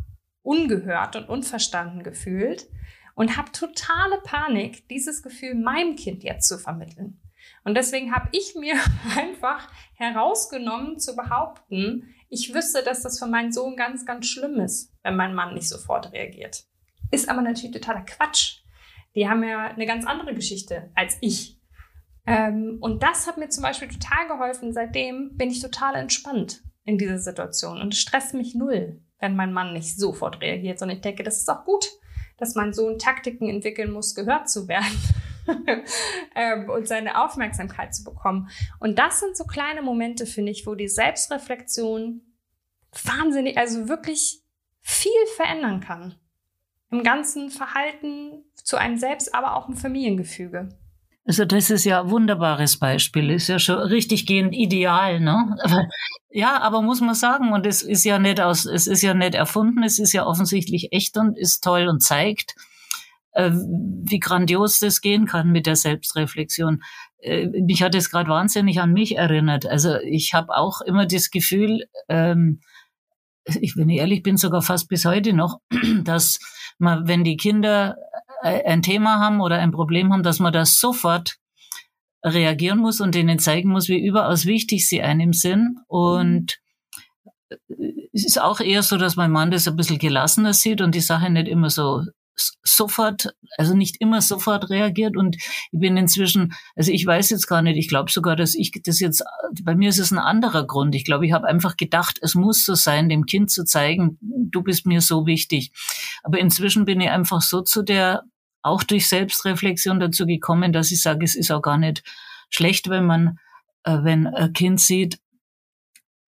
ungehört 0.43 1.17
und 1.17 1.29
unverstanden 1.29 2.03
gefühlt 2.03 2.67
und 3.15 3.37
habe 3.37 3.53
totale 3.53 4.21
Panik, 4.25 4.89
dieses 4.89 5.23
Gefühl 5.23 5.55
meinem 5.55 5.97
Kind 5.97 6.25
jetzt 6.25 6.49
zu 6.49 6.59
vermitteln. 6.59 7.21
Und 7.65 7.75
deswegen 7.75 8.15
habe 8.15 8.29
ich 8.33 8.55
mir 8.55 8.75
einfach 9.17 9.71
herausgenommen 9.95 10.99
zu 10.99 11.17
behaupten, 11.17 12.15
ich 12.29 12.53
wüsste, 12.53 12.83
dass 12.83 13.03
das 13.03 13.19
für 13.19 13.27
meinen 13.27 13.53
Sohn 13.53 13.77
ganz, 13.77 14.05
ganz 14.05 14.27
schlimm 14.27 14.59
ist, 14.61 14.93
wenn 15.03 15.17
mein 15.17 15.35
Mann 15.35 15.55
nicht 15.55 15.69
sofort 15.69 16.13
reagiert. 16.13 16.65
Ist 17.11 17.29
aber 17.29 17.43
natürlich 17.43 17.73
totaler 17.73 18.03
Quatsch. 18.03 18.63
Die 19.15 19.29
haben 19.29 19.45
ja 19.45 19.67
eine 19.67 19.87
ganz 19.87 20.05
andere 20.05 20.35
Geschichte 20.35 20.91
als 20.97 21.17
ich. 21.21 21.61
Ähm, 22.27 22.79
und 22.81 23.03
das 23.03 23.29
hat 23.29 23.39
mir 23.39 23.51
zum 23.51 23.63
Beispiel 23.63 23.89
total 23.89 24.27
geholfen. 24.27 24.73
Seitdem 24.73 25.37
bin 25.37 25.51
ich 25.51 25.61
total 25.61 25.95
entspannt 25.95 26.65
in 26.85 26.99
dieser 26.99 27.19
Situation 27.19 27.81
und 27.81 27.95
es 27.95 28.01
stresst 28.01 28.35
mich 28.35 28.55
null, 28.55 29.01
wenn 29.21 29.37
mein 29.37 29.53
Mann 29.53 29.73
nicht 29.73 29.97
sofort 29.97 30.41
reagiert, 30.41 30.79
sondern 30.79 30.97
ich 30.97 31.03
denke, 31.03 31.23
das 31.23 31.39
ist 31.39 31.49
auch 31.49 31.65
gut 31.65 31.87
dass 32.45 32.55
mein 32.55 32.75
Sohn 32.75 32.99
Taktiken 32.99 33.49
entwickeln 33.49 33.91
muss, 33.91 34.15
gehört 34.15 34.51
zu 34.51 34.69
werden. 34.69 35.01
ähm, 36.35 36.69
und 36.69 36.87
seine 36.87 37.23
Aufmerksamkeit 37.23 37.95
zu 37.95 38.05
bekommen. 38.05 38.51
Und 38.81 38.99
das 38.99 39.21
sind 39.21 39.35
so 39.37 39.45
kleine 39.45 39.81
Momente, 39.81 40.27
finde 40.27 40.53
ich, 40.53 40.67
wo 40.67 40.75
die 40.75 40.89
Selbstreflexion 40.89 42.21
wahnsinnig, 43.03 43.57
also 43.57 43.89
wirklich 43.89 44.43
viel 44.81 45.11
verändern 45.37 45.81
kann. 45.81 46.15
Im 46.91 47.03
ganzen 47.03 47.51
Verhalten 47.51 48.45
zu 48.55 48.77
einem 48.77 48.99
selbst, 48.99 49.35
aber 49.35 49.57
auch 49.57 49.69
im 49.69 49.77
Familiengefüge. 49.77 50.69
Also 51.27 51.47
das 51.47 51.71
ist 51.71 51.85
ja 51.85 52.03
ein 52.03 52.11
wunderbares 52.11 52.79
Beispiel, 52.79 53.31
ist 53.31 53.49
ja 53.49 53.59
schon 53.59 53.79
richtig 53.79 54.27
gehend 54.27 54.55
ideal, 54.55 55.21
ne? 55.21 55.57
ja, 56.31 56.61
aber 56.61 56.83
muss 56.83 57.01
man 57.01 57.15
sagen, 57.15 57.53
und 57.55 57.65
es 57.67 57.81
ist 57.81 58.05
ja 58.05 58.19
nicht 58.19 58.41
aus, 58.41 58.67
es 58.67 58.87
ist 58.87 59.01
ja 59.01 59.15
nicht 59.15 59.35
erfunden, 59.35 59.83
es 59.83 59.99
ist 59.99 60.13
ja 60.13 60.27
offensichtlich 60.27 60.93
echt 60.93 61.17
und 61.17 61.39
ist 61.39 61.65
toll 61.65 61.89
und 61.89 62.03
zeigt, 62.03 62.55
äh, 63.33 63.51
wie 63.53 64.19
grandios 64.19 64.81
das 64.81 65.01
gehen 65.01 65.25
kann 65.25 65.51
mit 65.51 65.67
der 65.67 65.77
Selbstreflexion. 65.77 66.83
Äh, 67.19 67.47
mich 67.47 67.83
hat 67.83 67.95
es 67.95 68.11
gerade 68.11 68.29
wahnsinnig 68.29 68.81
an 68.81 68.93
mich 68.93 69.17
erinnert. 69.17 69.65
Also 69.65 69.97
ich 70.01 70.35
habe 70.35 70.55
auch 70.55 70.83
immer 70.83 71.07
das 71.07 71.31
Gefühl, 71.31 71.85
ähm, 72.09 72.61
ich, 73.47 73.77
ich 73.77 73.89
ehrlich 73.89 74.23
bin, 74.23 74.37
sogar 74.37 74.61
fast 74.61 74.89
bis 74.89 75.05
heute 75.05 75.33
noch, 75.33 75.61
dass 76.05 76.39
man, 76.79 77.09
wenn 77.09 77.25
die 77.25 77.37
Kinder 77.37 77.97
ein 78.45 78.83
Thema 78.83 79.19
haben 79.21 79.41
oder 79.41 79.59
ein 79.59 79.73
Problem 79.73 80.13
haben, 80.13 80.23
dass 80.23 80.39
man 80.39 80.53
das 80.53 80.79
sofort 80.79 81.37
reagieren 82.23 82.79
muss 82.79 83.01
und 83.01 83.15
denen 83.15 83.39
zeigen 83.39 83.71
muss, 83.71 83.89
wie 83.89 84.05
überaus 84.05 84.47
wichtig 84.47 84.89
sie 84.89 85.03
einem 85.03 85.33
sind. 85.33 85.79
Und 85.87 86.59
es 88.13 88.25
ist 88.25 88.41
auch 88.41 88.61
eher 88.61 88.83
so, 88.83 88.97
dass 88.97 89.17
mein 89.17 89.31
Mann 89.31 89.51
das 89.51 89.67
ein 89.69 89.77
bisschen 89.77 89.99
gelassener 89.99 90.53
sieht 90.53 90.81
und 90.81 90.95
die 90.95 91.01
Sache 91.01 91.31
nicht 91.31 91.49
immer 91.49 91.71
so 91.71 92.03
sofort, 92.65 93.35
also 93.57 93.77
nicht 93.77 94.01
immer 94.01 94.21
sofort 94.21 94.69
reagiert 94.69 95.17
und 95.17 95.37
ich 95.37 95.79
bin 95.79 95.97
inzwischen, 95.97 96.53
also 96.75 96.91
ich 96.91 97.07
weiß 97.07 97.31
jetzt 97.31 97.47
gar 97.47 97.63
nicht, 97.63 97.77
ich 97.77 97.89
glaube 97.89 98.11
sogar, 98.11 98.35
dass 98.35 98.55
ich 98.55 98.73
das 98.83 98.99
jetzt, 98.99 99.23
bei 99.63 99.77
mir 99.77 99.89
ist 99.89 100.01
es 100.01 100.11
ein 100.11 100.19
anderer 100.19 100.67
Grund. 100.67 100.95
Ich 100.95 101.05
glaube, 101.05 101.27
ich 101.27 101.33
habe 101.33 101.47
einfach 101.47 101.77
gedacht, 101.77 102.19
es 102.23 102.35
muss 102.35 102.65
so 102.65 102.75
sein, 102.75 103.09
dem 103.09 103.27
Kind 103.27 103.51
zu 103.51 103.65
zeigen, 103.65 104.19
du 104.21 104.63
bist 104.63 104.85
mir 104.85 105.01
so 105.01 105.27
wichtig. 105.27 105.71
Aber 106.25 106.39
inzwischen 106.39 106.85
bin 106.85 107.01
ich 107.01 107.11
einfach 107.11 107.41
so 107.41 107.61
zu 107.61 107.83
der, 107.83 108.25
auch 108.65 108.83
durch 108.83 109.09
Selbstreflexion 109.09 110.01
dazu 110.01 110.27
gekommen, 110.27 110.73
dass 110.73 110.91
ich 110.91 111.03
sage, 111.03 111.25
es 111.25 111.37
ist 111.37 111.53
auch 111.53 111.63
gar 111.63 111.79
nicht 111.79 112.03
schlecht, 112.49 112.89
wenn 112.89 113.07
man, 113.07 113.39
äh, 113.85 113.99
wenn 114.03 114.27
ein 114.27 114.53
Kind 114.53 114.81
sieht, 114.81 115.19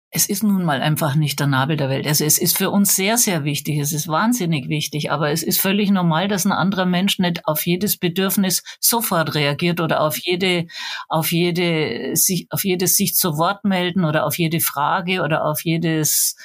es 0.10 0.30
ist 0.30 0.42
nun 0.42 0.64
mal 0.64 0.82
einfach 0.82 1.16
nicht 1.16 1.40
der 1.40 1.48
Nabel 1.48 1.76
der 1.76 1.90
Welt. 1.90 2.08
Also 2.08 2.24
es 2.24 2.38
ist 2.38 2.58
für 2.58 2.70
uns 2.70 2.96
sehr, 2.96 3.18
sehr 3.18 3.44
wichtig. 3.44 3.78
Es 3.78 3.92
ist 3.92 4.08
wahnsinnig 4.08 4.70
wichtig. 4.70 5.12
Aber 5.12 5.32
es 5.32 5.44
ist 5.44 5.60
völlig 5.60 5.92
normal, 5.92 6.30
dass 6.30 6.46
ein 6.46 6.54
anderer 6.54 6.86
Mensch 6.86 7.20
nicht 7.20 7.46
auf 7.46 7.66
jedes 7.66 7.98
Bedürfnis 7.98 8.64
sofort 8.80 9.36
reagiert 9.36 9.82
oder 9.82 10.02
auf 10.02 10.18
jede, 10.18 10.68
auf 11.10 11.32
jede, 11.32 12.16
sich, 12.16 12.48
auf 12.52 12.64
jedes 12.64 12.96
sich 12.96 13.16
zu 13.16 13.38
Wort 13.38 13.66
melden 13.66 14.06
oder 14.06 14.26
auf 14.26 14.38
jede 14.38 14.62
Frage 14.62 15.24
oder 15.24 15.44
auf 15.44 15.64
jedes, 15.66 16.38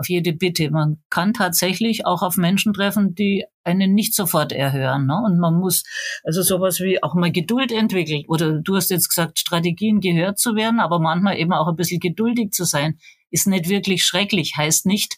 auf 0.00 0.08
jede 0.08 0.32
Bitte. 0.32 0.70
Man 0.70 0.98
kann 1.10 1.34
tatsächlich 1.34 2.06
auch 2.06 2.22
auf 2.22 2.36
Menschen 2.36 2.72
treffen, 2.72 3.14
die 3.14 3.44
einen 3.62 3.94
nicht 3.94 4.14
sofort 4.14 4.50
erhören. 4.50 5.06
Ne? 5.06 5.16
Und 5.24 5.38
man 5.38 5.54
muss 5.54 5.84
also 6.24 6.42
sowas 6.42 6.80
wie 6.80 7.02
auch 7.02 7.14
mal 7.14 7.30
Geduld 7.30 7.70
entwickeln. 7.70 8.24
Oder 8.26 8.60
du 8.60 8.76
hast 8.76 8.90
jetzt 8.90 9.08
gesagt, 9.08 9.38
Strategien 9.38 10.00
gehört 10.00 10.38
zu 10.38 10.56
werden, 10.56 10.80
aber 10.80 10.98
manchmal 10.98 11.38
eben 11.38 11.52
auch 11.52 11.68
ein 11.68 11.76
bisschen 11.76 12.00
geduldig 12.00 12.52
zu 12.52 12.64
sein, 12.64 12.98
ist 13.30 13.46
nicht 13.46 13.68
wirklich 13.68 14.02
schrecklich. 14.04 14.54
Heißt 14.56 14.86
nicht, 14.86 15.16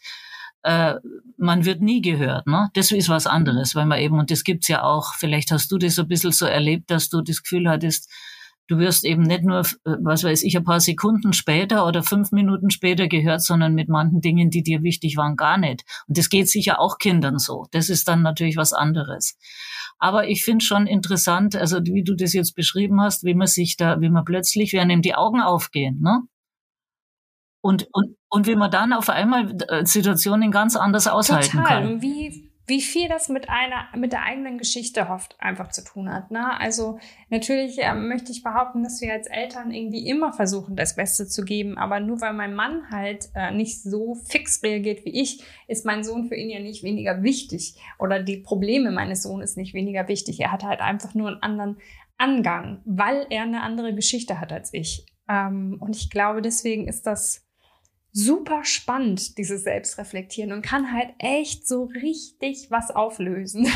äh, 0.65 0.95
man 1.37 1.65
wird 1.65 1.81
nie 1.81 2.03
gehört. 2.03 2.47
Ne? 2.47 2.69
Das 2.75 2.91
ist 2.91 3.09
was 3.09 3.27
anderes, 3.27 3.75
weil 3.75 3.87
man 3.87 4.01
eben, 4.01 4.19
und 4.19 4.31
das 4.31 4.45
gibt's 4.45 4.69
ja 4.69 4.83
auch, 4.83 5.15
vielleicht 5.15 5.53
hast 5.53 5.71
du 5.71 5.79
das 5.79 5.99
ein 5.99 6.09
bisschen 6.09 6.33
so 6.33 6.47
erlebt, 6.47 6.91
dass 6.91 7.09
du 7.09 7.23
das 7.23 7.43
Gefühl 7.43 7.69
hattest, 7.69 8.11
Du 8.73 8.79
wirst 8.79 9.05
eben 9.05 9.23
nicht 9.23 9.45
nur, 9.45 9.61
äh, 9.61 9.97
was 10.01 10.25
weiß 10.25 10.43
ich, 10.45 10.57
ein 10.57 10.65
paar 10.65 10.81
Sekunden 10.81 11.35
später 11.35 11.87
oder 11.87 12.03
fünf 12.03 12.33
Minuten 12.33 12.71
später 12.71 13.07
gehört, 13.07 13.43
sondern 13.43 13.75
mit 13.75 13.91
manchen 13.91 14.23
Dingen, 14.23 14.49
die 14.49 14.63
dir 14.63 14.83
wichtig 14.83 15.19
waren, 15.19 15.37
gar 15.37 15.59
nicht. 15.59 15.85
Und 16.09 16.17
das 16.17 16.31
geht 16.31 16.49
sicher 16.49 16.81
auch 16.81 16.97
Kindern 16.97 17.39
so. 17.39 17.67
Das 17.73 17.91
ist 17.91 18.09
dann 18.09 18.23
natürlich 18.23 18.57
was 18.57 18.73
anderes. 18.73 19.37
Aber 19.99 20.27
ich 20.27 20.43
finde 20.43 20.65
schon 20.65 20.87
interessant, 20.87 21.55
also 21.55 21.85
wie 21.85 22.03
du 22.03 22.15
das 22.15 22.33
jetzt 22.33 22.55
beschrieben 22.55 22.99
hast, 23.03 23.25
wie 23.25 23.35
man 23.35 23.47
sich 23.47 23.77
da, 23.77 24.01
wie 24.01 24.09
man 24.09 24.25
plötzlich, 24.25 24.73
während 24.73 24.91
ihm 24.91 25.03
die 25.03 25.15
Augen 25.15 25.43
aufgehen, 25.43 26.01
ne? 26.01 26.23
Und, 27.61 27.89
und, 27.93 28.17
und 28.31 28.47
wie 28.47 28.57
man 28.57 28.71
dann 28.71 28.95
auf 28.95 29.11
einmal 29.11 29.55
äh, 29.69 29.85
Situationen 29.85 30.51
ganz 30.51 30.77
anders 30.77 31.09
aushalten 31.09 31.59
Total. 31.59 31.83
kann. 31.83 32.01
Wie, 32.01 32.51
wie 32.73 32.81
viel 32.81 33.07
das 33.07 33.29
mit 33.29 33.51
einer, 33.51 33.87
mit 33.95 34.13
der 34.13 34.23
eigenen 34.23 34.57
Geschichte 34.57 35.07
oft 35.11 35.37
einfach 35.39 35.69
zu 35.69 35.85
tun 35.85 36.11
hat. 36.11 36.31
Ne? 36.31 36.59
Also 36.59 36.99
natürlich 37.29 37.79
äh, 37.79 37.95
möchte 37.95 38.33
ich 38.33 38.43
behaupten, 38.43 38.83
dass 38.83 39.03
wir 39.03 39.13
als 39.13 39.27
Eltern 39.27 39.73
irgendwie 39.73 40.09
immer 40.09 40.33
versuchen, 40.33 40.75
das 40.75 40.97
Beste 40.97 41.27
zu 41.27 41.45
geben. 41.45 41.77
Aber 41.77 42.01
nur 42.01 42.23
weil 42.23 42.33
mein 42.33 42.55
Mann 42.55 42.89
halt 42.91 43.29
äh, 43.35 43.51
nicht 43.51 43.83
so 43.83 44.15
fix 44.15 44.63
reagiert 44.63 45.05
wie 45.05 45.21
ich, 45.21 45.45
ist 45.69 45.85
mein 45.85 46.03
Sohn 46.03 46.25
für 46.25 46.35
ihn 46.35 46.49
ja 46.49 46.61
nicht 46.61 46.83
weniger 46.83 47.23
wichtig. 47.23 47.75
Oder 47.99 48.23
die 48.23 48.39
Probleme 48.39 48.91
meines 48.91 49.23
Sohnes 49.23 49.57
nicht 49.57 49.75
weniger 49.75 50.09
wichtig. 50.09 50.41
Er 50.41 50.51
hat 50.51 50.65
halt 50.65 50.81
einfach 50.81 51.13
nur 51.13 51.29
einen 51.29 51.43
anderen 51.43 51.77
Angang, 52.17 52.81
weil 52.87 53.27
er 53.29 53.43
eine 53.43 53.61
andere 53.61 53.95
Geschichte 53.95 54.41
hat 54.41 54.51
als 54.51 54.73
ich. 54.73 55.05
Ähm, 55.29 55.77
und 55.79 55.95
ich 55.95 56.09
glaube, 56.09 56.41
deswegen 56.41 56.89
ist 56.89 57.07
das 57.07 57.47
super 58.13 58.65
spannend, 58.65 59.39
dieses 59.39 59.65
Selbstreflektieren 59.65 60.53
und 60.53 60.63
kann 60.63 60.93
halt 60.93 61.15
echt 61.19 61.67
so 61.67 61.85
richtig 61.85 62.71
was 62.71 62.91
auflösen, 62.91 63.67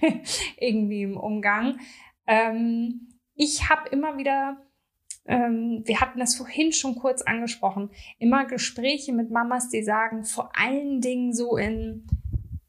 irgendwie 0.58 1.02
im 1.02 1.16
Umgang. 1.16 1.78
Ähm, 2.26 3.08
ich 3.34 3.68
habe 3.68 3.88
immer 3.90 4.18
wieder, 4.18 4.56
ähm, 5.26 5.82
wir 5.84 6.00
hatten 6.00 6.18
das 6.18 6.34
vorhin 6.34 6.72
schon 6.72 6.96
kurz 6.96 7.22
angesprochen, 7.22 7.90
immer 8.18 8.46
Gespräche 8.46 9.12
mit 9.12 9.30
Mamas, 9.30 9.68
die 9.68 9.84
sagen, 9.84 10.24
vor 10.24 10.50
allen 10.58 11.00
Dingen 11.00 11.32
so 11.32 11.56
in 11.56 12.06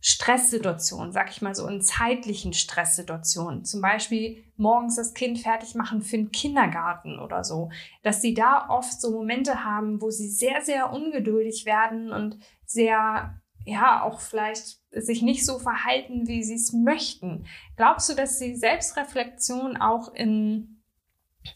Stresssituationen, 0.08 1.12
sag 1.12 1.32
ich 1.32 1.42
mal 1.42 1.56
so, 1.56 1.68
in 1.68 1.82
zeitlichen 1.82 2.54
Stresssituationen, 2.54 3.66
zum 3.66 3.82
Beispiel 3.82 4.44
morgens 4.56 4.98
das 4.98 5.16
Kind 5.16 5.40
fertig 5.40 5.74
machen 5.74 6.04
für 6.04 6.18
den 6.18 6.32
Kindergarten 6.32 7.18
oder 7.18 7.44
so, 7.44 7.72
dass 8.04 8.22
sie 8.22 8.36
da 8.36 8.70
oft 8.70 9.02
so 9.02 9.10
Momente 9.10 9.64
haben, 9.64 10.00
wo 10.04 10.12
sie 10.12 10.30
sehr, 10.30 10.62
sehr 10.62 10.94
ungeduldig 10.94 11.66
werden 11.66 12.12
und 12.14 12.38
sehr, 12.68 13.42
ja, 13.66 14.04
auch 14.04 14.20
vielleicht 14.20 14.78
sich 14.92 15.24
nicht 15.24 15.44
so 15.44 15.58
verhalten, 15.58 16.28
wie 16.28 16.44
sie 16.44 16.54
es 16.54 16.72
möchten. 16.72 17.48
Glaubst 17.76 18.08
du, 18.08 18.14
dass 18.14 18.38
die 18.38 18.56
Selbstreflexion 18.56 19.76
auch 19.76 20.14
in 20.14 20.84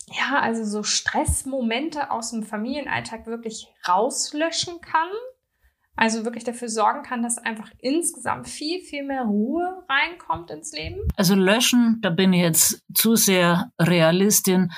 ja, 0.08 0.40
also 0.40 0.66
so 0.66 0.82
Stressmomente 0.82 2.10
aus 2.10 2.32
dem 2.32 2.42
Familienalltag 2.42 3.28
wirklich 3.28 3.68
rauslöschen 3.88 4.82
kann? 4.82 5.10
Also 6.02 6.24
wirklich 6.24 6.46
dafür 6.46 6.70
sorgen 6.70 7.04
kann, 7.04 7.22
dass 7.22 7.38
einfach 7.38 7.70
insgesamt 7.80 8.48
viel, 8.48 8.80
viel 8.80 9.04
mehr 9.04 9.24
Ruhe 9.24 9.84
reinkommt 9.90 10.50
ins 10.50 10.72
Leben? 10.72 11.02
Also 11.18 11.36
löschen, 11.36 12.00
da 12.02 12.10
bin 12.10 12.32
ich 12.32 12.42
jetzt 12.42 12.82
zu 12.94 13.18
sehr 13.18 13.74
Realistin. 13.78 14.72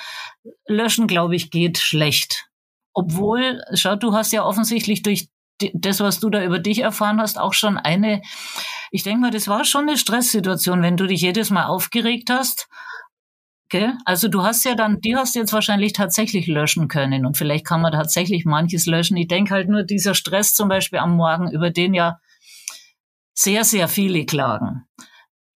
Löschen, 0.66 1.06
glaube 1.06 1.36
ich, 1.36 1.52
geht 1.52 1.78
schlecht. 1.78 2.50
Obwohl, 2.96 3.62
schau, 3.76 3.96
du 3.96 4.14
hast 4.14 4.32
ja 4.32 4.44
offensichtlich 4.44 5.04
durch 5.04 5.30
das, 5.76 6.00
was 6.00 6.20
du 6.20 6.32
da 6.32 6.44
über 6.44 6.58
dich 6.58 6.80
erfahren 6.80 7.22
hast, 7.22 7.40
auch 7.40 7.54
schon 7.54 7.78
eine, 7.78 8.24
ich 8.90 9.04
denke 9.04 9.22
mal, 9.22 9.32
das 9.32 9.48
war 9.48 9.64
schon 9.64 9.88
eine 9.88 10.00
Stresssituation, 10.00 10.82
wenn 10.82 10.98
du 10.98 11.06
dich 11.06 11.22
jedes 11.22 11.52
Mal 11.52 11.66
aufgeregt 11.66 12.32
hast 12.32 12.68
Gell? 13.72 13.94
Also 14.04 14.28
du 14.28 14.44
hast 14.44 14.66
ja 14.66 14.76
dann, 14.76 15.00
die 15.00 15.16
hast 15.16 15.34
du 15.34 15.40
jetzt 15.40 15.54
wahrscheinlich 15.54 15.94
tatsächlich 15.94 16.46
löschen 16.48 16.90
können 16.90 17.26
und 17.26 17.38
vielleicht 17.38 17.66
kann 17.66 17.82
man 17.82 17.94
tatsächlich 17.94 18.44
manches 18.44 18.86
löschen. 18.86 19.16
Ich 19.16 19.30
denke 19.30 19.54
halt 19.54 19.70
nur 19.70 19.84
dieser 19.84 20.14
Stress 20.14 20.54
zum 20.54 20.68
Beispiel 20.68 21.00
am 21.00 21.16
Morgen, 21.16 21.50
über 21.50 21.70
den 21.70 21.94
ja 21.94 22.20
sehr, 23.34 23.64
sehr 23.64 23.88
viele 23.88 24.26
klagen. 24.26 24.84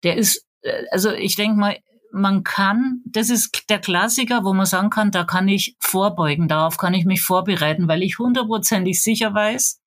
Der 0.04 0.16
ist, 0.16 0.48
äh, 0.62 0.84
also 0.92 1.12
ich 1.12 1.36
denke 1.36 1.60
mal, 1.60 1.78
man 2.14 2.46
kann, 2.46 3.02
das 3.06 3.30
ist 3.30 3.66
der 3.70 3.80
Klassiker, 3.80 4.46
wo 4.46 4.54
man 4.54 4.66
sagen 4.66 4.90
kann, 4.90 5.12
da 5.12 5.26
kann 5.26 5.50
ich 5.50 5.76
vorbeugen, 5.82 6.48
darauf 6.48 6.78
kann 6.78 6.94
ich 6.94 7.04
mich 7.04 7.22
vorbereiten, 7.22 7.90
weil 7.90 8.02
ich 8.02 8.18
hundertprozentig 8.18 9.04
sicher 9.04 9.34
weiß, 9.34 9.82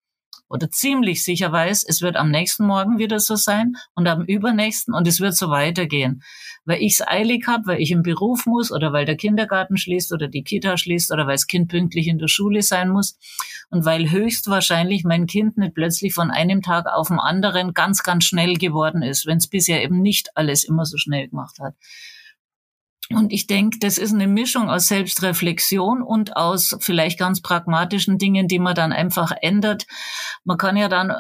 oder 0.49 0.71
ziemlich 0.71 1.23
sicher 1.23 1.53
weiß, 1.53 1.85
es 1.87 2.03
wird 2.03 2.17
am 2.17 2.31
nächsten 2.31 2.67
Morgen 2.67 2.99
wieder 2.99 3.21
so 3.21 3.37
sein 3.37 3.75
und 3.95 4.09
am 4.09 4.25
übernächsten 4.25 4.95
und 4.95 5.07
es 5.07 5.21
wird 5.21 5.37
so 5.37 5.51
weitergehen. 5.51 6.23
Weil 6.65 6.83
ich 6.83 6.95
es 6.95 7.07
eilig 7.07 7.47
habe, 7.47 7.67
weil 7.67 7.81
ich 7.81 7.91
im 7.91 8.03
Beruf 8.03 8.47
muss 8.47 8.73
oder 8.73 8.93
weil 8.93 9.05
der 9.05 9.17
Kindergarten 9.17 9.77
schließt 9.77 10.13
oder 10.13 10.29
die 10.29 10.43
Kita 10.43 10.77
schließt 10.77 11.13
oder 11.13 11.27
weil 11.27 11.35
das 11.35 11.47
Kind 11.47 11.69
pünktlich 11.69 12.09
in 12.09 12.19
der 12.19 12.29
Schule 12.29 12.63
sein 12.63 12.91
muss 12.91 13.19
und 13.71 13.85
weil 13.85 14.11
höchstwahrscheinlich 14.11 15.05
mein 15.05 15.27
Kind 15.27 15.59
nicht 15.59 15.75
plötzlich 15.75 16.15
von 16.15 16.31
einem 16.31 16.63
Tag 16.63 16.87
auf 16.87 17.09
den 17.09 17.19
anderen 17.19 17.75
ganz, 17.75 18.03
ganz 18.03 18.25
schnell 18.25 18.55
geworden 18.55 19.03
ist, 19.03 19.27
wenn 19.27 19.39
es 19.39 19.49
bisher 19.49 19.83
eben 19.83 20.01
nicht 20.01 20.31
alles 20.35 20.65
immer 20.65 20.85
so 20.85 20.97
schnell 20.97 21.29
gemacht 21.29 21.59
hat. 21.61 21.75
Und 23.11 23.33
ich 23.33 23.47
denke, 23.47 23.79
das 23.79 23.97
ist 23.97 24.13
eine 24.13 24.27
Mischung 24.27 24.69
aus 24.69 24.89
Selbstreflexion 24.89 26.03
und 26.03 26.37
aus 26.37 26.77
vielleicht 26.81 27.19
ganz 27.19 27.41
pragmatischen 27.41 28.19
Dingen, 28.19 28.49
die 28.49 28.59
man 28.59 28.75
dann 28.75 28.93
einfach 28.93 29.33
ändert. 29.41 29.87
Man 30.45 30.59
kann 30.59 30.77
ja 30.77 30.89
dann 30.89 31.17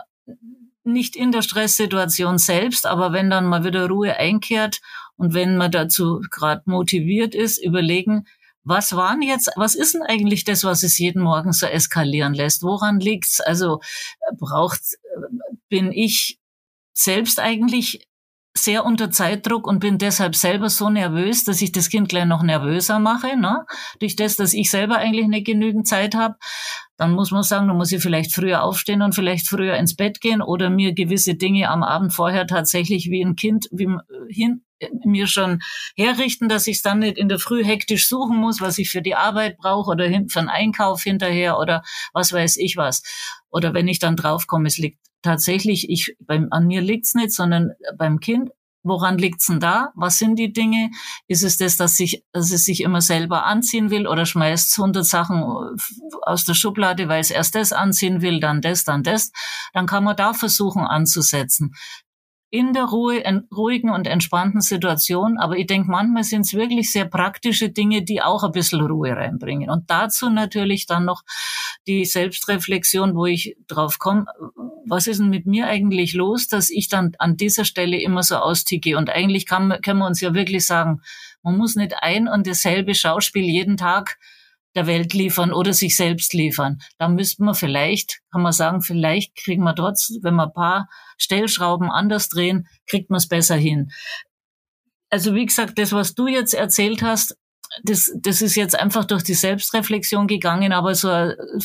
nicht 0.84 1.16
in 1.16 1.32
der 1.32 1.42
Stresssituation 1.42 2.38
selbst, 2.38 2.86
aber 2.86 3.12
wenn 3.12 3.30
dann 3.30 3.46
mal 3.46 3.64
wieder 3.64 3.88
Ruhe 3.88 4.16
einkehrt 4.16 4.80
und 5.16 5.34
wenn 5.34 5.56
man 5.56 5.70
dazu 5.70 6.20
gerade 6.30 6.62
motiviert 6.66 7.34
ist, 7.34 7.58
überlegen, 7.58 8.26
was 8.64 8.94
waren 8.94 9.22
jetzt, 9.22 9.50
was 9.56 9.74
ist 9.74 9.94
denn 9.94 10.02
eigentlich 10.02 10.44
das, 10.44 10.64
was 10.64 10.82
es 10.82 10.98
jeden 10.98 11.22
Morgen 11.22 11.52
so 11.52 11.66
eskalieren 11.66 12.34
lässt? 12.34 12.62
Woran 12.62 13.00
liegt's? 13.00 13.40
Also 13.40 13.80
braucht, 14.38 14.80
bin 15.68 15.90
ich 15.90 16.38
selbst 16.92 17.40
eigentlich 17.40 18.07
sehr 18.59 18.84
unter 18.84 19.11
Zeitdruck 19.11 19.66
und 19.66 19.80
bin 19.80 19.98
deshalb 19.98 20.36
selber 20.36 20.68
so 20.68 20.90
nervös, 20.90 21.44
dass 21.44 21.62
ich 21.62 21.72
das 21.72 21.88
Kind 21.88 22.09
gleich 22.09 22.26
noch 22.26 22.42
nervöser 22.42 22.98
mache, 22.98 23.36
ne? 23.36 23.64
durch 24.00 24.16
das, 24.16 24.36
dass 24.36 24.52
ich 24.52 24.70
selber 24.70 24.96
eigentlich 24.98 25.28
nicht 25.28 25.46
genügend 25.46 25.86
Zeit 25.86 26.14
habe. 26.14 26.36
Dann 26.96 27.12
muss 27.12 27.30
man 27.30 27.44
sagen, 27.44 27.68
dann 27.68 27.76
muss 27.76 27.92
ich 27.92 28.02
vielleicht 28.02 28.34
früher 28.34 28.62
aufstehen 28.62 29.02
und 29.02 29.14
vielleicht 29.14 29.48
früher 29.48 29.76
ins 29.76 29.94
Bett 29.94 30.20
gehen 30.20 30.42
oder 30.42 30.68
mir 30.68 30.94
gewisse 30.94 31.36
Dinge 31.36 31.70
am 31.70 31.82
Abend 31.82 32.12
vorher 32.12 32.46
tatsächlich 32.46 33.09
wie 33.09 33.24
ein 33.24 33.36
Kind 33.36 33.68
wie, 33.70 33.88
hin, 34.28 34.64
mir 35.04 35.26
schon 35.26 35.61
herrichten, 35.96 36.48
dass 36.48 36.66
ich 36.66 36.76
es 36.76 36.82
dann 36.82 37.00
nicht 37.00 37.18
in 37.18 37.28
der 37.28 37.38
Früh 37.38 37.64
hektisch 37.64 38.09
suchen 38.09 38.36
muss, 38.36 38.61
was 38.61 38.78
ich 38.78 38.90
für 38.90 39.02
die 39.02 39.14
Arbeit 39.14 39.59
brauche 39.59 39.92
oder 39.92 40.09
für 40.28 40.40
einen 40.40 40.48
Einkauf 40.48 41.02
hinterher 41.02 41.59
oder 41.59 41.82
was 42.12 42.32
weiß 42.32 42.56
ich 42.56 42.76
was. 42.76 43.02
Oder 43.50 43.74
wenn 43.74 43.88
ich 43.88 43.98
dann 43.98 44.16
draufkomme, 44.16 44.66
es 44.66 44.78
liegt 44.78 44.98
tatsächlich, 45.22 45.90
ich, 45.90 46.16
beim, 46.20 46.48
an 46.50 46.66
mir 46.66 46.80
liegt's 46.80 47.14
nicht, 47.14 47.32
sondern 47.32 47.72
beim 47.96 48.20
Kind. 48.20 48.50
Woran 48.84 49.18
liegt's 49.18 49.46
denn 49.46 49.60
da? 49.60 49.90
Was 49.96 50.18
sind 50.18 50.38
die 50.38 50.52
Dinge? 50.52 50.90
Ist 51.26 51.42
es 51.42 51.58
das, 51.58 51.76
dass, 51.76 51.96
sich, 51.96 52.24
dass 52.32 52.52
es 52.52 52.64
sich 52.64 52.80
immer 52.82 53.00
selber 53.00 53.44
anziehen 53.44 53.90
will 53.90 54.06
oder 54.06 54.24
schmeißt 54.24 54.78
hundert 54.78 55.04
Sachen 55.04 55.42
aus 56.22 56.44
der 56.44 56.54
Schublade, 56.54 57.08
weil 57.08 57.20
es 57.20 57.30
erst 57.30 57.56
das 57.56 57.72
anziehen 57.72 58.22
will, 58.22 58.40
dann 58.40 58.60
das, 58.60 58.84
dann 58.84 59.02
das? 59.02 59.32
Dann 59.74 59.86
kann 59.86 60.04
man 60.04 60.16
da 60.16 60.32
versuchen 60.32 60.82
anzusetzen 60.82 61.74
in 62.51 62.72
der 62.72 62.84
Ruhe, 62.84 63.18
in 63.18 63.46
ruhigen 63.55 63.90
und 63.90 64.07
entspannten 64.07 64.61
Situation. 64.61 65.38
Aber 65.38 65.57
ich 65.57 65.66
denke, 65.66 65.90
manchmal 65.90 66.24
sind 66.24 66.42
es 66.42 66.55
wirklich 66.55 66.90
sehr 66.90 67.05
praktische 67.05 67.68
Dinge, 67.68 68.03
die 68.03 68.22
auch 68.22 68.42
ein 68.42 68.53
bisschen 68.53 68.80
Ruhe 68.80 69.14
reinbringen. 69.14 69.68
Und 69.68 69.90
dazu 69.90 70.30
natürlich 70.30 70.86
dann 70.86 71.05
noch 71.05 71.22
die 71.86 72.05
Selbstreflexion, 72.05 73.14
wo 73.14 73.26
ich 73.26 73.57
drauf 73.66 73.99
komme, 73.99 74.26
was 74.86 75.07
ist 75.07 75.20
denn 75.20 75.28
mit 75.28 75.46
mir 75.46 75.66
eigentlich 75.66 76.14
los, 76.14 76.49
dass 76.49 76.70
ich 76.70 76.88
dann 76.88 77.12
an 77.18 77.36
dieser 77.36 77.64
Stelle 77.66 78.01
immer 78.01 78.22
so 78.22 78.36
austicke. 78.36 78.96
Und 78.96 79.11
eigentlich 79.11 79.44
kann, 79.46 79.78
können 79.84 79.99
wir 79.99 80.07
uns 80.07 80.20
ja 80.20 80.32
wirklich 80.32 80.66
sagen, 80.66 81.03
man 81.42 81.59
muss 81.59 81.76
nicht 81.76 81.94
ein 82.01 82.28
und 82.28 82.46
dasselbe 82.46 82.94
Schauspiel 82.94 83.44
jeden 83.44 83.76
Tag 83.76 84.18
der 84.78 84.86
Welt 84.86 85.12
liefern 85.12 85.52
oder 85.52 85.72
sich 85.72 85.96
selbst 85.96 86.32
liefern. 86.32 86.78
Da 86.98 87.08
müssten 87.08 87.44
wir 87.44 87.54
vielleicht, 87.54 88.20
kann 88.30 88.42
man 88.42 88.52
sagen, 88.52 88.80
vielleicht 88.80 89.34
kriegen 89.34 89.64
wir 89.64 89.74
trotz, 89.74 90.12
wenn 90.22 90.36
wir 90.36 90.44
ein 90.44 90.52
paar 90.52 90.88
Stellschrauben 91.18 91.90
anders 91.90 92.28
drehen, 92.28 92.68
kriegt 92.86 93.10
man 93.10 93.18
es 93.18 93.26
besser 93.26 93.56
hin. 93.56 93.90
Also 95.10 95.34
wie 95.34 95.46
gesagt, 95.46 95.78
das, 95.78 95.92
was 95.92 96.14
du 96.14 96.28
jetzt 96.28 96.54
erzählt 96.54 97.02
hast, 97.02 97.36
das, 97.82 98.12
das 98.16 98.40
ist 98.40 98.54
jetzt 98.54 98.78
einfach 98.78 99.04
durch 99.04 99.24
die 99.24 99.34
Selbstreflexion 99.34 100.28
gegangen, 100.28 100.72
aber 100.72 100.94
so 100.94 101.10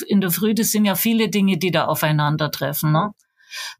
in 0.07 0.19
der 0.19 0.31
Früh, 0.31 0.55
das 0.55 0.71
sind 0.71 0.85
ja 0.85 0.95
viele 0.95 1.29
Dinge, 1.29 1.57
die 1.57 1.71
da 1.71 1.85
aufeinandertreffen. 1.85 2.91
Ne? 2.91 3.11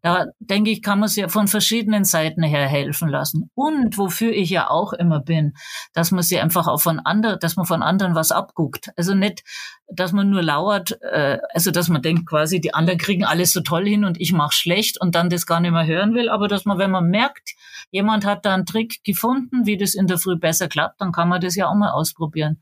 Da 0.02 0.26
denke 0.40 0.72
ich, 0.72 0.82
kann 0.82 1.00
man 1.00 1.10
sich 1.10 1.22
ja 1.22 1.30
von 1.30 1.48
verschiedenen 1.48 2.06
Seiten 2.06 2.44
her 2.44 2.68
helfen 2.68 3.10
lassen. 3.10 3.50
Und 3.56 3.98
wofür 3.98 4.32
ich 4.32 4.50
ja 4.50 4.70
auch 4.70 4.94
immer 4.94 5.20
bin, 5.20 5.54
dass 5.94 6.12
man 6.12 6.24
sie 6.24 6.40
einfach 6.40 6.68
auch 6.68 6.82
von 6.82 7.00
anderen, 7.00 7.40
dass 7.40 7.56
man 7.56 7.66
von 7.66 7.82
anderen 7.82 8.16
was 8.16 8.32
abguckt. 8.32 8.92
Also 8.98 9.14
nicht, 9.16 9.44
dass 9.88 10.12
man 10.12 10.30
nur 10.30 10.42
lauert, 10.42 10.98
äh, 11.02 11.40
also 11.54 11.72
dass 11.72 11.90
man 11.90 12.02
denkt 12.02 12.28
quasi, 12.28 12.60
die 12.60 12.74
anderen 12.74 13.00
kriegen 13.00 13.24
alles 13.24 13.52
so 13.54 13.62
toll 13.62 13.86
hin 13.86 14.06
und 14.06 14.20
ich 14.20 14.34
mache 14.34 14.54
schlecht 14.54 15.00
und 15.00 15.16
dann 15.16 15.30
das 15.30 15.46
gar 15.46 15.60
nicht 15.60 15.72
mehr 15.72 15.86
hören 15.86 16.14
will, 16.14 16.30
aber 16.30 16.48
dass 16.48 16.66
man, 16.66 16.78
wenn 16.78 16.92
man 16.92 17.10
merkt, 17.10 17.52
jemand 17.92 18.26
hat 18.26 18.46
da 18.46 18.54
einen 18.54 18.66
Trick 18.66 19.04
gefunden, 19.04 19.66
wie 19.66 19.78
das 19.78 19.94
in 19.94 20.08
der 20.08 20.18
Früh 20.18 20.38
besser 20.38 20.68
klappt, 20.68 21.02
dann 21.02 21.12
kann 21.12 21.30
man 21.30 21.42
das 21.42 21.56
ja 21.56 21.68
auch 21.68 21.76
mal 21.76 21.92
ausprobieren. 21.92 22.62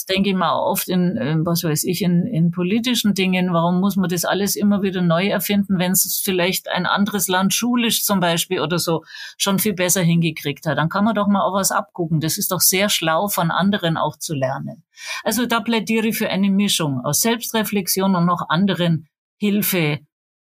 Das 0.00 0.06
denke 0.06 0.30
ich 0.30 0.34
mal 0.34 0.58
oft 0.58 0.88
in, 0.88 1.42
was 1.44 1.62
weiß 1.62 1.84
ich, 1.84 2.00
in, 2.00 2.26
in 2.26 2.52
politischen 2.52 3.12
Dingen. 3.12 3.52
Warum 3.52 3.80
muss 3.80 3.96
man 3.96 4.08
das 4.08 4.24
alles 4.24 4.56
immer 4.56 4.80
wieder 4.80 5.02
neu 5.02 5.28
erfinden, 5.28 5.78
wenn 5.78 5.92
es 5.92 6.22
vielleicht 6.24 6.70
ein 6.70 6.86
anderes 6.86 7.28
Land 7.28 7.52
schulisch 7.52 8.02
zum 8.02 8.18
Beispiel 8.18 8.60
oder 8.60 8.78
so 8.78 9.04
schon 9.36 9.58
viel 9.58 9.74
besser 9.74 10.00
hingekriegt 10.00 10.64
hat? 10.64 10.78
Dann 10.78 10.88
kann 10.88 11.04
man 11.04 11.14
doch 11.14 11.26
mal 11.26 11.42
auch 11.42 11.52
was 11.52 11.70
abgucken. 11.70 12.20
Das 12.20 12.38
ist 12.38 12.50
doch 12.50 12.60
sehr 12.60 12.88
schlau 12.88 13.28
von 13.28 13.50
anderen 13.50 13.98
auch 13.98 14.16
zu 14.16 14.34
lernen. 14.34 14.84
Also 15.22 15.44
da 15.44 15.60
plädiere 15.60 16.06
ich 16.06 16.16
für 16.16 16.30
eine 16.30 16.50
Mischung 16.50 17.04
aus 17.04 17.20
Selbstreflexion 17.20 18.14
und 18.14 18.24
noch 18.24 18.48
anderen 18.48 19.06
Hilfe, 19.36 20.00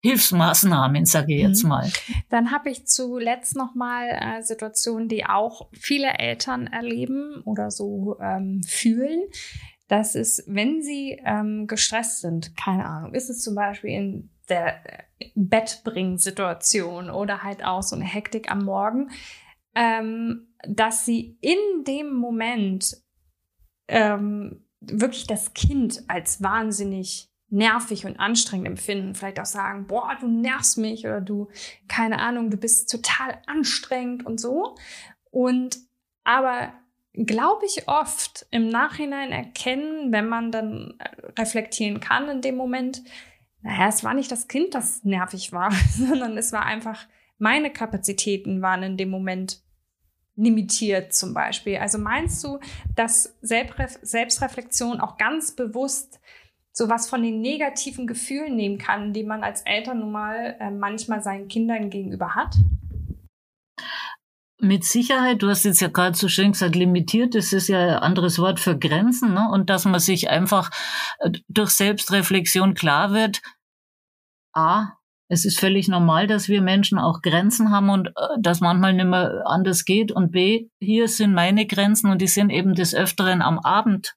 Hilfsmaßnahmen, 0.02 1.04
sage 1.04 1.34
ich 1.34 1.42
jetzt 1.42 1.62
mhm. 1.62 1.68
mal. 1.68 1.92
Dann 2.30 2.50
habe 2.50 2.70
ich 2.70 2.86
zuletzt 2.86 3.56
noch 3.56 3.74
mal 3.74 4.08
äh, 4.08 4.42
Situationen, 4.42 5.08
die 5.08 5.26
auch 5.26 5.68
viele 5.72 6.18
Eltern 6.18 6.66
erleben 6.66 7.42
oder 7.44 7.70
so 7.70 8.18
ähm, 8.20 8.62
fühlen. 8.66 9.20
Das 9.88 10.14
ist, 10.14 10.44
wenn 10.46 10.82
sie 10.82 11.20
ähm, 11.24 11.66
gestresst 11.66 12.20
sind, 12.20 12.56
keine 12.56 12.86
Ahnung, 12.86 13.12
ist 13.14 13.28
es 13.28 13.42
zum 13.42 13.54
Beispiel 13.54 13.90
in 13.90 14.30
der 14.48 14.86
äh, 14.86 15.30
Bettbring-Situation 15.34 17.10
oder 17.10 17.42
halt 17.42 17.64
auch 17.64 17.82
so 17.82 17.96
eine 17.96 18.04
Hektik 18.04 18.50
am 18.50 18.64
Morgen, 18.64 19.10
ähm, 19.74 20.54
dass 20.66 21.04
sie 21.04 21.38
in 21.40 21.84
dem 21.86 22.14
Moment 22.14 22.96
ähm, 23.88 24.64
wirklich 24.80 25.26
das 25.26 25.54
Kind 25.54 26.04
als 26.08 26.42
wahnsinnig 26.42 27.29
nervig 27.50 28.06
und 28.06 28.18
anstrengend 28.18 28.68
empfinden. 28.68 29.14
Vielleicht 29.14 29.40
auch 29.40 29.46
sagen, 29.46 29.86
boah, 29.86 30.16
du 30.20 30.28
nervst 30.28 30.78
mich 30.78 31.04
oder 31.04 31.20
du, 31.20 31.48
keine 31.88 32.20
Ahnung, 32.20 32.50
du 32.50 32.56
bist 32.56 32.90
total 32.90 33.40
anstrengend 33.46 34.24
und 34.24 34.40
so. 34.40 34.76
Und 35.30 35.78
aber 36.24 36.72
glaube 37.14 37.66
ich 37.66 37.88
oft 37.88 38.46
im 38.50 38.68
Nachhinein 38.68 39.32
erkennen, 39.32 40.12
wenn 40.12 40.28
man 40.28 40.52
dann 40.52 40.94
äh, 40.98 41.40
reflektieren 41.40 42.00
kann 42.00 42.28
in 42.28 42.40
dem 42.40 42.56
Moment, 42.56 43.02
naja, 43.62 43.88
es 43.88 44.04
war 44.04 44.14
nicht 44.14 44.30
das 44.30 44.48
Kind, 44.48 44.74
das 44.74 45.04
nervig 45.04 45.52
war, 45.52 45.72
sondern 45.90 46.38
es 46.38 46.52
war 46.52 46.64
einfach, 46.64 47.06
meine 47.38 47.72
Kapazitäten 47.72 48.62
waren 48.62 48.82
in 48.82 48.96
dem 48.96 49.10
Moment 49.10 49.62
limitiert 50.36 51.12
zum 51.12 51.34
Beispiel. 51.34 51.76
Also 51.76 51.98
meinst 51.98 52.42
du, 52.44 52.60
dass 52.94 53.36
Selbstreflexion 53.42 55.00
auch 55.00 55.18
ganz 55.18 55.52
bewusst 55.52 56.20
sowas 56.72 57.08
von 57.08 57.22
den 57.22 57.40
negativen 57.40 58.06
Gefühlen 58.06 58.56
nehmen 58.56 58.78
kann, 58.78 59.12
die 59.12 59.24
man 59.24 59.42
als 59.42 59.62
Eltern 59.62 60.00
nun 60.00 60.12
mal 60.12 60.56
äh, 60.60 60.70
manchmal 60.70 61.22
seinen 61.22 61.48
Kindern 61.48 61.90
gegenüber 61.90 62.34
hat? 62.34 62.54
Mit 64.62 64.84
Sicherheit, 64.84 65.42
du 65.42 65.48
hast 65.48 65.64
jetzt 65.64 65.80
ja 65.80 65.88
gerade 65.88 66.16
so 66.16 66.28
schön 66.28 66.52
gesagt, 66.52 66.76
limitiert, 66.76 67.34
das 67.34 67.52
ist 67.52 67.68
ja 67.68 67.80
ein 67.80 68.02
anderes 68.02 68.38
Wort 68.38 68.60
für 68.60 68.78
Grenzen, 68.78 69.32
ne? 69.32 69.48
und 69.50 69.70
dass 69.70 69.86
man 69.86 70.00
sich 70.00 70.28
einfach 70.28 70.70
äh, 71.18 71.30
durch 71.48 71.70
Selbstreflexion 71.70 72.74
klar 72.74 73.12
wird, 73.12 73.40
a, 74.52 74.92
es 75.32 75.44
ist 75.44 75.60
völlig 75.60 75.86
normal, 75.86 76.26
dass 76.26 76.48
wir 76.48 76.60
Menschen 76.60 76.98
auch 76.98 77.22
Grenzen 77.22 77.70
haben 77.70 77.88
und 77.88 78.08
äh, 78.08 78.12
dass 78.40 78.60
manchmal 78.60 78.92
nicht 78.92 79.06
mehr 79.06 79.44
anders 79.46 79.84
geht. 79.84 80.10
Und 80.10 80.32
B, 80.32 80.68
hier 80.80 81.06
sind 81.06 81.32
meine 81.32 81.66
Grenzen 81.66 82.10
und 82.10 82.20
die 82.20 82.26
sind 82.26 82.50
eben 82.50 82.74
des 82.74 82.94
Öfteren 82.94 83.40
am 83.40 83.60
Abend 83.60 84.16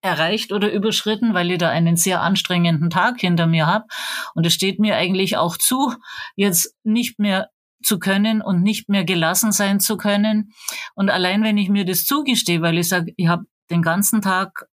erreicht 0.00 0.52
oder 0.52 0.72
überschritten, 0.72 1.34
weil 1.34 1.50
ich 1.50 1.58
da 1.58 1.70
einen 1.70 1.96
sehr 1.96 2.22
anstrengenden 2.22 2.90
Tag 2.90 3.20
hinter 3.20 3.46
mir 3.46 3.66
habe. 3.66 3.86
Und 4.34 4.46
es 4.46 4.54
steht 4.54 4.78
mir 4.78 4.96
eigentlich 4.96 5.36
auch 5.36 5.56
zu, 5.56 5.94
jetzt 6.36 6.74
nicht 6.84 7.18
mehr 7.18 7.50
zu 7.82 7.98
können 7.98 8.42
und 8.42 8.62
nicht 8.62 8.88
mehr 8.88 9.04
gelassen 9.04 9.52
sein 9.52 9.80
zu 9.80 9.96
können. 9.96 10.52
Und 10.94 11.10
allein 11.10 11.42
wenn 11.42 11.58
ich 11.58 11.68
mir 11.68 11.84
das 11.84 12.04
zugestehe, 12.04 12.62
weil 12.62 12.78
ich 12.78 12.88
sage, 12.88 13.12
ich 13.16 13.28
habe 13.28 13.44
den 13.70 13.82
ganzen 13.82 14.22
Tag 14.22 14.66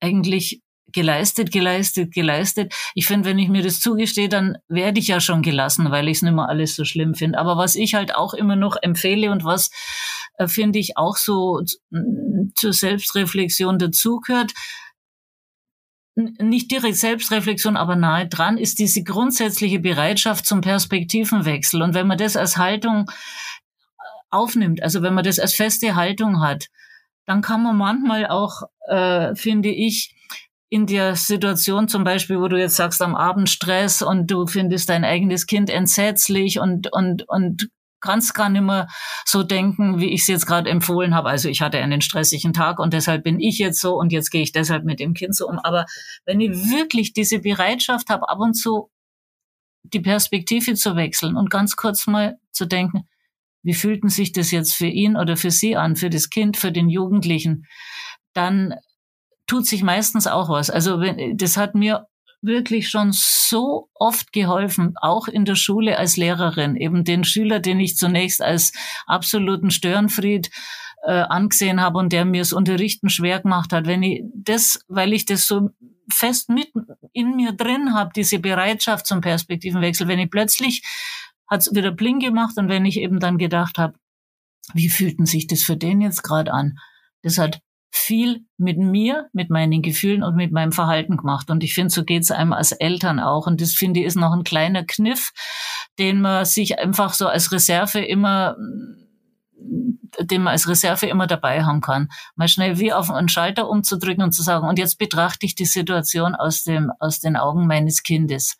eigentlich 0.00 0.61
geleistet, 0.92 1.52
geleistet, 1.52 2.12
geleistet. 2.12 2.74
Ich 2.94 3.06
finde, 3.06 3.28
wenn 3.28 3.38
ich 3.38 3.48
mir 3.48 3.62
das 3.62 3.80
zugestehe, 3.80 4.28
dann 4.28 4.58
werde 4.68 5.00
ich 5.00 5.08
ja 5.08 5.20
schon 5.20 5.42
gelassen, 5.42 5.90
weil 5.90 6.08
ich 6.08 6.18
es 6.18 6.22
nicht 6.22 6.34
mehr 6.34 6.48
alles 6.48 6.74
so 6.76 6.84
schlimm 6.84 7.14
finde. 7.14 7.38
Aber 7.38 7.56
was 7.56 7.74
ich 7.74 7.94
halt 7.94 8.14
auch 8.14 8.34
immer 8.34 8.56
noch 8.56 8.76
empfehle 8.80 9.30
und 9.30 9.44
was 9.44 9.70
äh, 10.38 10.48
finde 10.48 10.78
ich 10.78 10.96
auch 10.96 11.16
so 11.16 11.62
zur 12.54 12.72
Selbstreflexion 12.72 13.78
dazugehört, 13.78 14.52
nicht 16.14 16.70
direkt 16.70 16.96
Selbstreflexion, 16.96 17.76
aber 17.76 17.96
nahe 17.96 18.28
dran 18.28 18.58
ist 18.58 18.78
diese 18.78 19.02
grundsätzliche 19.02 19.78
Bereitschaft 19.78 20.44
zum 20.44 20.60
Perspektivenwechsel. 20.60 21.80
Und 21.80 21.94
wenn 21.94 22.06
man 22.06 22.18
das 22.18 22.36
als 22.36 22.58
Haltung 22.58 23.08
äh, 23.08 23.12
aufnimmt, 24.30 24.82
also 24.82 25.02
wenn 25.02 25.14
man 25.14 25.24
das 25.24 25.38
als 25.38 25.54
feste 25.54 25.94
Haltung 25.94 26.42
hat, 26.42 26.68
dann 27.24 27.40
kann 27.40 27.62
man 27.62 27.76
manchmal 27.76 28.26
auch, 28.26 28.62
äh, 28.88 29.34
finde 29.34 29.70
ich, 29.70 30.14
in 30.72 30.86
der 30.86 31.16
Situation 31.16 31.86
zum 31.86 32.02
Beispiel, 32.02 32.40
wo 32.40 32.48
du 32.48 32.58
jetzt 32.58 32.76
sagst, 32.76 33.02
am 33.02 33.14
Abend 33.14 33.50
Stress 33.50 34.00
und 34.00 34.30
du 34.30 34.46
findest 34.46 34.88
dein 34.88 35.04
eigenes 35.04 35.46
Kind 35.46 35.68
entsetzlich 35.68 36.58
und, 36.60 36.90
und, 36.90 37.28
und 37.28 37.68
kannst 38.00 38.32
gar 38.32 38.48
nicht 38.48 38.62
mehr 38.62 38.88
so 39.26 39.42
denken, 39.42 40.00
wie 40.00 40.08
ich 40.14 40.22
es 40.22 40.28
jetzt 40.28 40.46
gerade 40.46 40.70
empfohlen 40.70 41.14
habe. 41.14 41.28
Also 41.28 41.50
ich 41.50 41.60
hatte 41.60 41.76
einen 41.76 42.00
stressigen 42.00 42.54
Tag 42.54 42.78
und 42.78 42.94
deshalb 42.94 43.22
bin 43.22 43.38
ich 43.38 43.58
jetzt 43.58 43.82
so 43.82 43.98
und 43.98 44.12
jetzt 44.12 44.30
gehe 44.30 44.40
ich 44.40 44.52
deshalb 44.52 44.84
mit 44.84 44.98
dem 44.98 45.12
Kind 45.12 45.36
so 45.36 45.46
um. 45.46 45.58
Aber 45.58 45.84
wenn 46.24 46.40
ich 46.40 46.52
wirklich 46.52 47.12
diese 47.12 47.40
Bereitschaft 47.40 48.08
habe, 48.08 48.30
ab 48.30 48.38
und 48.38 48.54
zu 48.54 48.90
die 49.82 50.00
Perspektive 50.00 50.72
zu 50.72 50.96
wechseln 50.96 51.36
und 51.36 51.50
ganz 51.50 51.76
kurz 51.76 52.06
mal 52.06 52.38
zu 52.50 52.64
denken, 52.64 53.06
wie 53.62 53.74
fühlten 53.74 54.08
sich 54.08 54.32
das 54.32 54.50
jetzt 54.50 54.72
für 54.72 54.86
ihn 54.86 55.18
oder 55.18 55.36
für 55.36 55.50
sie 55.50 55.76
an, 55.76 55.96
für 55.96 56.08
das 56.08 56.30
Kind, 56.30 56.56
für 56.56 56.72
den 56.72 56.88
Jugendlichen, 56.88 57.66
dann 58.32 58.72
tut 59.52 59.66
sich 59.66 59.82
meistens 59.82 60.26
auch 60.26 60.48
was. 60.48 60.70
Also 60.70 60.98
wenn, 60.98 61.36
das 61.36 61.58
hat 61.58 61.74
mir 61.74 62.06
wirklich 62.40 62.88
schon 62.88 63.10
so 63.12 63.90
oft 63.94 64.32
geholfen, 64.32 64.94
auch 64.96 65.28
in 65.28 65.44
der 65.44 65.56
Schule 65.56 65.98
als 65.98 66.16
Lehrerin, 66.16 66.74
eben 66.74 67.04
den 67.04 67.22
Schüler, 67.22 67.60
den 67.60 67.78
ich 67.78 67.98
zunächst 67.98 68.40
als 68.40 68.72
absoluten 69.06 69.70
Störenfried 69.70 70.50
äh, 71.04 71.12
angesehen 71.12 71.82
habe 71.82 71.98
und 71.98 72.14
der 72.14 72.24
mir 72.24 72.40
das 72.40 72.54
Unterrichten 72.54 73.10
schwer 73.10 73.40
gemacht 73.40 73.74
hat. 73.74 73.86
Wenn 73.86 74.02
ich 74.02 74.22
das, 74.34 74.80
weil 74.88 75.12
ich 75.12 75.26
das 75.26 75.46
so 75.46 75.68
fest 76.10 76.48
mit 76.48 76.72
in 77.12 77.36
mir 77.36 77.52
drin 77.52 77.92
habe, 77.92 78.10
diese 78.16 78.38
Bereitschaft 78.38 79.06
zum 79.06 79.20
Perspektivenwechsel, 79.20 80.08
wenn 80.08 80.18
ich 80.18 80.30
plötzlich 80.30 80.82
hat 81.46 81.60
es 81.60 81.74
wieder 81.74 81.90
bling 81.90 82.20
gemacht 82.20 82.56
und 82.56 82.70
wenn 82.70 82.86
ich 82.86 82.96
eben 82.96 83.20
dann 83.20 83.36
gedacht 83.36 83.76
habe, 83.76 83.98
wie 84.72 84.88
fühlten 84.88 85.26
sich 85.26 85.46
das 85.46 85.62
für 85.62 85.76
den 85.76 86.00
jetzt 86.00 86.22
gerade 86.22 86.54
an? 86.54 86.78
Das 87.20 87.36
hat 87.36 87.60
viel 87.94 88.46
mit 88.56 88.78
mir, 88.78 89.28
mit 89.34 89.50
meinen 89.50 89.82
Gefühlen 89.82 90.22
und 90.22 90.34
mit 90.34 90.50
meinem 90.50 90.72
Verhalten 90.72 91.18
gemacht. 91.18 91.50
Und 91.50 91.62
ich 91.62 91.74
finde, 91.74 91.92
so 91.92 92.04
geht 92.04 92.22
es 92.22 92.30
einem 92.30 92.54
als 92.54 92.72
Eltern 92.72 93.20
auch. 93.20 93.46
Und 93.46 93.60
das 93.60 93.74
finde 93.74 94.00
ich 94.00 94.06
ist 94.06 94.16
noch 94.16 94.32
ein 94.32 94.44
kleiner 94.44 94.84
Kniff, 94.84 95.32
den 95.98 96.22
man 96.22 96.46
sich 96.46 96.78
einfach 96.78 97.12
so 97.12 97.28
als 97.28 97.52
Reserve 97.52 98.00
immer 98.00 98.56
den 100.18 100.42
man 100.42 100.52
als 100.52 100.68
Reserve 100.68 101.06
immer 101.06 101.26
dabei 101.26 101.64
haben 101.64 101.80
kann. 101.80 102.08
Mal 102.34 102.48
schnell 102.48 102.78
wie 102.78 102.92
auf 102.92 103.10
einen 103.10 103.28
Schalter 103.28 103.68
umzudrücken 103.68 104.22
und 104.22 104.32
zu 104.32 104.42
sagen, 104.42 104.68
und 104.68 104.78
jetzt 104.78 104.98
betrachte 104.98 105.46
ich 105.46 105.54
die 105.54 105.64
Situation 105.64 106.34
aus 106.34 106.64
dem, 106.64 106.90
aus 106.98 107.20
den 107.20 107.36
Augen 107.36 107.66
meines 107.66 108.02
Kindes. 108.02 108.58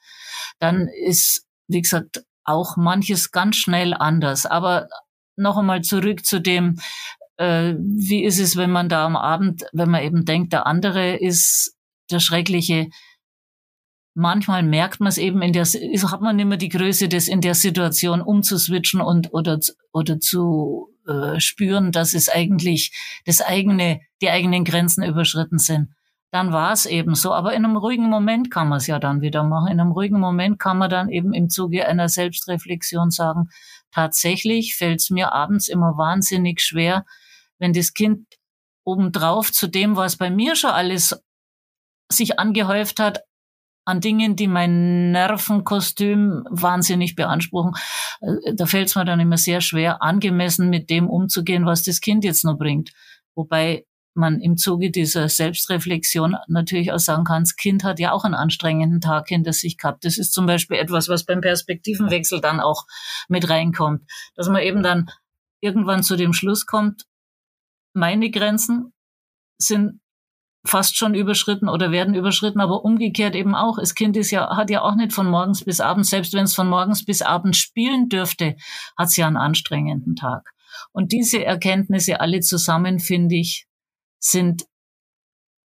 Dann 0.61 0.89
ist, 0.89 1.45
wie 1.69 1.83
gesagt, 1.83 2.25
auch 2.45 2.77
manches 2.77 3.33
ganz 3.33 3.57
schnell 3.57 3.93
anders. 3.93 4.47
Aber 4.47 4.89
noch 5.37 5.57
einmal 5.57 5.83
zurück 5.83 6.25
zu 6.25 6.41
dem, 6.41 6.81
äh, 7.37 7.75
wie 7.79 8.25
ist 8.25 8.39
es, 8.39 8.57
wenn 8.57 8.71
man 8.71 8.89
da 8.89 9.05
am 9.05 9.17
Abend, 9.17 9.65
wenn 9.73 9.91
man 9.91 10.03
eben 10.03 10.25
denkt, 10.25 10.53
der 10.53 10.67
andere 10.67 11.17
ist 11.17 11.77
der 12.11 12.21
schreckliche. 12.21 12.89
Manchmal 14.15 14.63
merkt 14.63 15.01
man 15.01 15.09
es 15.09 15.17
eben 15.17 15.41
in 15.41 15.55
der, 15.55 15.65
hat 15.65 16.21
man 16.21 16.39
immer 16.39 16.59
die 16.59 16.69
Größe, 16.69 17.09
das 17.09 17.29
in 17.29 17.41
der 17.41 17.55
Situation 17.55 18.21
umzuswitchen 18.21 19.01
und 19.01 19.33
oder 19.33 19.59
oder 19.93 20.21
zu 20.21 20.93
äh, 21.07 21.41
spüren, 21.41 21.93
dass 21.93 22.13
es 22.13 22.29
eigentlich 22.29 22.93
das 23.25 23.41
eigene, 23.41 24.01
die 24.21 24.29
eigenen 24.29 24.65
Grenzen 24.65 25.03
überschritten 25.03 25.59
sind. 25.59 25.89
Dann 26.31 26.53
war 26.53 26.73
es 26.73 26.87
eben 26.87 27.15
so. 27.15 27.35
Aber 27.35 27.55
in 27.55 27.65
einem 27.65 27.77
ruhigen 27.77 28.09
Moment 28.09 28.51
kann 28.51 28.69
man 28.69 28.79
es 28.79 28.87
ja 28.87 28.99
dann 28.99 29.21
wieder 29.21 29.43
machen. 29.43 29.71
In 29.71 29.81
einem 29.81 29.93
ruhigen 29.93 30.21
Moment 30.21 30.59
kann 30.59 30.79
man 30.79 30.89
dann 30.89 31.09
eben 31.09 31.33
im 31.33 31.51
Zuge 31.51 31.87
einer 31.87 32.09
Selbstreflexion 32.09 33.11
sagen, 33.11 33.51
tatsächlich 33.93 34.75
fällt 34.75 35.01
es 35.01 35.11
mir 35.11 35.33
abends 35.33 35.69
immer 35.69 35.99
wahnsinnig 35.99 36.61
schwer, 36.61 37.05
wenn 37.63 37.73
das 37.73 37.95
Kind 37.95 38.27
obendrauf 38.85 39.53
zu 39.53 39.69
dem, 39.69 39.95
was 39.97 40.17
bei 40.17 40.31
mir 40.31 40.57
schon 40.57 40.73
alles 40.73 41.17
sich 42.11 42.41
angehäuft 42.41 42.99
hat, 42.99 43.21
an 43.85 44.01
Dingen, 44.01 44.35
die 44.35 44.49
mein 44.49 45.13
Nervenkostüm 45.13 46.45
wahnsinnig 46.51 47.15
beanspruchen, 47.15 47.75
äh, 48.21 48.55
da 48.55 48.67
fällt 48.67 48.89
es 48.89 48.97
mir 48.97 49.05
dann 49.05 49.21
immer 49.21 49.39
sehr 49.39 49.61
schwer, 49.61 50.03
angemessen 50.03 50.71
mit 50.71 50.91
dem 50.91 51.09
umzugehen, 51.09 51.65
was 51.65 51.85
das 51.85 52.01
Kind 52.01 52.25
jetzt 52.25 52.45
noch 52.45 52.59
bringt. 52.59 52.91
Wobei 53.37 53.87
man 54.15 54.41
im 54.41 54.57
Zuge 54.57 54.91
dieser 54.91 55.29
Selbstreflexion 55.29 56.37
natürlich 56.49 56.93
auch 56.93 56.99
sagen 56.99 57.25
kann, 57.25 57.45
das 57.45 57.57
Kind 57.57 57.85
hat 57.85 58.01
ja 58.01 58.13
auch 58.13 58.25
einen 58.25 58.35
anstrengenden 58.35 59.01
Tag 59.01 59.29
hinter 59.29 59.53
sich 59.53 59.79
gehabt. 59.79 60.05
Das 60.05 60.19
ist 60.19 60.33
zum 60.33 60.47
Beispiel 60.47 60.79
etwas, 60.79 61.09
was 61.09 61.25
beim 61.25 61.41
Perspektivenwechsel 61.41 62.41
dann 62.41 62.61
auch 62.61 62.87
mit 63.29 63.49
reinkommt. 63.49 64.03
Dass 64.35 64.49
man 64.49 64.63
eben 64.63 64.83
dann 64.83 65.11
irgendwann 65.61 66.03
zu 66.03 66.17
dem 66.17 66.33
Schluss 66.33 66.67
kommt, 66.67 67.05
meine 67.95 68.31
Grenzen 68.31 68.93
sind 69.59 70.01
fast 70.65 70.97
schon 70.97 71.15
überschritten 71.15 71.69
oder 71.69 71.91
werden 71.91 72.15
überschritten, 72.15 72.61
aber 72.61 72.85
umgekehrt 72.85 73.35
eben 73.35 73.55
auch. 73.55 73.79
Das 73.79 73.95
Kind 73.95 74.17
ist 74.17 74.31
ja, 74.31 74.57
hat 74.57 74.71
ja 74.71 74.83
auch 74.83 74.95
nicht 74.95 75.13
von 75.13 75.29
morgens 75.29 75.65
bis 75.65 75.81
abends, 75.81 76.11
selbst 76.11 76.35
wenn 76.35 76.45
es 76.45 76.55
von 76.55 76.69
morgens 76.69 77.05
bis 77.05 77.21
abends 77.23 77.59
spielen 77.59 78.09
dürfte, 78.09 78.57
hat 78.97 79.09
es 79.09 79.17
ja 79.17 79.27
einen 79.27 79.37
anstrengenden 79.37 80.15
Tag. 80.15 80.53
Und 80.93 81.13
diese 81.13 81.45
Erkenntnisse 81.45 82.21
alle 82.21 82.41
zusammen, 82.41 83.01
finde 83.01 83.37
ich, 83.37 83.67
sind 84.21 84.65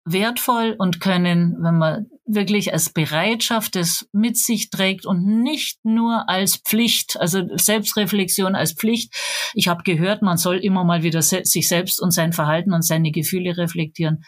wertvoll 0.05 0.75
und 0.77 1.01
können, 1.01 1.57
wenn 1.59 1.77
man 1.77 2.07
wirklich 2.25 2.73
als 2.73 2.89
Bereitschaft 2.89 3.75
das 3.75 4.07
mit 4.11 4.37
sich 4.37 4.69
trägt 4.69 5.05
und 5.05 5.25
nicht 5.25 5.83
nur 5.83 6.27
als 6.27 6.57
Pflicht, 6.57 7.17
also 7.19 7.43
Selbstreflexion 7.55 8.55
als 8.55 8.73
Pflicht. 8.73 9.13
Ich 9.53 9.67
habe 9.67 9.83
gehört, 9.83 10.21
man 10.21 10.37
soll 10.37 10.57
immer 10.57 10.83
mal 10.83 11.03
wieder 11.03 11.21
sich 11.21 11.67
selbst 11.67 12.01
und 12.01 12.11
sein 12.11 12.33
Verhalten 12.33 12.73
und 12.73 12.83
seine 12.83 13.11
Gefühle 13.11 13.57
reflektieren. 13.57 14.23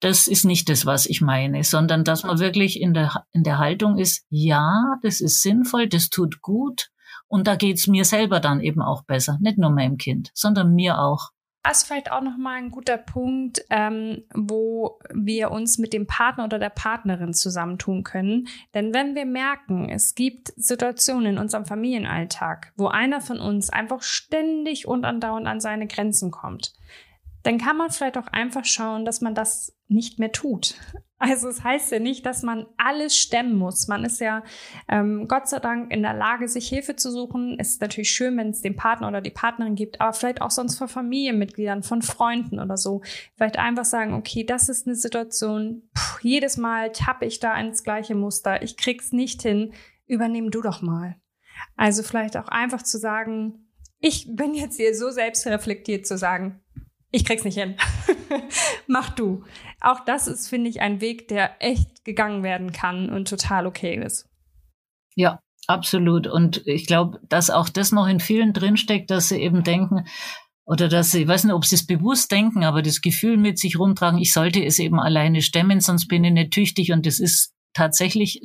Das 0.00 0.26
ist 0.26 0.44
nicht 0.44 0.68
das, 0.68 0.86
was 0.86 1.06
ich 1.06 1.20
meine, 1.20 1.62
sondern 1.62 2.04
dass 2.04 2.22
man 2.22 2.38
wirklich 2.38 2.80
in 2.80 2.94
der, 2.94 3.24
in 3.32 3.42
der 3.42 3.58
Haltung 3.58 3.98
ist, 3.98 4.24
ja, 4.30 4.96
das 5.02 5.20
ist 5.20 5.42
sinnvoll, 5.42 5.88
das 5.88 6.08
tut 6.08 6.40
gut 6.40 6.88
und 7.26 7.46
da 7.46 7.56
geht's 7.56 7.86
mir 7.86 8.04
selber 8.04 8.40
dann 8.40 8.60
eben 8.60 8.80
auch 8.80 9.04
besser. 9.04 9.38
Nicht 9.40 9.58
nur 9.58 9.70
meinem 9.70 9.98
Kind, 9.98 10.30
sondern 10.34 10.74
mir 10.74 10.98
auch. 10.98 11.30
Das 11.62 11.78
ist 11.78 11.86
vielleicht 11.86 12.10
auch 12.10 12.22
nochmal 12.22 12.56
ein 12.56 12.70
guter 12.70 12.96
Punkt, 12.96 13.64
ähm, 13.68 14.24
wo 14.34 14.98
wir 15.12 15.50
uns 15.50 15.78
mit 15.78 15.92
dem 15.92 16.06
Partner 16.06 16.44
oder 16.44 16.58
der 16.58 16.70
Partnerin 16.70 17.34
zusammentun 17.34 18.02
können. 18.02 18.48
Denn 18.74 18.94
wenn 18.94 19.14
wir 19.14 19.26
merken, 19.26 19.88
es 19.90 20.14
gibt 20.14 20.52
Situationen 20.56 21.34
in 21.34 21.38
unserem 21.38 21.66
Familienalltag, 21.66 22.72
wo 22.76 22.88
einer 22.88 23.20
von 23.20 23.38
uns 23.40 23.68
einfach 23.70 24.02
ständig 24.02 24.88
und 24.88 25.04
andauernd 25.04 25.46
an 25.46 25.60
seine 25.60 25.86
Grenzen 25.86 26.30
kommt, 26.30 26.72
dann 27.42 27.58
kann 27.58 27.76
man 27.76 27.90
vielleicht 27.90 28.18
auch 28.18 28.28
einfach 28.28 28.64
schauen, 28.64 29.04
dass 29.04 29.20
man 29.20 29.34
das 29.34 29.74
nicht 29.88 30.18
mehr 30.18 30.32
tut. 30.32 30.76
Also 31.22 31.48
es 31.48 31.62
heißt 31.62 31.92
ja 31.92 31.98
nicht, 31.98 32.24
dass 32.24 32.42
man 32.42 32.66
alles 32.78 33.14
stemmen 33.14 33.58
muss. 33.58 33.88
Man 33.88 34.04
ist 34.04 34.20
ja 34.20 34.42
ähm, 34.88 35.28
Gott 35.28 35.48
sei 35.50 35.58
Dank 35.58 35.92
in 35.92 36.00
der 36.00 36.14
Lage, 36.14 36.48
sich 36.48 36.66
Hilfe 36.66 36.96
zu 36.96 37.12
suchen. 37.12 37.56
Es 37.58 37.72
ist 37.72 37.82
natürlich 37.82 38.10
schön, 38.10 38.38
wenn 38.38 38.48
es 38.48 38.62
den 38.62 38.74
Partner 38.74 39.06
oder 39.06 39.20
die 39.20 39.30
Partnerin 39.30 39.74
gibt, 39.74 40.00
aber 40.00 40.14
vielleicht 40.14 40.40
auch 40.40 40.50
sonst 40.50 40.78
von 40.78 40.88
Familienmitgliedern, 40.88 41.82
von 41.82 42.00
Freunden 42.00 42.58
oder 42.58 42.78
so. 42.78 43.02
Vielleicht 43.36 43.58
einfach 43.58 43.84
sagen, 43.84 44.14
okay, 44.14 44.44
das 44.44 44.70
ist 44.70 44.86
eine 44.86 44.96
Situation, 44.96 45.82
puh, 45.92 46.20
jedes 46.22 46.56
Mal 46.56 46.90
tappe 46.90 47.26
ich 47.26 47.38
da 47.38 47.54
ins 47.60 47.84
gleiche 47.84 48.14
Muster, 48.14 48.62
ich 48.62 48.78
krieg's 48.78 49.12
nicht 49.12 49.42
hin, 49.42 49.74
übernehm 50.06 50.50
du 50.50 50.62
doch 50.62 50.80
mal. 50.80 51.16
Also 51.76 52.02
vielleicht 52.02 52.38
auch 52.38 52.48
einfach 52.48 52.82
zu 52.82 52.96
sagen, 52.96 53.68
ich 53.98 54.34
bin 54.34 54.54
jetzt 54.54 54.78
hier 54.78 54.94
so 54.94 55.10
selbstreflektiert 55.10 56.06
zu 56.06 56.16
sagen, 56.16 56.62
ich 57.10 57.24
krieg's 57.24 57.44
nicht 57.44 57.58
hin. 57.58 57.76
Mach 58.86 59.10
du. 59.10 59.44
Auch 59.80 60.04
das 60.04 60.26
ist, 60.26 60.48
finde 60.48 60.70
ich, 60.70 60.80
ein 60.80 61.00
Weg, 61.00 61.28
der 61.28 61.56
echt 61.60 62.04
gegangen 62.04 62.42
werden 62.42 62.72
kann 62.72 63.10
und 63.10 63.28
total 63.28 63.66
okay 63.66 63.96
ist. 63.96 64.28
Ja, 65.16 65.40
absolut. 65.66 66.26
Und 66.26 66.66
ich 66.66 66.86
glaube, 66.86 67.20
dass 67.28 67.50
auch 67.50 67.68
das 67.68 67.92
noch 67.92 68.06
in 68.06 68.20
vielen 68.20 68.52
drinsteckt, 68.52 69.10
dass 69.10 69.28
sie 69.28 69.40
eben 69.40 69.64
denken, 69.64 70.06
oder 70.64 70.88
dass 70.88 71.10
sie, 71.10 71.22
ich 71.22 71.28
weiß 71.28 71.44
nicht, 71.44 71.54
ob 71.54 71.64
sie 71.64 71.74
es 71.74 71.84
bewusst 71.84 72.30
denken, 72.30 72.62
aber 72.62 72.82
das 72.82 73.00
Gefühl 73.00 73.36
mit 73.36 73.58
sich 73.58 73.76
rumtragen, 73.76 74.20
ich 74.20 74.32
sollte 74.32 74.64
es 74.64 74.78
eben 74.78 75.00
alleine 75.00 75.42
stemmen, 75.42 75.80
sonst 75.80 76.06
bin 76.06 76.22
ich 76.22 76.32
nicht 76.32 76.52
tüchtig. 76.52 76.92
Und 76.92 77.06
das 77.06 77.18
ist 77.18 77.52
tatsächlich 77.72 78.40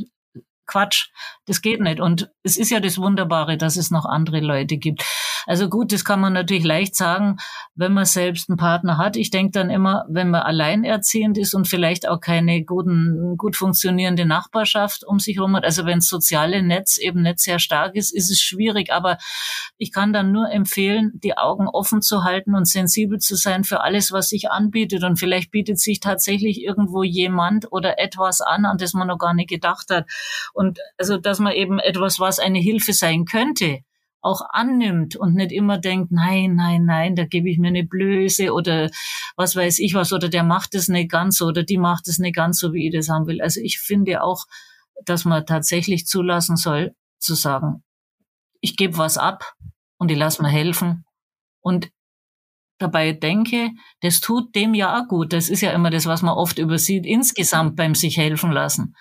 Quatsch. 0.68 1.10
Das 1.46 1.62
geht 1.62 1.80
nicht. 1.80 2.00
Und 2.00 2.30
es 2.44 2.58
ist 2.58 2.72
ja 2.72 2.80
das 2.80 2.98
Wunderbare, 2.98 3.58
dass 3.58 3.78
es 3.78 3.92
noch 3.92 4.06
andere 4.06 4.40
Leute 4.40 4.78
gibt. 4.78 5.04
Also 5.48 5.70
gut, 5.70 5.92
das 5.92 6.04
kann 6.04 6.20
man 6.20 6.34
natürlich 6.34 6.64
leicht 6.64 6.96
sagen, 6.96 7.38
wenn 7.76 7.94
man 7.94 8.06
selbst 8.06 8.50
einen 8.50 8.58
Partner 8.58 8.98
hat. 8.98 9.16
Ich 9.16 9.30
denke 9.30 9.52
dann 9.52 9.70
immer, 9.70 10.06
wenn 10.10 10.32
man 10.32 10.42
alleinerziehend 10.42 11.38
ist 11.38 11.54
und 11.54 11.68
vielleicht 11.68 12.08
auch 12.08 12.20
keine 12.20 12.64
guten, 12.64 13.38
gut 13.38 13.56
funktionierende 13.56 14.26
Nachbarschaft 14.26 15.04
um 15.06 15.20
sich 15.20 15.38
herum 15.38 15.56
hat, 15.56 15.64
also 15.64 15.86
wenn 15.86 16.00
das 16.00 16.08
soziale 16.08 16.64
Netz 16.64 16.98
eben 16.98 17.22
nicht 17.22 17.40
sehr 17.40 17.60
stark 17.60 17.96
ist, 17.96 18.12
ist 18.12 18.32
es 18.32 18.42
schwierig. 18.42 18.92
Aber 18.92 19.18
ich 19.78 19.92
kann 19.92 20.14
dann 20.14 20.32
nur 20.32 20.50
empfehlen, 20.50 21.12
die 21.24 21.38
Augen 21.38 21.68
offen 21.68 22.02
zu 22.02 22.24
halten 22.24 22.56
und 22.56 22.68
sensibel 22.68 23.20
zu 23.20 23.36
sein 23.36 23.64
für 23.64 23.82
alles, 23.82 24.12
was 24.12 24.30
sich 24.30 24.50
anbietet. 24.50 25.04
Und 25.04 25.18
vielleicht 25.18 25.52
bietet 25.52 25.80
sich 25.80 26.00
tatsächlich 26.00 26.64
irgendwo 26.64 27.04
jemand 27.04 27.72
oder 27.72 28.00
etwas 28.00 28.42
an, 28.42 28.66
an 28.66 28.78
das 28.78 28.94
man 28.94 29.08
noch 29.08 29.20
gar 29.20 29.34
nicht 29.34 29.50
gedacht 29.50 29.90
hat. 29.92 30.06
Und 30.56 30.80
also, 30.98 31.18
dass 31.18 31.40
man 31.40 31.52
eben 31.52 31.80
etwas, 31.80 32.20
was 32.20 32.40
eine 32.40 32.60
Hilfe 32.60 32.94
sein 32.94 33.26
könnte, 33.26 33.80
auch 34.22 34.42
annimmt 34.52 35.18
und 35.18 35.36
nicht 35.36 35.52
immer 35.52 35.78
denkt, 35.78 36.14
nein, 36.14 36.56
nein, 36.56 36.86
nein, 36.86 37.16
da 37.16 37.26
gebe 37.26 37.50
ich 37.50 37.60
mir 37.60 37.68
eine 37.68 37.84
Blöße 37.84 38.54
oder 38.54 38.90
was 39.36 39.56
weiß 39.56 39.80
ich 39.80 39.94
was 39.94 40.14
oder 40.14 40.30
der 40.30 40.44
macht 40.44 40.74
es 40.74 40.88
nicht 40.88 41.12
ganz 41.12 41.38
so 41.38 41.48
oder 41.48 41.64
die 41.64 41.78
macht 41.78 42.08
es 42.08 42.20
nicht 42.20 42.36
ganz 42.36 42.58
so, 42.60 42.74
wie 42.74 42.88
ich 42.88 42.94
das 42.94 43.10
haben 43.10 43.28
will. 43.28 43.42
Also 43.42 43.60
ich 43.62 43.80
finde 43.80 44.24
auch, 44.24 44.46
dass 45.04 45.26
man 45.26 45.46
tatsächlich 45.46 46.08
zulassen 46.08 46.56
soll, 46.56 46.96
zu 47.20 47.36
sagen, 47.36 47.84
ich 48.62 48.78
gebe 48.78 48.98
was 48.98 49.18
ab 49.18 49.56
und 49.98 50.10
ich 50.10 50.18
lasse 50.18 50.42
mir 50.42 50.50
helfen 50.50 51.06
und 51.60 51.92
dabei 52.78 53.14
denke, 53.14 53.72
das 54.02 54.20
tut 54.20 54.56
dem 54.56 54.74
ja 54.74 55.00
auch 55.00 55.08
gut. 55.08 55.34
Das 55.34 55.50
ist 55.50 55.62
ja 55.62 55.72
immer 55.72 55.90
das, 55.90 56.06
was 56.06 56.22
man 56.22 56.34
oft 56.34 56.60
übersieht, 56.60 57.06
insgesamt 57.06 57.76
beim 57.76 57.96
sich 57.96 58.18
helfen 58.18 58.52
lassen 58.52 58.96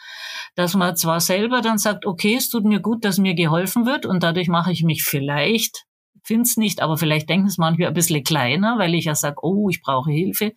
dass 0.54 0.74
man 0.74 0.96
zwar 0.96 1.20
selber 1.20 1.60
dann 1.60 1.78
sagt, 1.78 2.06
okay, 2.06 2.36
es 2.36 2.48
tut 2.48 2.64
mir 2.64 2.80
gut, 2.80 3.04
dass 3.04 3.18
mir 3.18 3.34
geholfen 3.34 3.86
wird 3.86 4.06
und 4.06 4.22
dadurch 4.22 4.48
mache 4.48 4.72
ich 4.72 4.84
mich 4.84 5.02
vielleicht, 5.02 5.84
find's 6.22 6.56
nicht, 6.56 6.80
aber 6.80 6.96
vielleicht 6.96 7.28
denken 7.28 7.48
es 7.48 7.58
manchmal 7.58 7.88
ein 7.88 7.94
bisschen 7.94 8.22
kleiner, 8.24 8.78
weil 8.78 8.94
ich 8.94 9.06
ja 9.06 9.14
sage, 9.14 9.36
oh, 9.42 9.68
ich 9.68 9.82
brauche 9.82 10.10
Hilfe. 10.10 10.52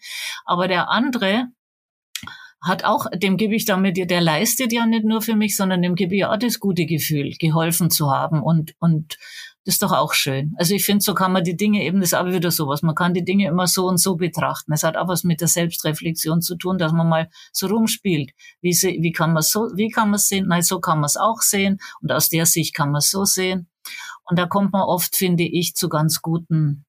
Aber 0.46 0.68
der 0.68 0.90
andere 0.90 1.46
hat 2.62 2.84
auch, 2.84 3.06
dem 3.14 3.38
gebe 3.38 3.56
ich 3.56 3.66
damit, 3.66 3.98
der 3.98 4.22
leistet 4.22 4.72
ja 4.72 4.86
nicht 4.86 5.06
nur 5.06 5.22
für 5.22 5.36
mich, 5.36 5.56
sondern 5.56 5.82
dem 5.82 5.96
gebe 5.96 6.16
ich 6.16 6.26
auch 6.26 6.38
das 6.38 6.60
gute 6.60 6.86
Gefühl, 6.86 7.32
geholfen 7.40 7.90
zu 7.90 8.12
haben 8.12 8.42
und, 8.42 8.74
und 8.80 9.18
das 9.68 9.76
ist 9.76 9.84
doch 9.84 9.92
auch 9.92 10.14
schön. 10.14 10.56
Also 10.58 10.74
ich 10.74 10.86
finde, 10.86 11.04
so 11.04 11.14
kann 11.14 11.34
man 11.34 11.44
die 11.44 11.58
Dinge 11.58 11.84
eben, 11.84 12.00
das 12.00 12.12
ist 12.12 12.14
aber 12.14 12.32
wieder 12.32 12.52
sowas, 12.52 12.84
man 12.84 12.96
kann 12.96 13.14
die 13.14 13.26
Dinge 13.26 13.50
immer 13.50 13.68
so 13.68 13.86
und 13.86 13.98
so 13.98 14.16
betrachten. 14.16 14.72
Es 14.72 14.84
hat 14.84 14.96
auch 14.96 15.10
was 15.10 15.26
mit 15.26 15.42
der 15.42 15.50
Selbstreflexion 15.50 16.42
zu 16.42 16.56
tun, 16.56 16.78
dass 16.78 16.94
man 16.94 17.10
mal 17.10 17.30
so 17.52 17.68
rumspielt. 17.68 18.32
Wie, 18.62 18.72
sie, 18.72 19.00
wie 19.02 19.12
kann 19.12 19.34
man 19.34 19.44
so, 19.44 19.68
wie 19.76 19.90
kann 19.90 20.08
man 20.08 20.16
es 20.16 20.30
sehen? 20.30 20.48
Nein, 20.48 20.62
so 20.62 20.80
kann 20.80 21.00
man 21.00 21.08
es 21.08 21.18
auch 21.18 21.42
sehen. 21.42 21.80
Und 22.02 22.14
aus 22.14 22.30
der 22.30 22.46
Sicht 22.46 22.74
kann 22.76 22.92
man 22.92 23.00
es 23.00 23.12
so 23.12 23.26
sehen. 23.26 23.68
Und 24.24 24.40
da 24.40 24.46
kommt 24.46 24.72
man 24.72 24.84
oft, 24.84 25.18
finde 25.18 25.44
ich, 25.44 25.74
zu 25.74 25.90
ganz 25.90 26.22
guten 26.22 26.86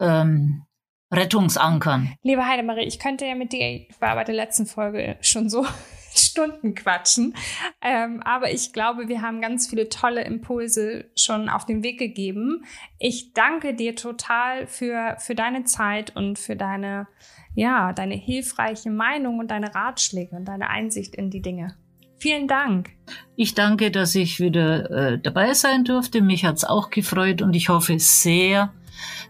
ähm, 0.00 0.66
Rettungsankern. 1.12 2.14
Liebe 2.22 2.46
Heidemarie, 2.46 2.84
ich 2.84 3.00
könnte 3.00 3.26
ja 3.26 3.34
mit 3.34 3.52
dir, 3.52 3.88
ich 3.88 4.00
war 4.00 4.14
bei 4.14 4.22
der 4.22 4.36
letzten 4.36 4.66
Folge 4.66 5.18
schon 5.20 5.50
so 5.50 5.66
Stunden 6.14 6.74
quatschen. 6.74 7.34
Ähm, 7.80 8.22
aber 8.24 8.52
ich 8.52 8.72
glaube, 8.72 9.08
wir 9.08 9.22
haben 9.22 9.40
ganz 9.40 9.68
viele 9.68 9.88
tolle 9.88 10.24
Impulse 10.24 11.06
schon 11.16 11.48
auf 11.48 11.66
den 11.66 11.82
Weg 11.82 11.98
gegeben. 11.98 12.64
Ich 12.98 13.32
danke 13.32 13.74
dir 13.74 13.96
total 13.96 14.66
für, 14.66 15.16
für 15.18 15.34
deine 15.34 15.64
Zeit 15.64 16.16
und 16.16 16.38
für 16.38 16.56
deine, 16.56 17.06
ja, 17.54 17.92
deine 17.92 18.14
hilfreiche 18.14 18.90
Meinung 18.90 19.38
und 19.38 19.50
deine 19.50 19.74
Ratschläge 19.74 20.36
und 20.36 20.46
deine 20.46 20.68
Einsicht 20.68 21.14
in 21.14 21.30
die 21.30 21.42
Dinge. 21.42 21.76
Vielen 22.18 22.48
Dank. 22.48 22.90
Ich 23.34 23.54
danke, 23.54 23.90
dass 23.90 24.14
ich 24.14 24.40
wieder 24.40 24.90
äh, 24.90 25.18
dabei 25.18 25.54
sein 25.54 25.84
durfte. 25.84 26.20
Mich 26.20 26.44
hat's 26.44 26.64
auch 26.64 26.90
gefreut 26.90 27.40
und 27.40 27.54
ich 27.54 27.70
hoffe 27.70 27.98
sehr, 27.98 28.74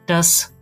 dass 0.06 0.52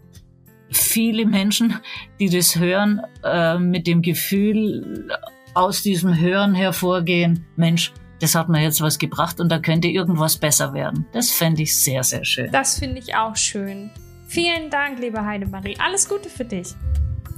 viele 0.71 1.25
Menschen, 1.25 1.81
die 2.21 2.29
das 2.29 2.59
hören, 2.59 3.01
äh, 3.25 3.59
mit 3.59 3.87
dem 3.87 4.03
Gefühl 4.03 5.09
aus 5.55 5.83
diesem 5.83 6.19
Hören 6.19 6.55
hervorgehen, 6.55 7.47
Mensch, 7.57 7.93
das 8.21 8.35
hat 8.35 8.49
mir 8.49 8.63
jetzt 8.63 8.81
was 8.81 8.99
gebracht 8.99 9.41
und 9.41 9.51
da 9.51 9.59
könnte 9.59 9.89
irgendwas 9.89 10.37
besser 10.37 10.73
werden. 10.73 11.07
Das 11.13 11.31
fände 11.31 11.63
ich 11.63 11.77
sehr, 11.77 12.03
sehr 12.03 12.25
schön. 12.25 12.51
Das 12.51 12.79
finde 12.79 12.99
ich 12.99 13.15
auch 13.15 13.37
schön. 13.37 13.91
Vielen 14.27 14.71
Dank, 14.71 14.99
liebe 14.99 15.25
Heidemarie. 15.25 15.77
Alles 15.79 16.09
Gute 16.09 16.29
für 16.29 16.45
dich. 16.45 16.75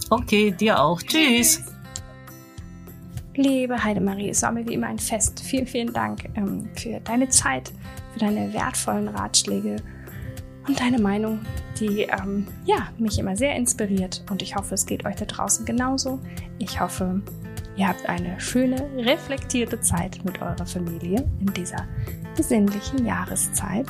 Okay, 0.08 0.50
dir 0.50 0.80
auch. 0.80 1.00
Tschüss. 1.02 1.62
Liebe 3.36 3.82
Heidemarie, 3.82 4.30
es 4.30 4.42
war 4.42 4.52
mir 4.52 4.66
wie 4.66 4.74
immer 4.74 4.88
ein 4.88 4.98
Fest. 4.98 5.40
Vielen, 5.40 5.66
vielen 5.66 5.92
Dank 5.92 6.24
ähm, 6.34 6.68
für 6.74 6.98
deine 7.00 7.28
Zeit, 7.28 7.72
für 8.12 8.18
deine 8.18 8.52
wertvollen 8.52 9.08
Ratschläge 9.08 9.76
und 10.66 10.80
deine 10.80 10.98
Meinung, 10.98 11.40
die 11.78 12.02
ähm, 12.02 12.46
ja, 12.64 12.88
mich 12.98 13.18
immer 13.18 13.36
sehr 13.36 13.54
inspiriert. 13.54 14.24
Und 14.30 14.42
ich 14.42 14.56
hoffe, 14.56 14.74
es 14.74 14.84
geht 14.84 15.04
euch 15.04 15.16
da 15.16 15.26
draußen 15.26 15.64
genauso. 15.64 16.18
Ich 16.58 16.80
hoffe, 16.80 17.22
Ihr 17.76 17.88
habt 17.88 18.08
eine 18.08 18.38
schöne, 18.40 18.90
reflektierte 18.96 19.80
Zeit 19.80 20.24
mit 20.24 20.40
eurer 20.42 20.66
Familie 20.66 21.26
in 21.40 21.52
dieser 21.54 21.86
besinnlichen 22.36 23.06
Jahreszeit. 23.06 23.86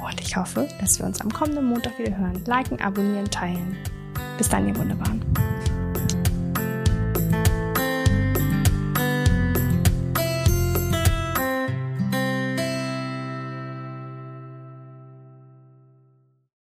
Und 0.00 0.20
ich 0.20 0.36
hoffe, 0.36 0.68
dass 0.80 0.98
wir 0.98 1.06
uns 1.06 1.20
am 1.20 1.32
kommenden 1.32 1.66
Montag 1.66 1.98
wieder 1.98 2.16
hören. 2.16 2.42
Liken, 2.46 2.80
abonnieren, 2.80 3.30
teilen. 3.30 3.76
Bis 4.36 4.48
dann, 4.48 4.68
ihr 4.68 4.76
Wunderbaren. 4.76 5.20